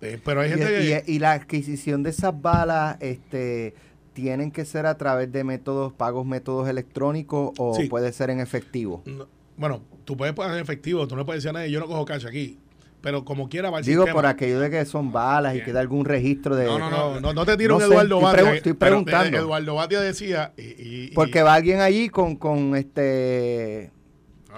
Eh, 0.00 0.18
pero 0.24 0.40
hay 0.40 0.48
Y, 0.48 0.52
gente 0.54 0.66
que... 0.66 1.04
y- 1.06 1.14
y 1.16 1.18
la 1.20 1.32
adquisición 1.32 2.02
de 2.02 2.10
esas 2.10 2.40
balas, 2.42 2.96
este, 3.00 3.74
tienen 4.16 4.50
que 4.50 4.64
ser 4.64 4.86
a 4.86 4.96
través 4.96 5.30
de 5.30 5.44
métodos, 5.44 5.92
pagos 5.92 6.24
métodos 6.24 6.66
electrónicos 6.70 7.52
o 7.58 7.74
Sí. 7.74 7.86
puede 7.88 8.10
ser 8.14 8.30
en 8.30 8.40
efectivo. 8.40 9.02
No, 9.04 9.28
bueno, 9.58 9.82
tú 10.06 10.16
puedes 10.16 10.34
pagar 10.34 10.54
en 10.56 10.62
efectivo, 10.62 11.06
tú 11.06 11.16
no 11.16 11.26
puedes 11.26 11.42
decir 11.42 11.50
a 11.50 11.60
nadie, 11.60 11.70
yo 11.70 11.80
no 11.80 11.86
cojo 11.86 12.06
cash 12.06 12.26
aquí. 12.26 12.58
Pero 13.02 13.24
como 13.26 13.48
quiera 13.50 13.68
va 13.70 13.80
el 13.80 13.84
Digo 13.84 14.02
sistema. 14.04 14.16
por 14.22 14.26
aquello 14.26 14.58
de 14.58 14.70
que 14.70 14.84
son 14.86 15.12
balas 15.12 15.52
y 15.52 15.56
Bien. 15.56 15.66
que 15.66 15.72
da 15.74 15.80
algún 15.80 16.06
registro 16.06 16.56
de... 16.56 16.64
No, 16.64 16.78
no, 16.78 16.90
No, 16.90 17.20
no, 17.20 17.32
no 17.34 17.44
te 17.46 17.56
tiro 17.58 17.72
No 17.72 17.76
un 17.76 17.82
sé, 17.82 17.88
Eduardo 17.88 18.20
Batia. 18.20 18.42
pregu- 18.42 18.54
estoy 18.56 18.72
pero, 18.72 18.90
preguntando. 18.90 19.36
eh, 19.36 19.40
Eduardo 19.40 19.74
Batia 19.74 20.00
decía... 20.00 20.52
y- 20.56 20.62
y- 20.62 21.04
y- 21.04 21.10
Porque 21.14 21.42
va 21.42 21.54
alguien 21.54 21.80
allí 21.80 22.08
con, 22.08 22.36
con 22.36 22.74
este 22.74 23.92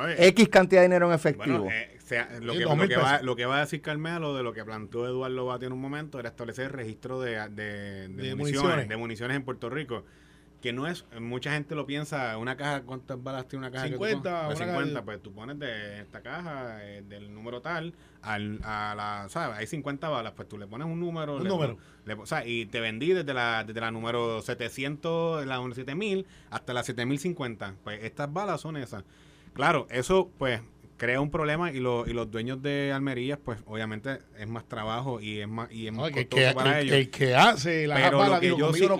Oye, 0.01 0.29
X 0.29 0.49
cantidad 0.49 0.81
de 0.83 0.87
dinero 0.89 1.09
en 1.09 1.15
efectivo. 1.15 1.59
Bueno, 1.65 1.71
eh, 1.71 1.98
sea, 2.09 2.29
lo, 2.41 2.53
que, 2.55 2.61
lo, 2.61 2.77
que 2.89 2.97
va, 2.97 3.21
lo 3.23 3.37
que 3.37 3.47
va 3.47 3.59
a 3.59 3.61
decir 3.61 3.81
Carmelo 3.83 4.35
de 4.35 4.43
lo 4.43 4.53
que 4.53 4.65
planteó 4.65 5.07
Eduardo 5.07 5.47
Batia 5.47 5.67
en 5.67 5.73
un 5.73 5.81
momento 5.81 6.19
era 6.19 6.29
establecer 6.31 6.67
el 6.67 6.73
registro 6.73 7.21
de, 7.21 7.33
de, 7.51 7.53
de 7.53 8.09
De 8.09 8.09
municiones, 8.09 8.37
municiones. 8.37 8.89
de 8.89 8.97
municiones 8.97 9.37
en 9.37 9.43
Puerto 9.45 9.71
Rico. 9.71 10.05
Que 10.61 10.73
no 10.73 10.89
es, 10.89 11.05
mucha 11.21 11.53
gente 11.53 11.77
lo 11.77 11.87
piensa, 11.87 12.37
una 12.37 12.57
caja, 12.57 12.83
¿cuántas 12.83 13.23
balas 13.23 13.47
tiene 13.47 13.65
una 13.65 13.71
caja? 13.73 13.85
que 13.85 13.97
tú 13.97 14.05
50, 14.05 14.23
pones? 14.31 14.47
Pues 14.47 14.59
una 14.61 14.67
50, 14.73 14.93
caja- 14.95 15.05
pues 15.05 15.23
tú 15.23 15.33
pones 15.33 15.59
de 15.61 16.01
esta 16.01 16.21
caja, 16.21 16.85
eh, 16.85 17.05
del 17.09 17.33
número 17.33 17.61
tal, 17.63 17.95
al, 18.23 18.59
a 18.65 18.93
la, 18.97 19.29
¿sabes? 19.29 19.57
Hay 19.57 19.69
50 19.69 20.09
balas, 20.09 20.33
pues 20.35 20.49
tú 20.49 20.59
le 20.59 20.67
pones 20.67 20.89
un 20.89 20.99
número. 20.99 21.37
Un 21.37 21.45
le- 21.45 21.49
número. 21.49 21.79
le- 22.07 22.15
o 22.15 22.27
sea, 22.27 22.45
y 22.45 22.67
te 22.67 22.81
vendí 22.81 23.13
desde 23.13 23.33
la, 23.35 23.63
desde 23.63 23.81
la 23.81 23.93
número 23.93 24.43
700, 24.43 25.47
la 25.47 25.63
7000 25.73 26.27
hasta 26.51 26.73
la 26.73 26.83
7050. 26.83 27.75
Pues 27.85 28.03
estas 28.03 28.33
balas 28.33 28.61
son 28.61 28.77
esas. 28.79 29.05
Claro, 29.53 29.87
eso 29.91 30.29
pues 30.39 30.61
crea 30.99 31.21
un 31.23 31.31
problema 31.31 31.73
y, 31.73 31.79
lo- 31.81 32.07
y 32.07 32.13
los 32.13 32.31
dueños 32.31 32.61
de 32.61 32.93
almerías 32.93 33.39
pues 33.43 33.59
obviamente 33.65 34.19
es 34.39 34.47
más 34.49 34.67
trabajo 34.69 35.21
y 35.21 35.39
es 35.39 35.49
más 35.49 35.73
y 35.73 35.87
es 35.87 35.93
más 35.95 36.11
costoso 36.11 36.29
que- 36.29 36.53
para 36.55 36.81
el, 36.81 36.89
ellos. 36.89 36.97
el 36.99 37.11
que 37.11 37.35
hace 37.35 37.87
la 37.87 37.95
Pero 37.95 38.29
lo 38.29 38.41
que, 38.41 38.49
yo 38.49 38.73
sí, 38.75 38.87
no 38.87 38.97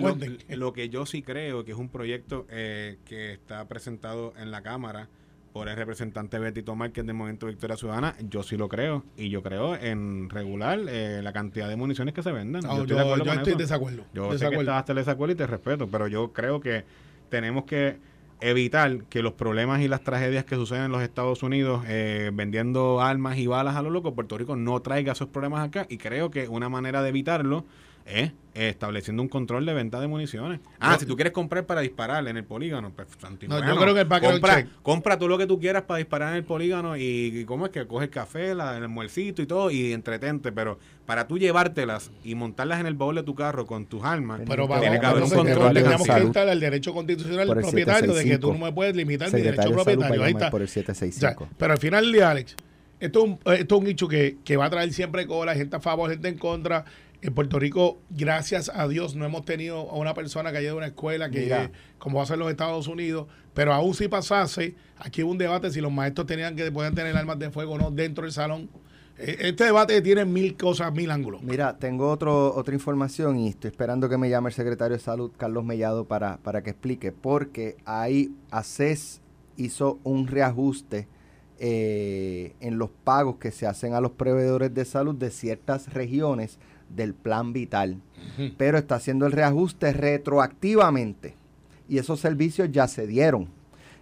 lo, 0.55 0.73
que 0.73 0.89
yo 0.89 1.05
sí 1.05 1.21
creo 1.21 1.63
que 1.65 1.71
es 1.73 1.77
un 1.77 1.89
proyecto 1.89 2.47
eh, 2.49 2.97
que 3.05 3.33
está 3.33 3.67
presentado 3.67 4.33
en 4.39 4.49
la 4.49 4.63
Cámara 4.63 5.07
por 5.53 5.67
el 5.67 5.75
representante 5.75 6.37
Betty 6.39 6.61
Tomar, 6.63 6.91
que 6.91 7.01
es 7.01 7.05
del 7.07 7.15
Movimiento 7.15 7.47
Victoria 7.47 7.75
Ciudadana, 7.75 8.15
yo 8.29 8.43
sí 8.43 8.55
lo 8.55 8.69
creo. 8.69 9.03
Y 9.17 9.29
yo 9.29 9.41
creo 9.41 9.75
en 9.75 10.29
regular 10.29 10.79
eh, 10.87 11.21
la 11.23 11.33
cantidad 11.33 11.67
de 11.67 11.75
municiones 11.75 12.13
que 12.13 12.21
se 12.21 12.31
vendan. 12.31 12.61
No, 12.61 12.77
yo 12.77 12.81
estoy 12.83 12.89
yo, 12.89 12.95
de 12.95 13.01
acuerdo 13.01 13.25
yo 13.25 13.33
estoy 13.33 13.55
desacuerdo. 13.55 14.03
Yo 14.13 14.23
sé 14.25 14.29
que 14.29 14.33
desacuerdo. 14.35 14.61
estás 14.61 14.75
hasta 14.77 14.91
el 14.91 14.97
desacuerdo 14.99 15.33
y 15.33 15.37
te 15.37 15.47
respeto, 15.47 15.87
pero 15.87 16.07
yo 16.07 16.31
creo 16.33 16.61
que 16.61 16.85
tenemos 17.29 17.65
que 17.65 17.97
evitar 18.41 19.03
que 19.05 19.21
los 19.21 19.33
problemas 19.33 19.81
y 19.81 19.87
las 19.87 20.01
tragedias 20.01 20.45
que 20.45 20.55
suceden 20.55 20.85
en 20.85 20.91
los 20.91 21.01
Estados 21.01 21.43
Unidos 21.43 21.83
eh, 21.87 22.31
vendiendo 22.33 23.01
armas 23.01 23.37
y 23.37 23.47
balas 23.47 23.75
a 23.75 23.81
lo 23.81 23.89
loco, 23.89 24.13
Puerto 24.13 24.37
Rico 24.37 24.55
no 24.55 24.81
traiga 24.81 25.13
esos 25.13 25.27
problemas 25.27 25.67
acá 25.67 25.85
y 25.89 25.97
creo 25.97 26.31
que 26.31 26.47
una 26.47 26.69
manera 26.69 27.01
de 27.01 27.09
evitarlo 27.09 27.65
eh, 28.09 28.31
estableciendo 28.53 29.21
un 29.23 29.29
control 29.29 29.65
de 29.65 29.73
venta 29.73 29.99
de 30.01 30.07
municiones. 30.07 30.59
Ah, 30.79 30.93
No. 30.93 30.99
si 30.99 31.05
tú 31.05 31.15
quieres 31.15 31.31
comprar 31.31 31.65
para 31.65 31.81
disparar 31.81 32.27
en 32.27 32.35
el 32.35 32.43
polígono, 32.43 32.91
pues 32.93 33.07
santi, 33.19 33.47
No, 33.47 33.59
yo 33.65 33.77
creo 33.79 33.93
que 33.93 34.01
el 34.01 34.07
compra, 34.07 34.55
check. 34.63 34.67
compra 34.81 35.17
tú 35.17 35.27
lo 35.29 35.37
que 35.37 35.45
tú 35.47 35.59
quieras 35.59 35.83
para 35.83 35.99
disparar 35.99 36.29
en 36.31 36.37
el 36.37 36.43
polígono 36.43 36.97
y, 36.97 37.01
y 37.03 37.45
cómo 37.45 37.65
es 37.67 37.71
que 37.71 37.85
coge 37.87 38.05
el 38.05 38.11
café, 38.11 38.53
la, 38.55 38.75
el 38.77 38.83
almuercito 38.83 39.41
y 39.41 39.45
todo 39.45 39.71
y 39.71 39.93
entretente, 39.93 40.51
pero 40.51 40.79
para 41.05 41.27
tú 41.27 41.37
llevártelas 41.37 42.11
y 42.23 42.35
montarlas 42.35 42.79
en 42.79 42.87
el 42.87 42.95
baúl 42.95 43.15
de 43.15 43.23
tu 43.23 43.35
carro 43.35 43.65
con 43.65 43.85
tus 43.85 44.03
armas, 44.03 44.41
Pero 44.47 44.67
para 44.67 44.81
tiene 44.81 44.99
que 44.99 45.05
haber 45.05 45.23
un 45.23 45.29
control 45.29 45.73
de 45.73 45.81
tendríamos 45.81 46.07
que 46.07 46.13
entrar 46.17 46.49
al 46.49 46.59
derecho 46.59 46.93
constitucional 46.93 47.47
del 47.47 47.57
el 47.57 47.63
propietario 47.63 48.13
de 48.13 48.23
que 48.25 48.37
tú 48.37 48.47
765. 48.47 48.53
no 48.53 48.65
me 48.65 48.73
puedes 48.73 48.95
limitar 48.95 49.31
mi 49.31 49.41
derecho 49.41 49.71
propietario. 49.71 50.23
Ahí 50.23 50.31
está. 50.31 50.49
por 50.51 50.61
el 50.61 50.65
O 50.65 50.67
sea, 50.67 50.83
765. 50.83 51.49
pero 51.57 51.73
al 51.73 51.79
final 51.79 52.03
del 52.03 52.13
día, 52.13 52.29
Alex, 52.31 52.55
esto 52.99 53.19
es 53.19 53.25
un, 53.25 53.39
esto 53.53 53.75
es 53.75 53.81
un 53.81 53.87
hecho 53.87 54.07
que, 54.09 54.37
que 54.43 54.57
va 54.57 54.65
a 54.65 54.69
traer 54.69 54.91
siempre 54.91 55.25
cola, 55.25 55.55
gente 55.55 55.75
a 55.77 55.79
favor, 55.79 56.09
gente 56.09 56.27
en 56.27 56.37
contra. 56.37 56.83
En 57.21 57.33
Puerto 57.33 57.59
Rico, 57.59 57.99
gracias 58.09 58.71
a 58.73 58.87
Dios, 58.87 59.15
no 59.15 59.25
hemos 59.25 59.43
tenido 59.43 59.89
a 59.89 59.95
una 59.95 60.13
persona 60.13 60.51
que 60.51 60.59
haya 60.59 60.71
a 60.71 60.75
una 60.75 60.85
escuela 60.87 61.29
que 61.29 61.53
eh, 61.53 61.69
como 61.97 62.17
va 62.17 62.23
a 62.23 62.25
ser 62.25 62.37
los 62.37 62.49
Estados 62.49 62.87
Unidos, 62.87 63.27
pero 63.53 63.73
aún 63.73 63.93
si 63.93 64.07
pasase, 64.07 64.75
aquí 64.97 65.21
hubo 65.23 65.31
un 65.31 65.37
debate 65.37 65.69
si 65.69 65.81
los 65.81 65.91
maestros 65.91 66.27
tenían 66.27 66.55
que 66.55 66.71
podían 66.71 66.95
tener 66.95 67.15
armas 67.17 67.37
de 67.37 67.51
fuego 67.51 67.73
o 67.73 67.77
no 67.77 67.91
dentro 67.91 68.23
del 68.23 68.31
salón. 68.31 68.69
Eh, 69.17 69.35
Este 69.41 69.65
debate 69.65 70.01
tiene 70.01 70.23
mil 70.23 70.55
cosas, 70.55 70.93
mil 70.93 71.11
ángulos. 71.11 71.41
Mira, 71.43 71.77
tengo 71.77 72.09
otro, 72.09 72.55
otra 72.55 72.73
información 72.73 73.37
y 73.37 73.49
estoy 73.49 73.71
esperando 73.71 74.07
que 74.07 74.17
me 74.17 74.29
llame 74.29 74.47
el 74.47 74.55
secretario 74.55 74.95
de 74.95 75.03
Salud, 75.03 75.31
Carlos 75.35 75.65
Mellado, 75.65 76.05
para, 76.05 76.37
para 76.37 76.63
que 76.63 76.69
explique, 76.69 77.11
porque 77.11 77.75
ahí 77.83 78.31
ACES 78.49 79.19
hizo 79.57 79.99
un 80.05 80.27
reajuste 80.27 81.09
eh, 81.57 82.55
en 82.61 82.77
los 82.77 82.91
pagos 83.03 83.35
que 83.35 83.51
se 83.51 83.67
hacen 83.67 83.93
a 83.93 83.99
los 83.99 84.11
proveedores 84.11 84.73
de 84.73 84.85
salud 84.85 85.15
de 85.15 85.31
ciertas 85.31 85.93
regiones 85.93 86.57
del 86.95 87.13
plan 87.13 87.53
vital, 87.53 87.97
pero 88.57 88.77
está 88.77 88.95
haciendo 88.95 89.25
el 89.25 89.31
reajuste 89.31 89.93
retroactivamente 89.93 91.35
y 91.87 91.97
esos 91.97 92.19
servicios 92.19 92.71
ya 92.71 92.87
se 92.87 93.07
dieron. 93.07 93.47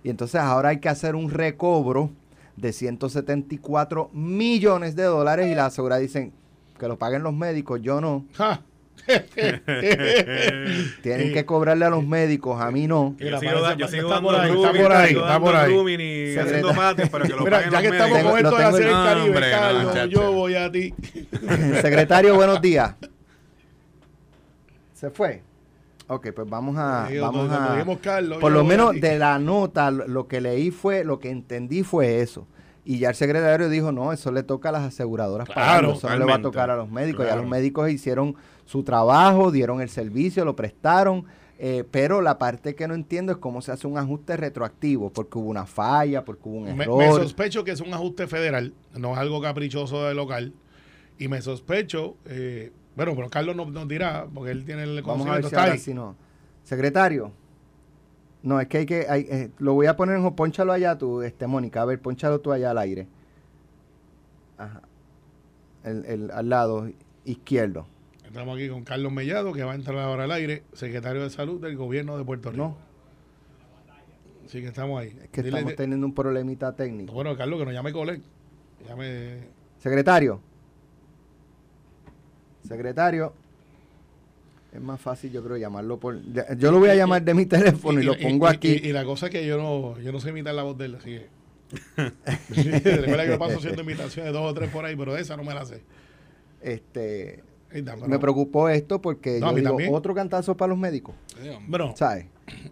Y 0.04 0.10
entonces 0.10 0.42
ahora 0.42 0.70
hay 0.70 0.80
que 0.80 0.90
hacer 0.90 1.16
un 1.16 1.32
recobro 1.32 2.12
de 2.56 2.74
174 2.74 4.10
millones 4.14 4.96
de 4.96 5.04
dólares 5.04 5.48
y 5.52 5.56
la 5.56 5.68
aseguradora 5.68 6.02
dicen 6.02 6.34
que 6.78 6.88
lo 6.88 6.98
paguen 6.98 7.24
los 7.24 7.34
médicos, 7.34 7.82
yo 7.82 8.02
no. 8.02 8.26
Ja. 8.34 8.62
Tienen 11.02 11.28
Sí. 11.28 11.34
que 11.34 11.46
cobrarle 11.46 11.86
a 11.86 11.90
los 11.90 12.06
médicos, 12.06 12.60
a 12.62 12.70
mí 12.72 12.88
no. 12.88 13.16
Yo 13.20 13.40
sigo, 13.40 13.52
parece- 13.52 13.62
da- 13.62 13.74
yo 13.78 13.88
sigo 13.88 14.02
está 14.04 14.16
dando 14.16 14.30
por 14.30 14.40
ahí, 14.40 14.52
está 14.52 14.72
por 14.84 14.92
ahí, 14.92 15.08
sigo 15.10 15.20
está 15.22 15.32
dando 15.34 15.46
por 15.48 15.56
ahí. 15.56 15.74
rooming 15.74 16.00
y 16.00 16.04
Secretario. 16.34 16.42
haciendo 16.44 16.74
patios 16.76 17.10
para 17.10 17.26
que 17.26 17.34
lo 17.34 17.44
Mira, 17.44 17.58
paguen 17.58 17.72
ya 17.72 17.82
los 17.82 17.82
que 17.92 17.98
estamos 17.98 18.24
con 18.32 18.38
esto 18.38 18.58
de 18.58 18.64
hacer 18.64 18.88
el 18.88 18.92
Caribe, 18.94 19.26
hombre, 19.28 19.52
Carlos, 19.52 20.10
yo 20.10 20.32
voy 20.34 20.56
a 20.56 20.72
ti. 20.72 20.94
Secretario, 21.82 22.36
buenos 22.36 22.62
días. 22.62 22.96
¿Se 24.94 25.10
fue? 25.10 25.42
Ok, 26.08 26.30
pues 26.34 26.50
vamos 26.50 26.76
a... 26.78 27.08
Digo, 27.10 27.26
vamos 27.26 27.52
a 27.52 27.86
Carlos, 28.02 28.38
por 28.40 28.52
lo 28.52 28.64
menos 28.64 29.00
de 29.00 29.20
la 29.20 29.38
nota, 29.40 29.92
lo 29.92 30.28
que 30.28 30.40
leí 30.42 30.72
fue, 30.72 31.04
lo 31.04 31.20
que 31.20 31.30
entendí 31.30 31.84
fue 31.84 32.22
eso. 32.22 32.48
Y 32.90 33.00
ya 33.00 33.10
el 33.10 33.16
secretario 33.16 33.68
dijo, 33.68 33.92
no, 33.92 34.14
eso 34.14 34.32
le 34.32 34.44
toca 34.44 34.70
a 34.70 34.72
las 34.72 34.84
aseguradoras 34.84 35.50
Claro, 35.50 35.92
eso 35.92 36.10
no 36.10 36.18
le 36.18 36.24
va 36.24 36.36
a 36.36 36.42
tocar 36.42 36.70
a 36.70 36.78
los 36.78 36.90
médicos. 36.90 37.26
Ya 37.26 37.36
los 37.36 37.46
médicos 37.46 37.90
hicieron 37.90 38.38
su 38.64 38.82
trabajo, 38.84 39.52
dieron 39.52 39.82
el 39.82 39.90
servicio, 39.90 40.46
lo 40.46 40.56
prestaron, 40.56 41.26
eh, 41.60 41.84
pero 41.92 42.22
la 42.22 42.38
parte 42.38 42.76
que 42.76 42.88
no 42.88 42.94
entiendo 42.94 43.34
es 43.34 43.40
cómo 43.40 43.62
se 43.62 43.74
hace 43.74 43.88
un 43.88 43.98
ajuste 43.98 44.38
retroactivo, 44.38 45.10
porque 45.12 45.38
hubo 45.38 45.50
una 45.50 45.66
falla, 45.66 46.24
porque 46.24 46.48
hubo 46.48 46.60
un 46.60 46.82
error. 46.82 46.98
me 46.98 47.08
sospecho 47.12 47.66
que 47.66 47.72
es 47.72 47.82
un 47.82 47.94
ajuste 47.94 48.26
federal, 48.26 48.74
no 48.96 49.12
es 49.12 49.18
algo 49.18 49.42
caprichoso 49.42 50.06
de 50.06 50.14
local. 50.14 50.54
Y 51.20 51.28
me 51.28 51.42
sospecho, 51.42 52.16
eh, 52.24 52.72
bueno, 52.96 53.14
pero 53.18 53.30
Carlos 53.30 53.58
nos, 53.58 53.68
nos 53.68 53.86
dirá, 53.90 54.28
porque 54.34 54.52
él 54.52 54.64
tiene 54.64 54.84
el 54.84 55.02
Vamos 55.02 55.28
a 55.28 55.34
ver 55.34 55.42
conocimiento. 55.42 55.50
si 55.50 55.56
ahora 55.56 55.78
sí 55.78 55.94
no. 55.94 56.16
Secretario. 56.64 57.34
No, 58.44 58.60
es 58.62 58.68
que 58.68 58.78
hay 58.80 58.86
que, 58.86 59.06
hay, 59.10 59.22
eh, 59.30 59.50
lo 59.58 59.74
voy 59.74 59.88
a 59.88 59.96
poner 59.96 60.18
en, 60.18 60.36
ponchalo 60.36 60.72
allá 60.72 60.98
tú, 60.98 61.22
este, 61.22 61.48
Mónica, 61.48 61.82
a 61.82 61.86
ver, 61.86 62.00
ponchalo 62.02 62.40
tú 62.40 62.52
allá 62.52 62.72
al 62.72 62.78
aire. 62.78 63.08
Ajá. 64.58 64.82
El, 65.84 66.06
el, 66.06 66.32
al 66.32 66.50
lado 66.50 66.90
izquierdo. 67.26 67.88
Estamos 68.26 68.56
aquí 68.58 68.70
con 68.70 68.84
Carlos 68.84 69.12
Mellado, 69.12 69.54
que 69.54 69.64
va 69.64 69.72
a 69.72 69.76
entrar 69.76 69.98
ahora 70.00 70.26
al 70.26 70.32
aire, 70.32 70.64
secretario 70.74 71.24
de 71.24 71.30
Salud 71.30 71.62
del 71.62 71.76
gobierno 71.78 72.18
de 72.18 72.24
Puerto 72.26 72.52
Rico. 72.52 72.64
No, 72.64 72.78
Así 74.46 74.62
que 74.62 74.68
estamos 74.68 75.02
ahí. 75.02 75.08
es 75.22 75.30
que 75.30 75.42
Dile- 75.44 75.58
estamos 75.58 75.76
teniendo 75.76 76.06
un 76.06 76.14
problemita 76.14 76.74
técnico. 76.74 77.14
Bueno, 77.14 77.36
Carlos, 77.36 77.60
que 77.60 77.66
nos 77.66 77.74
llame 77.74 77.92
Colec. 77.92 78.22
Llame. 78.88 79.40
Secretario. 79.80 80.40
Secretario. 82.64 83.34
Es 84.74 84.82
más 84.82 85.00
fácil, 85.00 85.32
yo 85.32 85.44
creo, 85.44 85.58
llamarlo 85.58 85.98
por... 85.98 86.20
Yo 86.58 86.72
lo 86.72 86.80
voy 86.80 86.90
a 86.90 86.96
llamar 86.96 87.24
de 87.24 87.34
mi 87.34 87.46
teléfono 87.46 88.00
y, 88.02 88.04
lo 88.04 88.18
pongo 88.18 88.48
y- 88.48 88.50
aquí. 88.54 88.80
Y, 88.84 88.90
y 88.90 88.94
la 88.94 89.06
cosa 89.06 89.28
es 89.28 89.32
que 89.32 89.46
yo 89.46 89.58
no, 89.58 90.00
yo 90.00 90.12
no 90.12 90.20
sé 90.20 90.30
imitar 90.30 90.54
la 90.54 90.64
voz 90.64 90.78
de 90.78 90.86
él, 90.86 90.96
así 90.96 91.10
que. 91.12 91.28
Recuerda 92.50 93.24
que 93.24 93.30
yo 93.32 93.40
paso 93.40 93.58
haciendo 93.58 93.82
imitaciones 93.82 94.32
dos 94.34 94.52
o 94.52 94.54
tres 94.54 94.70
por 94.70 94.86
ahí, 94.86 94.96
pero 94.96 95.14
de 95.14 95.22
esa 95.22 95.36
no 95.38 95.44
me 95.44 95.54
la 95.54 95.66
sé. 95.66 95.84
Este, 96.62 97.44
me 98.08 98.20
preocupó 98.20 98.70
esto 98.70 99.02
porque 99.02 99.40
No, 99.40 99.58
yo 99.58 99.76
digo, 99.76 99.96
otro 99.96 100.16
cantazo 100.16 100.56
para 100.56 100.70
los 100.70 100.78
médicos, 100.78 101.16
Bueno, 101.68 101.94
¿sabes? 101.96 102.26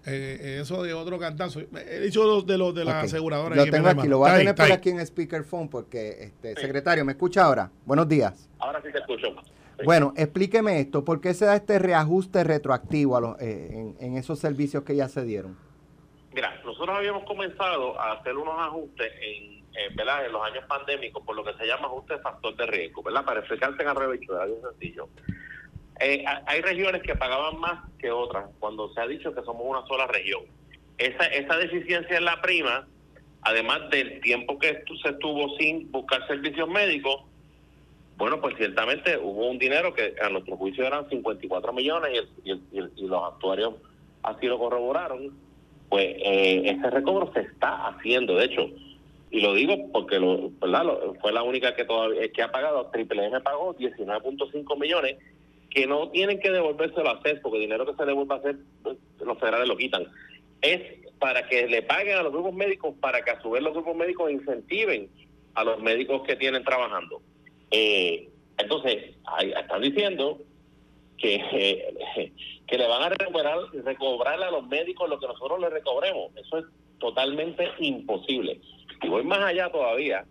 eh, 0.05 0.59
eso 0.61 0.83
de 0.83 0.93
otro 0.93 1.19
cantazo. 1.19 1.59
He 1.59 1.99
dicho 1.99 2.43
de 2.43 2.57
los 2.57 2.73
de 2.73 2.85
la 2.85 3.01
aseguradora. 3.01 3.55
Lo 3.55 3.65
tengo 3.69 3.89
aquí, 3.89 4.07
lo 4.07 4.19
voy 4.19 4.29
a 4.31 4.37
tener 4.37 4.55
por 4.55 4.71
aquí 4.71 4.89
en 4.89 5.05
speakerphone 5.05 5.67
porque, 5.67 6.17
este, 6.21 6.55
secretario, 6.59 7.03
¿me 7.03 7.11
escucha 7.11 7.43
ahora? 7.43 7.69
Buenos 7.85 8.07
días. 8.07 8.49
Ahora 8.59 8.81
sí 8.81 8.89
te 8.91 8.99
escucho. 8.99 9.35
Bueno, 9.83 10.13
explíqueme 10.15 10.79
esto, 10.79 11.03
¿por 11.03 11.19
qué 11.21 11.33
se 11.33 11.45
da 11.45 11.55
este 11.55 11.79
reajuste 11.79 12.43
retroactivo 12.43 13.17
a 13.17 13.21
los, 13.21 13.41
eh, 13.41 13.93
en, 13.99 14.17
esos 14.17 14.39
servicios 14.39 14.83
que 14.83 14.95
ya 14.95 15.09
se 15.09 15.25
dieron? 15.25 15.57
Mira, 16.33 16.61
nosotros 16.63 16.95
habíamos 16.97 17.23
comenzado 17.25 17.99
a 17.99 18.13
hacer 18.13 18.35
unos 18.37 18.55
ajustes 18.57 19.11
en, 19.21 19.95
¿verdad? 19.95 20.25
en 20.25 20.31
los 20.31 20.43
años 20.43 20.63
pandémicos 20.67 21.23
por 21.23 21.35
lo 21.35 21.43
que 21.43 21.53
se 21.53 21.65
llama 21.65 21.87
ajuste 21.87 22.15
de 22.15 22.19
factor 22.19 22.55
de 22.55 22.65
riesgo, 22.65 23.03
¿verdad? 23.03 23.25
Para 23.25 23.39
explicarte 23.39 23.83
en 23.83 23.95
revés, 23.95 24.21
algo 24.29 24.61
sencillo. 24.71 25.09
Eh, 25.99 26.25
hay 26.45 26.61
regiones 26.61 27.01
que 27.03 27.15
pagaban 27.15 27.59
más 27.59 27.89
que 27.99 28.11
otras, 28.11 28.49
cuando 28.59 28.93
se 28.93 28.99
ha 28.99 29.07
dicho 29.07 29.33
que 29.33 29.41
somos 29.43 29.63
una 29.65 29.85
sola 29.87 30.07
región. 30.07 30.43
Esa, 30.97 31.25
esa 31.27 31.57
deficiencia 31.57 32.17
en 32.17 32.25
la 32.25 32.41
prima, 32.41 32.87
además 33.41 33.89
del 33.91 34.19
tiempo 34.21 34.57
que 34.59 34.83
se 35.01 35.09
estuvo 35.09 35.55
sin 35.57 35.91
buscar 35.91 36.25
servicios 36.27 36.67
médicos, 36.67 37.23
bueno, 38.17 38.39
pues 38.39 38.55
ciertamente 38.57 39.17
hubo 39.17 39.49
un 39.49 39.57
dinero 39.57 39.93
que 39.93 40.15
a 40.21 40.29
nuestro 40.29 40.55
juicio 40.55 40.85
eran 40.85 41.09
54 41.09 41.73
millones 41.73 42.23
y, 42.43 42.51
y, 42.51 43.07
los 43.07 43.23
actuarios 43.23 43.73
así 44.23 44.47
lo 44.47 44.57
corroboraron, 44.57 45.31
pues 45.89 46.15
eh, 46.19 46.63
ese 46.65 46.89
recobro 46.89 47.31
se 47.33 47.41
está 47.41 47.87
haciendo. 47.87 48.35
De 48.35 48.45
hecho, 48.45 48.69
y 49.31 49.41
lo 49.41 49.53
digo 49.53 49.91
porque 49.91 50.17
lo, 50.17 50.51
fue 51.19 51.33
la 51.33 51.43
única 51.43 51.75
que 51.75 51.83
todavía 51.83 52.31
que 52.31 52.41
ha 52.41 52.51
pagado, 52.51 52.87
Triple 52.87 53.25
M 53.25 53.41
pagó 53.41 53.75
19.5 53.75 54.79
millones 54.79 55.17
que 55.69 55.85
no 55.85 56.09
tienen 56.09 56.39
que 56.39 56.51
devolvérselo 56.51 57.09
a 57.09 57.21
CES, 57.21 57.41
porque 57.41 57.57
el 57.57 57.63
dinero 57.63 57.85
que 57.85 57.95
se 57.95 58.05
le 58.05 58.13
vuelve 58.13 58.33
a 58.33 58.37
hacer, 58.37 58.55
los 59.19 59.37
federales 59.37 59.67
lo 59.67 59.75
quitan. 59.75 60.07
Es 60.61 60.81
para 61.19 61.47
que 61.49 61.67
le 61.67 61.81
paguen 61.81 62.17
a 62.17 62.23
los 62.23 62.31
grupos 62.31 62.53
médicos, 62.53 62.95
para 63.01 63.23
que 63.25 63.31
a 63.31 63.41
su 63.41 63.51
vez 63.51 63.61
los 63.61 63.73
grupos 63.73 63.93
médicos 63.93 64.31
incentiven 64.31 65.09
a 65.53 65.65
los 65.65 65.81
médicos 65.81 66.23
que 66.23 66.37
tienen 66.37 66.63
trabajando. 66.63 67.21
Eh, 67.71 68.29
entonces, 68.57 69.15
están 69.57 69.81
diciendo 69.81 70.39
que, 71.17 72.31
que 72.67 72.77
le 72.77 72.87
van 72.87 73.03
a 73.03 73.09
recuperar, 73.09 73.57
recobrar 73.83 74.41
a 74.41 74.51
los 74.51 74.67
médicos 74.67 75.09
lo 75.09 75.19
que 75.19 75.27
nosotros 75.27 75.59
les 75.59 75.71
recobremos. 75.71 76.35
Eso 76.35 76.59
es 76.59 76.65
totalmente 76.99 77.69
imposible. 77.79 78.59
Y 79.01 79.07
voy 79.09 79.23
más 79.23 79.39
allá 79.39 79.69
todavía. 79.69 80.25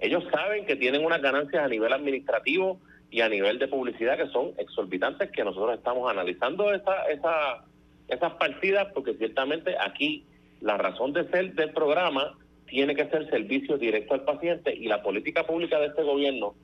Ellos 0.00 0.24
saben 0.32 0.64
que 0.66 0.76
tienen 0.76 1.04
unas 1.04 1.20
ganancias 1.20 1.62
a 1.62 1.68
nivel 1.68 1.92
administrativo 1.92 2.80
y 3.10 3.20
a 3.20 3.28
nivel 3.28 3.58
de 3.58 3.68
publicidad 3.68 4.16
que 4.16 4.28
son 4.28 4.52
exorbitantes 4.58 5.30
que 5.30 5.44
nosotros 5.44 5.76
estamos 5.76 6.10
analizando 6.10 6.72
esa, 6.72 7.04
esa, 7.10 7.64
esas 8.08 8.34
partidas 8.34 8.88
porque 8.94 9.14
ciertamente 9.14 9.76
aquí 9.78 10.24
la 10.60 10.76
razón 10.78 11.12
de 11.12 11.28
ser 11.30 11.54
del 11.54 11.72
programa 11.72 12.38
tiene 12.66 12.94
que 12.94 13.08
ser 13.08 13.28
servicio 13.28 13.78
directo 13.78 14.14
al 14.14 14.24
paciente 14.24 14.74
y 14.74 14.86
la 14.86 15.02
política 15.02 15.44
pública 15.44 15.80
de 15.80 15.86
este 15.86 16.02
gobierno 16.02 16.54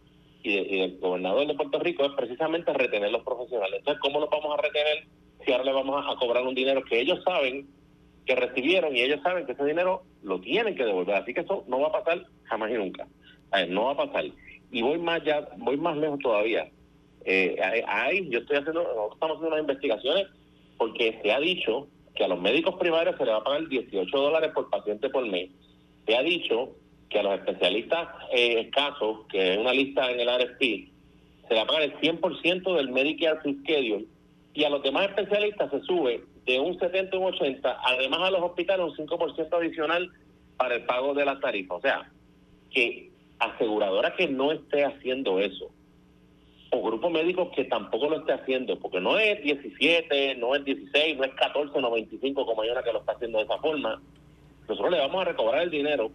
y, 0.42 0.78
del 0.78 0.98
gobernador 0.98 1.46
de 1.46 1.54
Puerto 1.54 1.78
Rico 1.78 2.04
es 2.04 2.12
precisamente 2.12 2.72
retener 2.72 3.10
los 3.10 3.22
profesionales. 3.22 3.78
Entonces, 3.78 4.00
¿cómo 4.00 4.20
los 4.20 4.30
vamos 4.30 4.58
a 4.58 4.62
retener 4.62 5.06
si 5.44 5.52
ahora 5.52 5.64
le 5.64 5.72
vamos 5.72 6.04
a, 6.06 6.16
cobrar 6.16 6.44
un 6.44 6.54
dinero 6.54 6.82
que 6.84 7.00
ellos 7.00 7.22
saben 7.24 7.66
que 8.24 8.34
recibieron 8.34 8.96
y 8.96 9.02
ellos 9.02 9.20
saben 9.22 9.46
que 9.46 9.52
ese 9.52 9.64
dinero 9.64 10.02
lo 10.22 10.40
tienen 10.40 10.74
que 10.74 10.84
devolver? 10.84 11.16
Así 11.16 11.34
que 11.34 11.40
eso 11.40 11.64
no 11.68 11.80
va 11.80 11.88
a 11.88 12.04
pasar 12.04 12.26
jamás 12.44 12.70
y 12.70 12.74
nunca. 12.74 13.06
no 13.68 13.84
va 13.84 13.92
a 13.92 14.06
pasar 14.06 14.24
y 14.70 14.82
voy 14.82 14.98
más 14.98 15.22
ya, 15.24 15.48
voy 15.58 15.76
más 15.76 15.96
lejos 15.96 16.18
todavía. 16.20 16.68
Eh, 17.24 17.56
hay, 17.86 18.28
yo 18.28 18.40
estoy 18.40 18.58
haciendo, 18.58 18.82
estamos 19.12 19.36
haciendo 19.36 19.48
unas 19.48 19.60
investigaciones 19.60 20.26
porque 20.78 21.18
se 21.22 21.32
ha 21.32 21.40
dicho 21.40 21.88
que 22.14 22.24
a 22.24 22.28
los 22.28 22.40
médicos 22.40 22.76
primarios 22.76 23.16
se 23.16 23.24
les 23.24 23.34
va 23.34 23.38
a 23.38 23.44
pagar 23.44 23.68
18 23.68 24.16
dólares 24.16 24.50
por 24.54 24.70
paciente 24.70 25.08
por 25.08 25.26
mes. 25.26 25.50
Se 26.06 26.16
ha 26.16 26.22
dicho 26.22 26.76
que 27.08 27.18
a 27.18 27.22
los 27.22 27.34
especialistas 27.34 28.08
eh, 28.32 28.60
escasos, 28.60 29.26
que 29.28 29.52
es 29.52 29.58
una 29.58 29.72
lista 29.72 30.10
en 30.10 30.20
el 30.20 30.28
RFP, 30.28 30.60
se 30.60 31.54
le 31.54 31.56
va 31.56 31.62
a 31.62 31.66
pagar 31.66 31.82
el 31.82 31.94
100% 32.00 32.76
del 32.76 32.90
Medicare 32.90 33.40
Free 33.40 33.58
Schedule 33.62 34.06
y 34.54 34.64
a 34.64 34.70
los 34.70 34.82
demás 34.82 35.08
especialistas 35.08 35.70
se 35.70 35.80
sube 35.82 36.24
de 36.44 36.60
un 36.60 36.78
70 36.78 37.16
a 37.16 37.20
un 37.20 37.34
80, 37.34 37.78
además 37.84 38.20
a 38.22 38.30
los 38.30 38.42
hospitales 38.42 38.98
un 38.98 39.06
5% 39.06 39.56
adicional 39.56 40.10
para 40.56 40.76
el 40.76 40.84
pago 40.84 41.14
de 41.14 41.24
las 41.24 41.40
tarifas. 41.40 41.78
O 41.78 41.80
sea, 41.80 42.10
que 42.70 43.10
aseguradora 43.38 44.14
que 44.16 44.28
no 44.28 44.52
esté 44.52 44.84
haciendo 44.84 45.38
eso, 45.40 45.70
o 46.70 46.82
grupo 46.82 47.10
médico 47.10 47.50
que 47.52 47.64
tampoco 47.64 48.08
lo 48.08 48.18
esté 48.20 48.32
haciendo, 48.32 48.78
porque 48.78 49.00
no 49.00 49.18
es 49.18 49.42
17, 49.42 50.36
no 50.36 50.54
es 50.54 50.64
16, 50.64 51.16
no 51.16 51.24
es 51.24 51.34
14, 51.34 51.80
no 51.80 51.90
25 51.90 52.46
como 52.46 52.62
hay 52.62 52.70
una 52.70 52.82
que 52.82 52.92
lo 52.92 53.00
está 53.00 53.12
haciendo 53.12 53.38
de 53.38 53.44
esa 53.44 53.58
forma, 53.58 54.00
nosotros 54.68 54.90
le 54.90 54.98
vamos 54.98 55.22
a 55.22 55.24
recobrar 55.24 55.62
el 55.62 55.70
dinero 55.70 56.10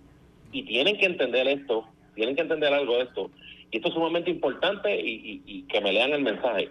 y 0.52 0.64
tienen 0.64 0.98
que 0.98 1.06
entender 1.06 1.48
esto, 1.48 1.88
tienen 2.16 2.36
que 2.36 2.42
entender 2.42 2.74
algo 2.74 2.98
de 2.98 3.04
esto. 3.04 3.32
Y 3.72 3.78
esto 3.78 3.88
es 3.88 3.94
sumamente 3.94 4.30
importante 4.30 5.00
y, 5.00 5.64
que 5.64 5.82
me 5.82 5.94
lean 5.94 6.12
el 6.12 6.24
mensaje. 6.24 6.70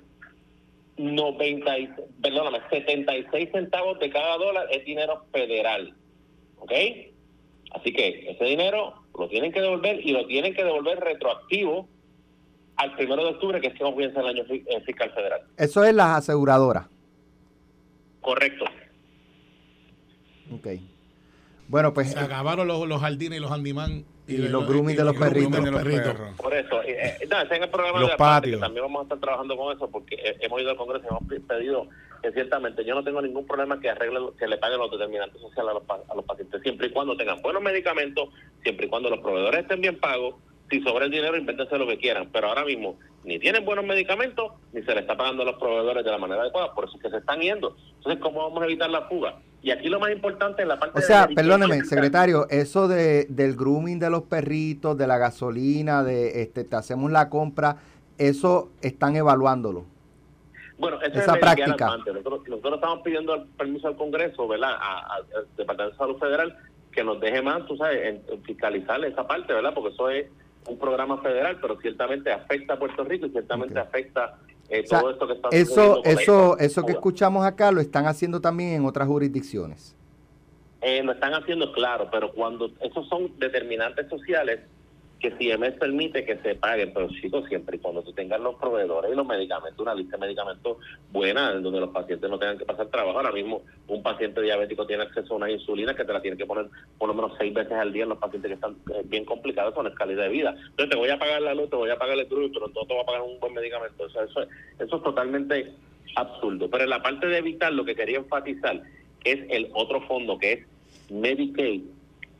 90, 0.98 1.72
perdóname, 2.22 2.58
76 2.68 3.48
centavos 3.52 3.98
de 3.98 4.10
cada 4.10 4.36
dólar 4.36 4.66
es 4.70 4.84
dinero 4.84 5.24
federal. 5.32 5.94
¿Ok? 6.58 6.72
Así 7.72 7.92
que 7.92 8.30
ese 8.30 8.44
dinero 8.44 8.94
lo 9.18 9.28
tienen 9.28 9.52
que 9.52 9.60
devolver 9.60 10.04
y 10.04 10.12
lo 10.12 10.26
tienen 10.26 10.54
que 10.54 10.64
devolver 10.64 10.98
retroactivo 11.00 11.88
al 12.76 12.94
primero 12.96 13.24
de 13.24 13.30
octubre, 13.30 13.60
que 13.60 13.68
es 13.68 13.74
que 13.74 13.80
comienza 13.80 14.20
el 14.20 14.26
año 14.26 14.44
eh, 14.48 14.80
fiscal 14.84 15.10
federal. 15.12 15.40
Eso 15.56 15.84
es 15.84 15.94
las 15.94 16.18
aseguradoras. 16.18 16.86
Correcto. 18.20 18.64
Ok. 20.52 20.66
Bueno, 21.70 21.94
pues. 21.94 22.10
Se 22.10 22.18
acabaron 22.18 22.66
los, 22.66 22.86
los 22.86 23.00
jardines 23.00 23.38
y 23.38 23.40
los 23.40 23.50
handimán. 23.50 24.04
Y, 24.26 24.36
los 24.36 24.66
grooming 24.66 24.96
de 24.96 25.04
los, 25.04 25.16
perritos. 25.16 25.60
Por 26.36 26.54
eso, 26.54 26.82
eh, 26.82 27.16
eh, 27.18 27.18
el 27.20 27.68
programa 27.68 27.98
de 27.98 28.06
la 28.06 28.40
que 28.40 28.56
también 28.58 28.84
vamos 28.84 29.00
a 29.00 29.02
estar 29.02 29.18
trabajando 29.18 29.56
con 29.56 29.76
eso, 29.76 29.90
porque 29.90 30.36
hemos 30.40 30.60
ido 30.60 30.70
al 30.70 30.76
Congreso 30.76 31.04
y 31.04 31.08
hemos 31.08 31.42
pedido 31.48 31.88
que 32.22 32.30
ciertamente 32.30 32.84
yo 32.84 32.94
no 32.94 33.02
tengo 33.02 33.20
ningún 33.22 33.44
problema 33.44 33.80
que 33.80 33.90
arregle, 33.90 34.20
que 34.38 34.46
le 34.46 34.56
paguen 34.58 34.78
los 34.78 34.90
determinantes 34.92 35.40
sociales 35.40 35.70
a 35.70 35.74
los, 35.74 36.08
a 36.08 36.14
los 36.14 36.24
pacientes, 36.24 36.62
siempre 36.62 36.86
y 36.86 36.90
cuando 36.90 37.16
tengan 37.16 37.42
buenos 37.42 37.60
medicamentos, 37.60 38.28
siempre 38.62 38.86
y 38.86 38.88
cuando 38.88 39.10
los 39.10 39.18
proveedores 39.18 39.62
estén 39.62 39.80
bien 39.80 39.98
pagos, 39.98 40.36
si 40.70 40.80
sobra 40.82 41.04
el 41.06 41.10
dinero, 41.10 41.36
invéntense 41.36 41.76
lo 41.76 41.86
que 41.86 41.98
quieran. 41.98 42.28
Pero 42.32 42.48
ahora 42.48 42.64
mismo 42.64 42.96
ni 43.24 43.38
tienen 43.38 43.64
buenos 43.64 43.84
medicamentos, 43.84 44.52
ni 44.72 44.82
se 44.82 44.94
le 44.94 45.00
está 45.00 45.16
pagando 45.16 45.42
a 45.42 45.46
los 45.46 45.58
proveedores 45.58 46.04
de 46.04 46.10
la 46.10 46.18
manera 46.18 46.42
adecuada. 46.42 46.72
Por 46.74 46.84
eso 46.84 46.96
es 46.96 47.02
que 47.02 47.10
se 47.10 47.16
están 47.18 47.40
yendo. 47.40 47.76
Entonces, 47.96 48.22
¿cómo 48.22 48.42
vamos 48.42 48.62
a 48.62 48.66
evitar 48.66 48.88
la 48.88 49.02
fuga? 49.02 49.40
Y 49.62 49.70
aquí 49.70 49.88
lo 49.88 50.00
más 50.00 50.10
importante 50.10 50.62
es 50.62 50.68
la 50.68 50.78
parte... 50.78 50.98
O 50.98 51.02
sea, 51.02 51.28
perdóneme, 51.28 51.84
secretario, 51.84 52.46
eso 52.48 52.88
de, 52.88 53.26
del 53.28 53.56
grooming 53.56 53.98
de 53.98 54.08
los 54.08 54.22
perritos, 54.22 54.96
de 54.96 55.06
la 55.06 55.18
gasolina, 55.18 56.02
de 56.02 56.42
este, 56.42 56.64
te 56.64 56.76
hacemos 56.76 57.10
la 57.10 57.28
compra, 57.28 57.76
eso 58.16 58.70
están 58.80 59.16
evaluándolo. 59.16 59.84
Bueno, 60.78 60.98
esa 61.02 61.34
es 61.34 61.38
práctica. 61.38 61.98
Nosotros, 61.98 62.48
nosotros, 62.48 62.74
estamos 62.76 63.00
pidiendo 63.02 63.34
el 63.34 63.42
permiso 63.48 63.88
al 63.88 63.96
Congreso, 63.96 64.48
¿verdad? 64.48 64.76
al 64.80 65.46
Departamento 65.58 65.92
de 65.92 65.98
Salud 65.98 66.18
Federal, 66.18 66.56
que 66.90 67.04
nos 67.04 67.20
deje 67.20 67.42
más, 67.42 67.66
tú 67.66 67.76
sabes, 67.76 68.22
en, 68.28 68.42
fiscalizar 68.44 69.04
esa 69.04 69.26
parte, 69.26 69.52
¿verdad? 69.52 69.74
Porque 69.74 69.90
eso 69.90 70.08
es 70.08 70.26
un 70.68 70.78
programa 70.78 71.20
federal, 71.22 71.58
pero 71.60 71.80
ciertamente 71.80 72.30
afecta 72.30 72.74
a 72.74 72.78
Puerto 72.78 73.04
Rico 73.04 73.26
y 73.26 73.30
ciertamente 73.30 73.78
afecta 73.78 74.38
eh, 74.68 74.84
todo 74.88 75.10
esto 75.10 75.26
que 75.26 75.32
está 75.34 75.48
Eso, 75.50 76.04
eso, 76.04 76.58
eso 76.58 76.86
que 76.86 76.92
escuchamos 76.92 77.44
acá 77.44 77.72
lo 77.72 77.80
están 77.80 78.06
haciendo 78.06 78.40
también 78.40 78.74
en 78.74 78.84
otras 78.84 79.08
jurisdicciones. 79.08 79.96
Eh, 80.80 81.02
lo 81.02 81.12
están 81.12 81.34
haciendo 81.34 81.72
claro, 81.72 82.08
pero 82.10 82.32
cuando 82.32 82.70
esos 82.80 83.06
son 83.08 83.38
determinantes 83.38 84.08
sociales, 84.08 84.60
que 85.20 85.36
si 85.36 85.50
CMS 85.50 85.74
permite 85.78 86.24
que 86.24 86.38
se 86.38 86.54
paguen, 86.54 86.92
pero 86.94 87.08
chicos, 87.08 87.46
siempre 87.48 87.76
y 87.76 87.80
cuando 87.80 88.02
tú 88.02 88.12
tengas 88.12 88.40
los 88.40 88.54
proveedores 88.56 89.12
y 89.12 89.14
los 89.14 89.26
medicamentos, 89.26 89.78
una 89.78 89.94
lista 89.94 90.16
de 90.16 90.22
medicamentos 90.22 90.78
buena, 91.12 91.52
en 91.52 91.62
donde 91.62 91.80
los 91.80 91.90
pacientes 91.90 92.28
no 92.28 92.38
tengan 92.38 92.56
que 92.56 92.64
pasar 92.64 92.86
trabajo. 92.88 93.18
Ahora 93.18 93.32
mismo, 93.32 93.62
un 93.88 94.02
paciente 94.02 94.40
diabético 94.40 94.86
tiene 94.86 95.02
acceso 95.02 95.34
a 95.34 95.36
una 95.36 95.50
insulina 95.50 95.94
que 95.94 96.04
te 96.04 96.12
la 96.12 96.22
tiene 96.22 96.38
que 96.38 96.46
poner 96.46 96.66
por 96.98 97.08
lo 97.08 97.14
menos 97.14 97.32
seis 97.38 97.52
veces 97.52 97.72
al 97.72 97.92
día 97.92 98.04
en 98.04 98.08
los 98.08 98.18
pacientes 98.18 98.48
que 98.48 98.54
están 98.54 98.76
eh, 98.94 99.02
bien 99.04 99.26
complicados 99.26 99.74
con 99.74 99.90
calidad 99.90 100.22
de 100.22 100.28
vida. 100.30 100.54
Entonces, 100.56 100.88
te 100.88 100.96
voy 100.96 101.10
a 101.10 101.18
pagar 101.18 101.42
la 101.42 101.54
luz, 101.54 101.68
te 101.68 101.76
voy 101.76 101.90
a 101.90 101.98
pagar 101.98 102.18
el 102.18 102.28
druid, 102.28 102.52
pero 102.52 102.68
no 102.68 102.86
te 102.86 102.94
voy 102.94 103.02
a 103.02 103.06
pagar 103.06 103.22
un 103.22 103.38
buen 103.38 103.52
medicamento. 103.52 104.06
eso, 104.06 104.22
eso 104.22 104.46
es 104.78 105.02
totalmente 105.02 105.72
absurdo. 106.16 106.70
Pero 106.70 106.84
en 106.84 106.90
la 106.90 107.02
parte 107.02 107.26
de 107.26 107.38
evitar, 107.38 107.72
lo 107.72 107.84
que 107.84 107.94
quería 107.94 108.18
enfatizar 108.18 108.82
es 109.24 109.40
el 109.50 109.70
otro 109.74 110.00
fondo, 110.06 110.38
que 110.38 110.52
es 110.52 110.66
Medicaid. 111.10 111.82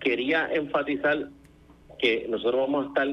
Quería 0.00 0.48
enfatizar 0.52 1.28
que 2.00 2.26
nosotros 2.28 2.60
vamos 2.60 2.84
a 2.84 2.88
estar 2.88 3.08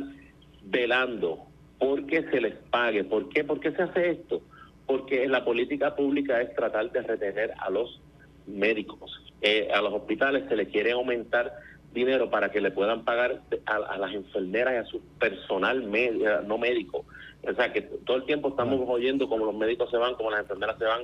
velando 0.64 1.48
porque 1.80 2.24
se 2.30 2.42
les 2.42 2.56
pague. 2.72 3.04
¿Por 3.04 3.30
qué? 3.30 3.44
¿Por 3.44 3.60
qué 3.60 3.72
se 3.72 3.84
hace 3.84 4.12
esto? 4.12 4.42
Porque 4.86 5.28
la 5.28 5.44
política 5.44 5.96
pública 5.96 6.42
es 6.42 6.56
tratar 6.56 6.92
de 6.92 7.02
retener 7.02 7.54
a 7.60 7.70
los 7.70 8.00
médicos. 8.48 9.24
Eh, 9.42 9.70
a 9.74 9.82
los 9.82 9.94
hospitales 9.94 10.46
se 10.48 10.56
les 10.56 10.70
quiere 10.70 10.92
aumentar 10.92 11.54
dinero 11.94 12.30
para 12.30 12.52
que 12.52 12.62
le 12.62 12.72
puedan 12.72 13.04
pagar 13.04 13.42
a, 13.66 13.98
las 13.98 14.14
enfermeras 14.14 14.74
y 14.74 14.78
a 14.78 14.86
su 14.86 15.02
personal 15.20 15.90
eh, 15.94 16.40
no 16.46 16.58
médico. 16.58 17.06
O 17.44 17.54
sea, 17.54 17.72
que 17.72 17.82
todo 17.82 18.18
el 18.18 18.24
tiempo 18.26 18.50
estamos 18.50 18.80
oyendo 18.88 19.30
cómo 19.30 19.46
los 19.46 19.56
médicos 19.56 19.90
se 19.90 19.98
van, 19.98 20.16
cómo 20.16 20.32
las 20.32 20.42
enfermeras 20.42 20.78
se 20.78 20.86
van. 20.86 21.02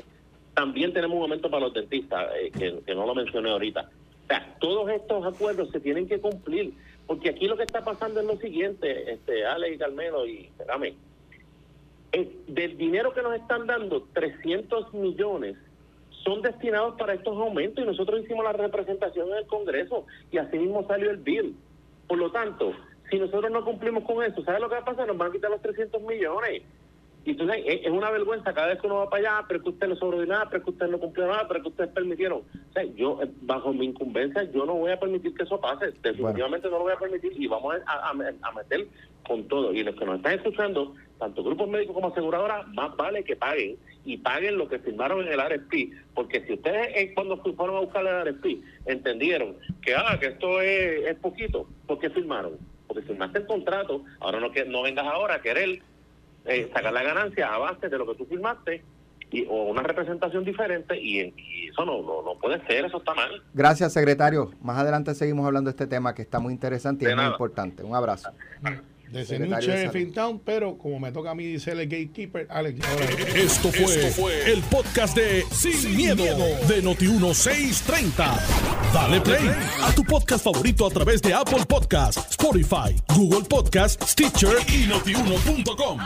También 0.53 0.93
tenemos 0.93 1.15
un 1.15 1.21
momento 1.21 1.49
para 1.49 1.65
los 1.65 1.73
dentistas, 1.73 2.29
eh, 2.35 2.51
que, 2.51 2.79
que 2.85 2.95
no 2.95 3.05
lo 3.05 3.15
mencioné 3.15 3.51
ahorita. 3.51 3.89
O 4.23 4.27
sea, 4.27 4.55
todos 4.59 4.89
estos 4.91 5.25
acuerdos 5.25 5.69
se 5.71 5.79
tienen 5.79 6.07
que 6.07 6.19
cumplir. 6.19 6.73
Porque 7.07 7.29
aquí 7.29 7.47
lo 7.47 7.57
que 7.57 7.63
está 7.63 7.83
pasando 7.83 8.19
es 8.21 8.25
lo 8.25 8.37
siguiente, 8.37 9.11
este, 9.11 9.45
Ale 9.45 9.73
y 9.73 9.77
Carmelo 9.77 10.25
y 10.25 10.45
espérame. 10.45 10.95
del 12.47 12.77
dinero 12.77 13.13
que 13.13 13.21
nos 13.21 13.35
están 13.35 13.67
dando, 13.67 14.03
300 14.13 14.93
millones 14.93 15.57
son 16.23 16.41
destinados 16.41 16.95
para 16.97 17.13
estos 17.13 17.37
aumentos 17.37 17.83
y 17.83 17.87
nosotros 17.87 18.21
hicimos 18.23 18.45
la 18.45 18.53
representación 18.53 19.29
en 19.29 19.37
el 19.37 19.47
Congreso 19.47 20.05
y 20.31 20.37
así 20.37 20.57
mismo 20.57 20.85
salió 20.87 21.11
el 21.11 21.17
bill. 21.17 21.55
Por 22.07 22.17
lo 22.17 22.31
tanto, 22.31 22.73
si 23.09 23.19
nosotros 23.19 23.51
no 23.51 23.65
cumplimos 23.65 24.03
con 24.05 24.23
eso, 24.23 24.43
¿sabes 24.43 24.61
lo 24.61 24.69
que 24.69 24.75
va 24.75 24.81
a 24.81 24.85
pasar? 24.85 25.07
Nos 25.07 25.17
van 25.17 25.29
a 25.29 25.33
quitar 25.33 25.51
los 25.51 25.61
300 25.61 26.01
millones. 26.01 26.63
Y 27.25 27.31
entonces 27.31 27.63
es 27.65 27.89
una 27.89 28.11
vergüenza 28.11 28.53
cada 28.53 28.67
vez 28.67 28.81
que 28.81 28.87
uno 28.87 28.97
va 28.97 29.09
para 29.09 29.21
allá, 29.21 29.45
pero 29.47 29.63
que 29.63 29.69
usted 29.69 29.87
no 29.87 29.95
sobró 29.95 30.25
nada, 30.25 30.49
pero 30.49 30.63
que 30.63 30.71
usted 30.71 30.87
no 30.87 30.99
cumplió 30.99 31.27
nada, 31.27 31.47
pero 31.47 31.61
que 31.61 31.69
ustedes 31.69 31.89
permitieron. 31.91 32.39
O 32.39 32.73
sea, 32.73 32.83
yo, 32.83 33.21
eh, 33.23 33.29
bajo 33.41 33.71
mi 33.71 33.85
incumbencia, 33.85 34.43
yo 34.51 34.65
no 34.65 34.73
voy 34.73 34.91
a 34.91 34.99
permitir 34.99 35.33
que 35.33 35.43
eso 35.43 35.59
pase. 35.59 35.93
Definitivamente 36.01 36.69
no 36.69 36.79
lo 36.79 36.83
voy 36.83 36.93
a 36.93 36.99
permitir 36.99 37.31
y 37.35 37.47
vamos 37.47 37.75
a, 37.85 38.09
a, 38.09 38.51
meter 38.51 38.87
con 39.25 39.47
todo. 39.47 39.73
Y 39.73 39.83
los 39.83 39.95
que 39.95 40.05
nos 40.05 40.17
están 40.17 40.33
escuchando, 40.33 40.95
tanto 41.17 41.43
grupos 41.43 41.69
médicos 41.69 41.95
como 41.95 42.09
aseguradoras, 42.09 42.67
más 42.73 42.93
vale 42.97 43.23
que 43.23 43.37
paguen 43.37 43.77
y 44.03 44.17
paguen 44.17 44.57
lo 44.57 44.67
que 44.67 44.79
firmaron 44.79 45.25
en 45.25 45.31
el 45.31 45.39
RFP. 45.39 45.73
Porque 46.13 46.45
si 46.45 46.53
ustedes 46.53 46.89
eh, 46.93 47.13
cuando 47.13 47.37
fueron 47.37 47.77
a 47.77 47.79
buscar 47.79 48.05
el 48.05 48.33
RFP 48.33 48.45
entendieron 48.85 49.55
que, 49.81 49.95
ah, 49.95 50.17
que 50.19 50.27
esto 50.27 50.59
es, 50.59 51.05
es 51.05 51.15
poquito, 51.19 51.69
¿por 51.87 51.99
qué 51.99 52.09
firmaron? 52.09 52.57
Porque 52.85 53.03
firmaste 53.03 53.39
el 53.39 53.47
contrato, 53.47 54.03
ahora 54.19 54.41
no, 54.41 54.51
que, 54.51 54.65
no 54.65 54.83
vengas 54.83 55.05
ahora 55.05 55.35
a 55.35 55.41
querer 55.41 55.81
eh, 56.45 56.69
sacar 56.73 56.93
la 56.93 57.03
ganancia 57.03 57.53
a 57.53 57.57
base 57.57 57.89
de 57.89 57.97
lo 57.97 58.05
que 58.05 58.15
tú 58.15 58.25
firmaste 58.25 58.83
y, 59.31 59.45
o 59.45 59.63
una 59.65 59.81
representación 59.81 60.43
diferente 60.43 60.99
y, 60.99 61.33
eso 61.69 61.85
no, 61.85 62.01
no, 62.03 62.35
puede 62.39 62.63
ser, 62.67 62.85
eso 62.85 62.97
está 62.97 63.15
mal. 63.15 63.41
Gracias, 63.53 63.93
secretario. 63.93 64.51
Más 64.61 64.77
adelante 64.77 65.15
seguimos 65.15 65.45
hablando 65.45 65.69
de 65.69 65.71
este 65.71 65.87
tema 65.87 66.13
que 66.13 66.21
está 66.21 66.39
muy 66.39 66.53
interesante 66.53 67.05
y 67.05 67.07
es 67.07 67.15
muy 67.15 67.25
importante. 67.25 67.83
Un 67.83 67.95
abrazo. 67.95 68.29
Desde 69.13 69.37
de 69.37 69.89
Fintown, 69.91 70.39
pero 70.39 70.75
como 70.75 70.99
me 70.99 71.11
toca 71.11 71.29
a 71.29 71.35
mí 71.35 71.59
ser 71.59 71.79
el 71.79 71.87
gatekeeper, 71.87 72.47
Alex. 72.49 72.79
Esto 73.35 73.69
fue, 73.71 74.51
el 74.51 74.61
podcast 74.63 75.15
de 75.15 75.45
Sin, 75.51 75.95
miedo, 75.95 76.23
de 76.23 76.83
Noti1630. 76.83 78.39
Dale 78.91 79.21
play 79.21 79.51
a 79.83 79.93
tu 79.93 80.03
podcast 80.03 80.43
favorito 80.43 80.87
a 80.87 80.89
través 80.89 81.21
de 81.21 81.31
Apple 81.31 81.63
Podcasts, 81.67 82.31
Spotify, 82.31 82.95
Google 83.15 83.43
Podcasts, 83.47 84.11
Stitcher 84.11 84.57
y 84.67 84.87
notiuno.com. 84.87 85.99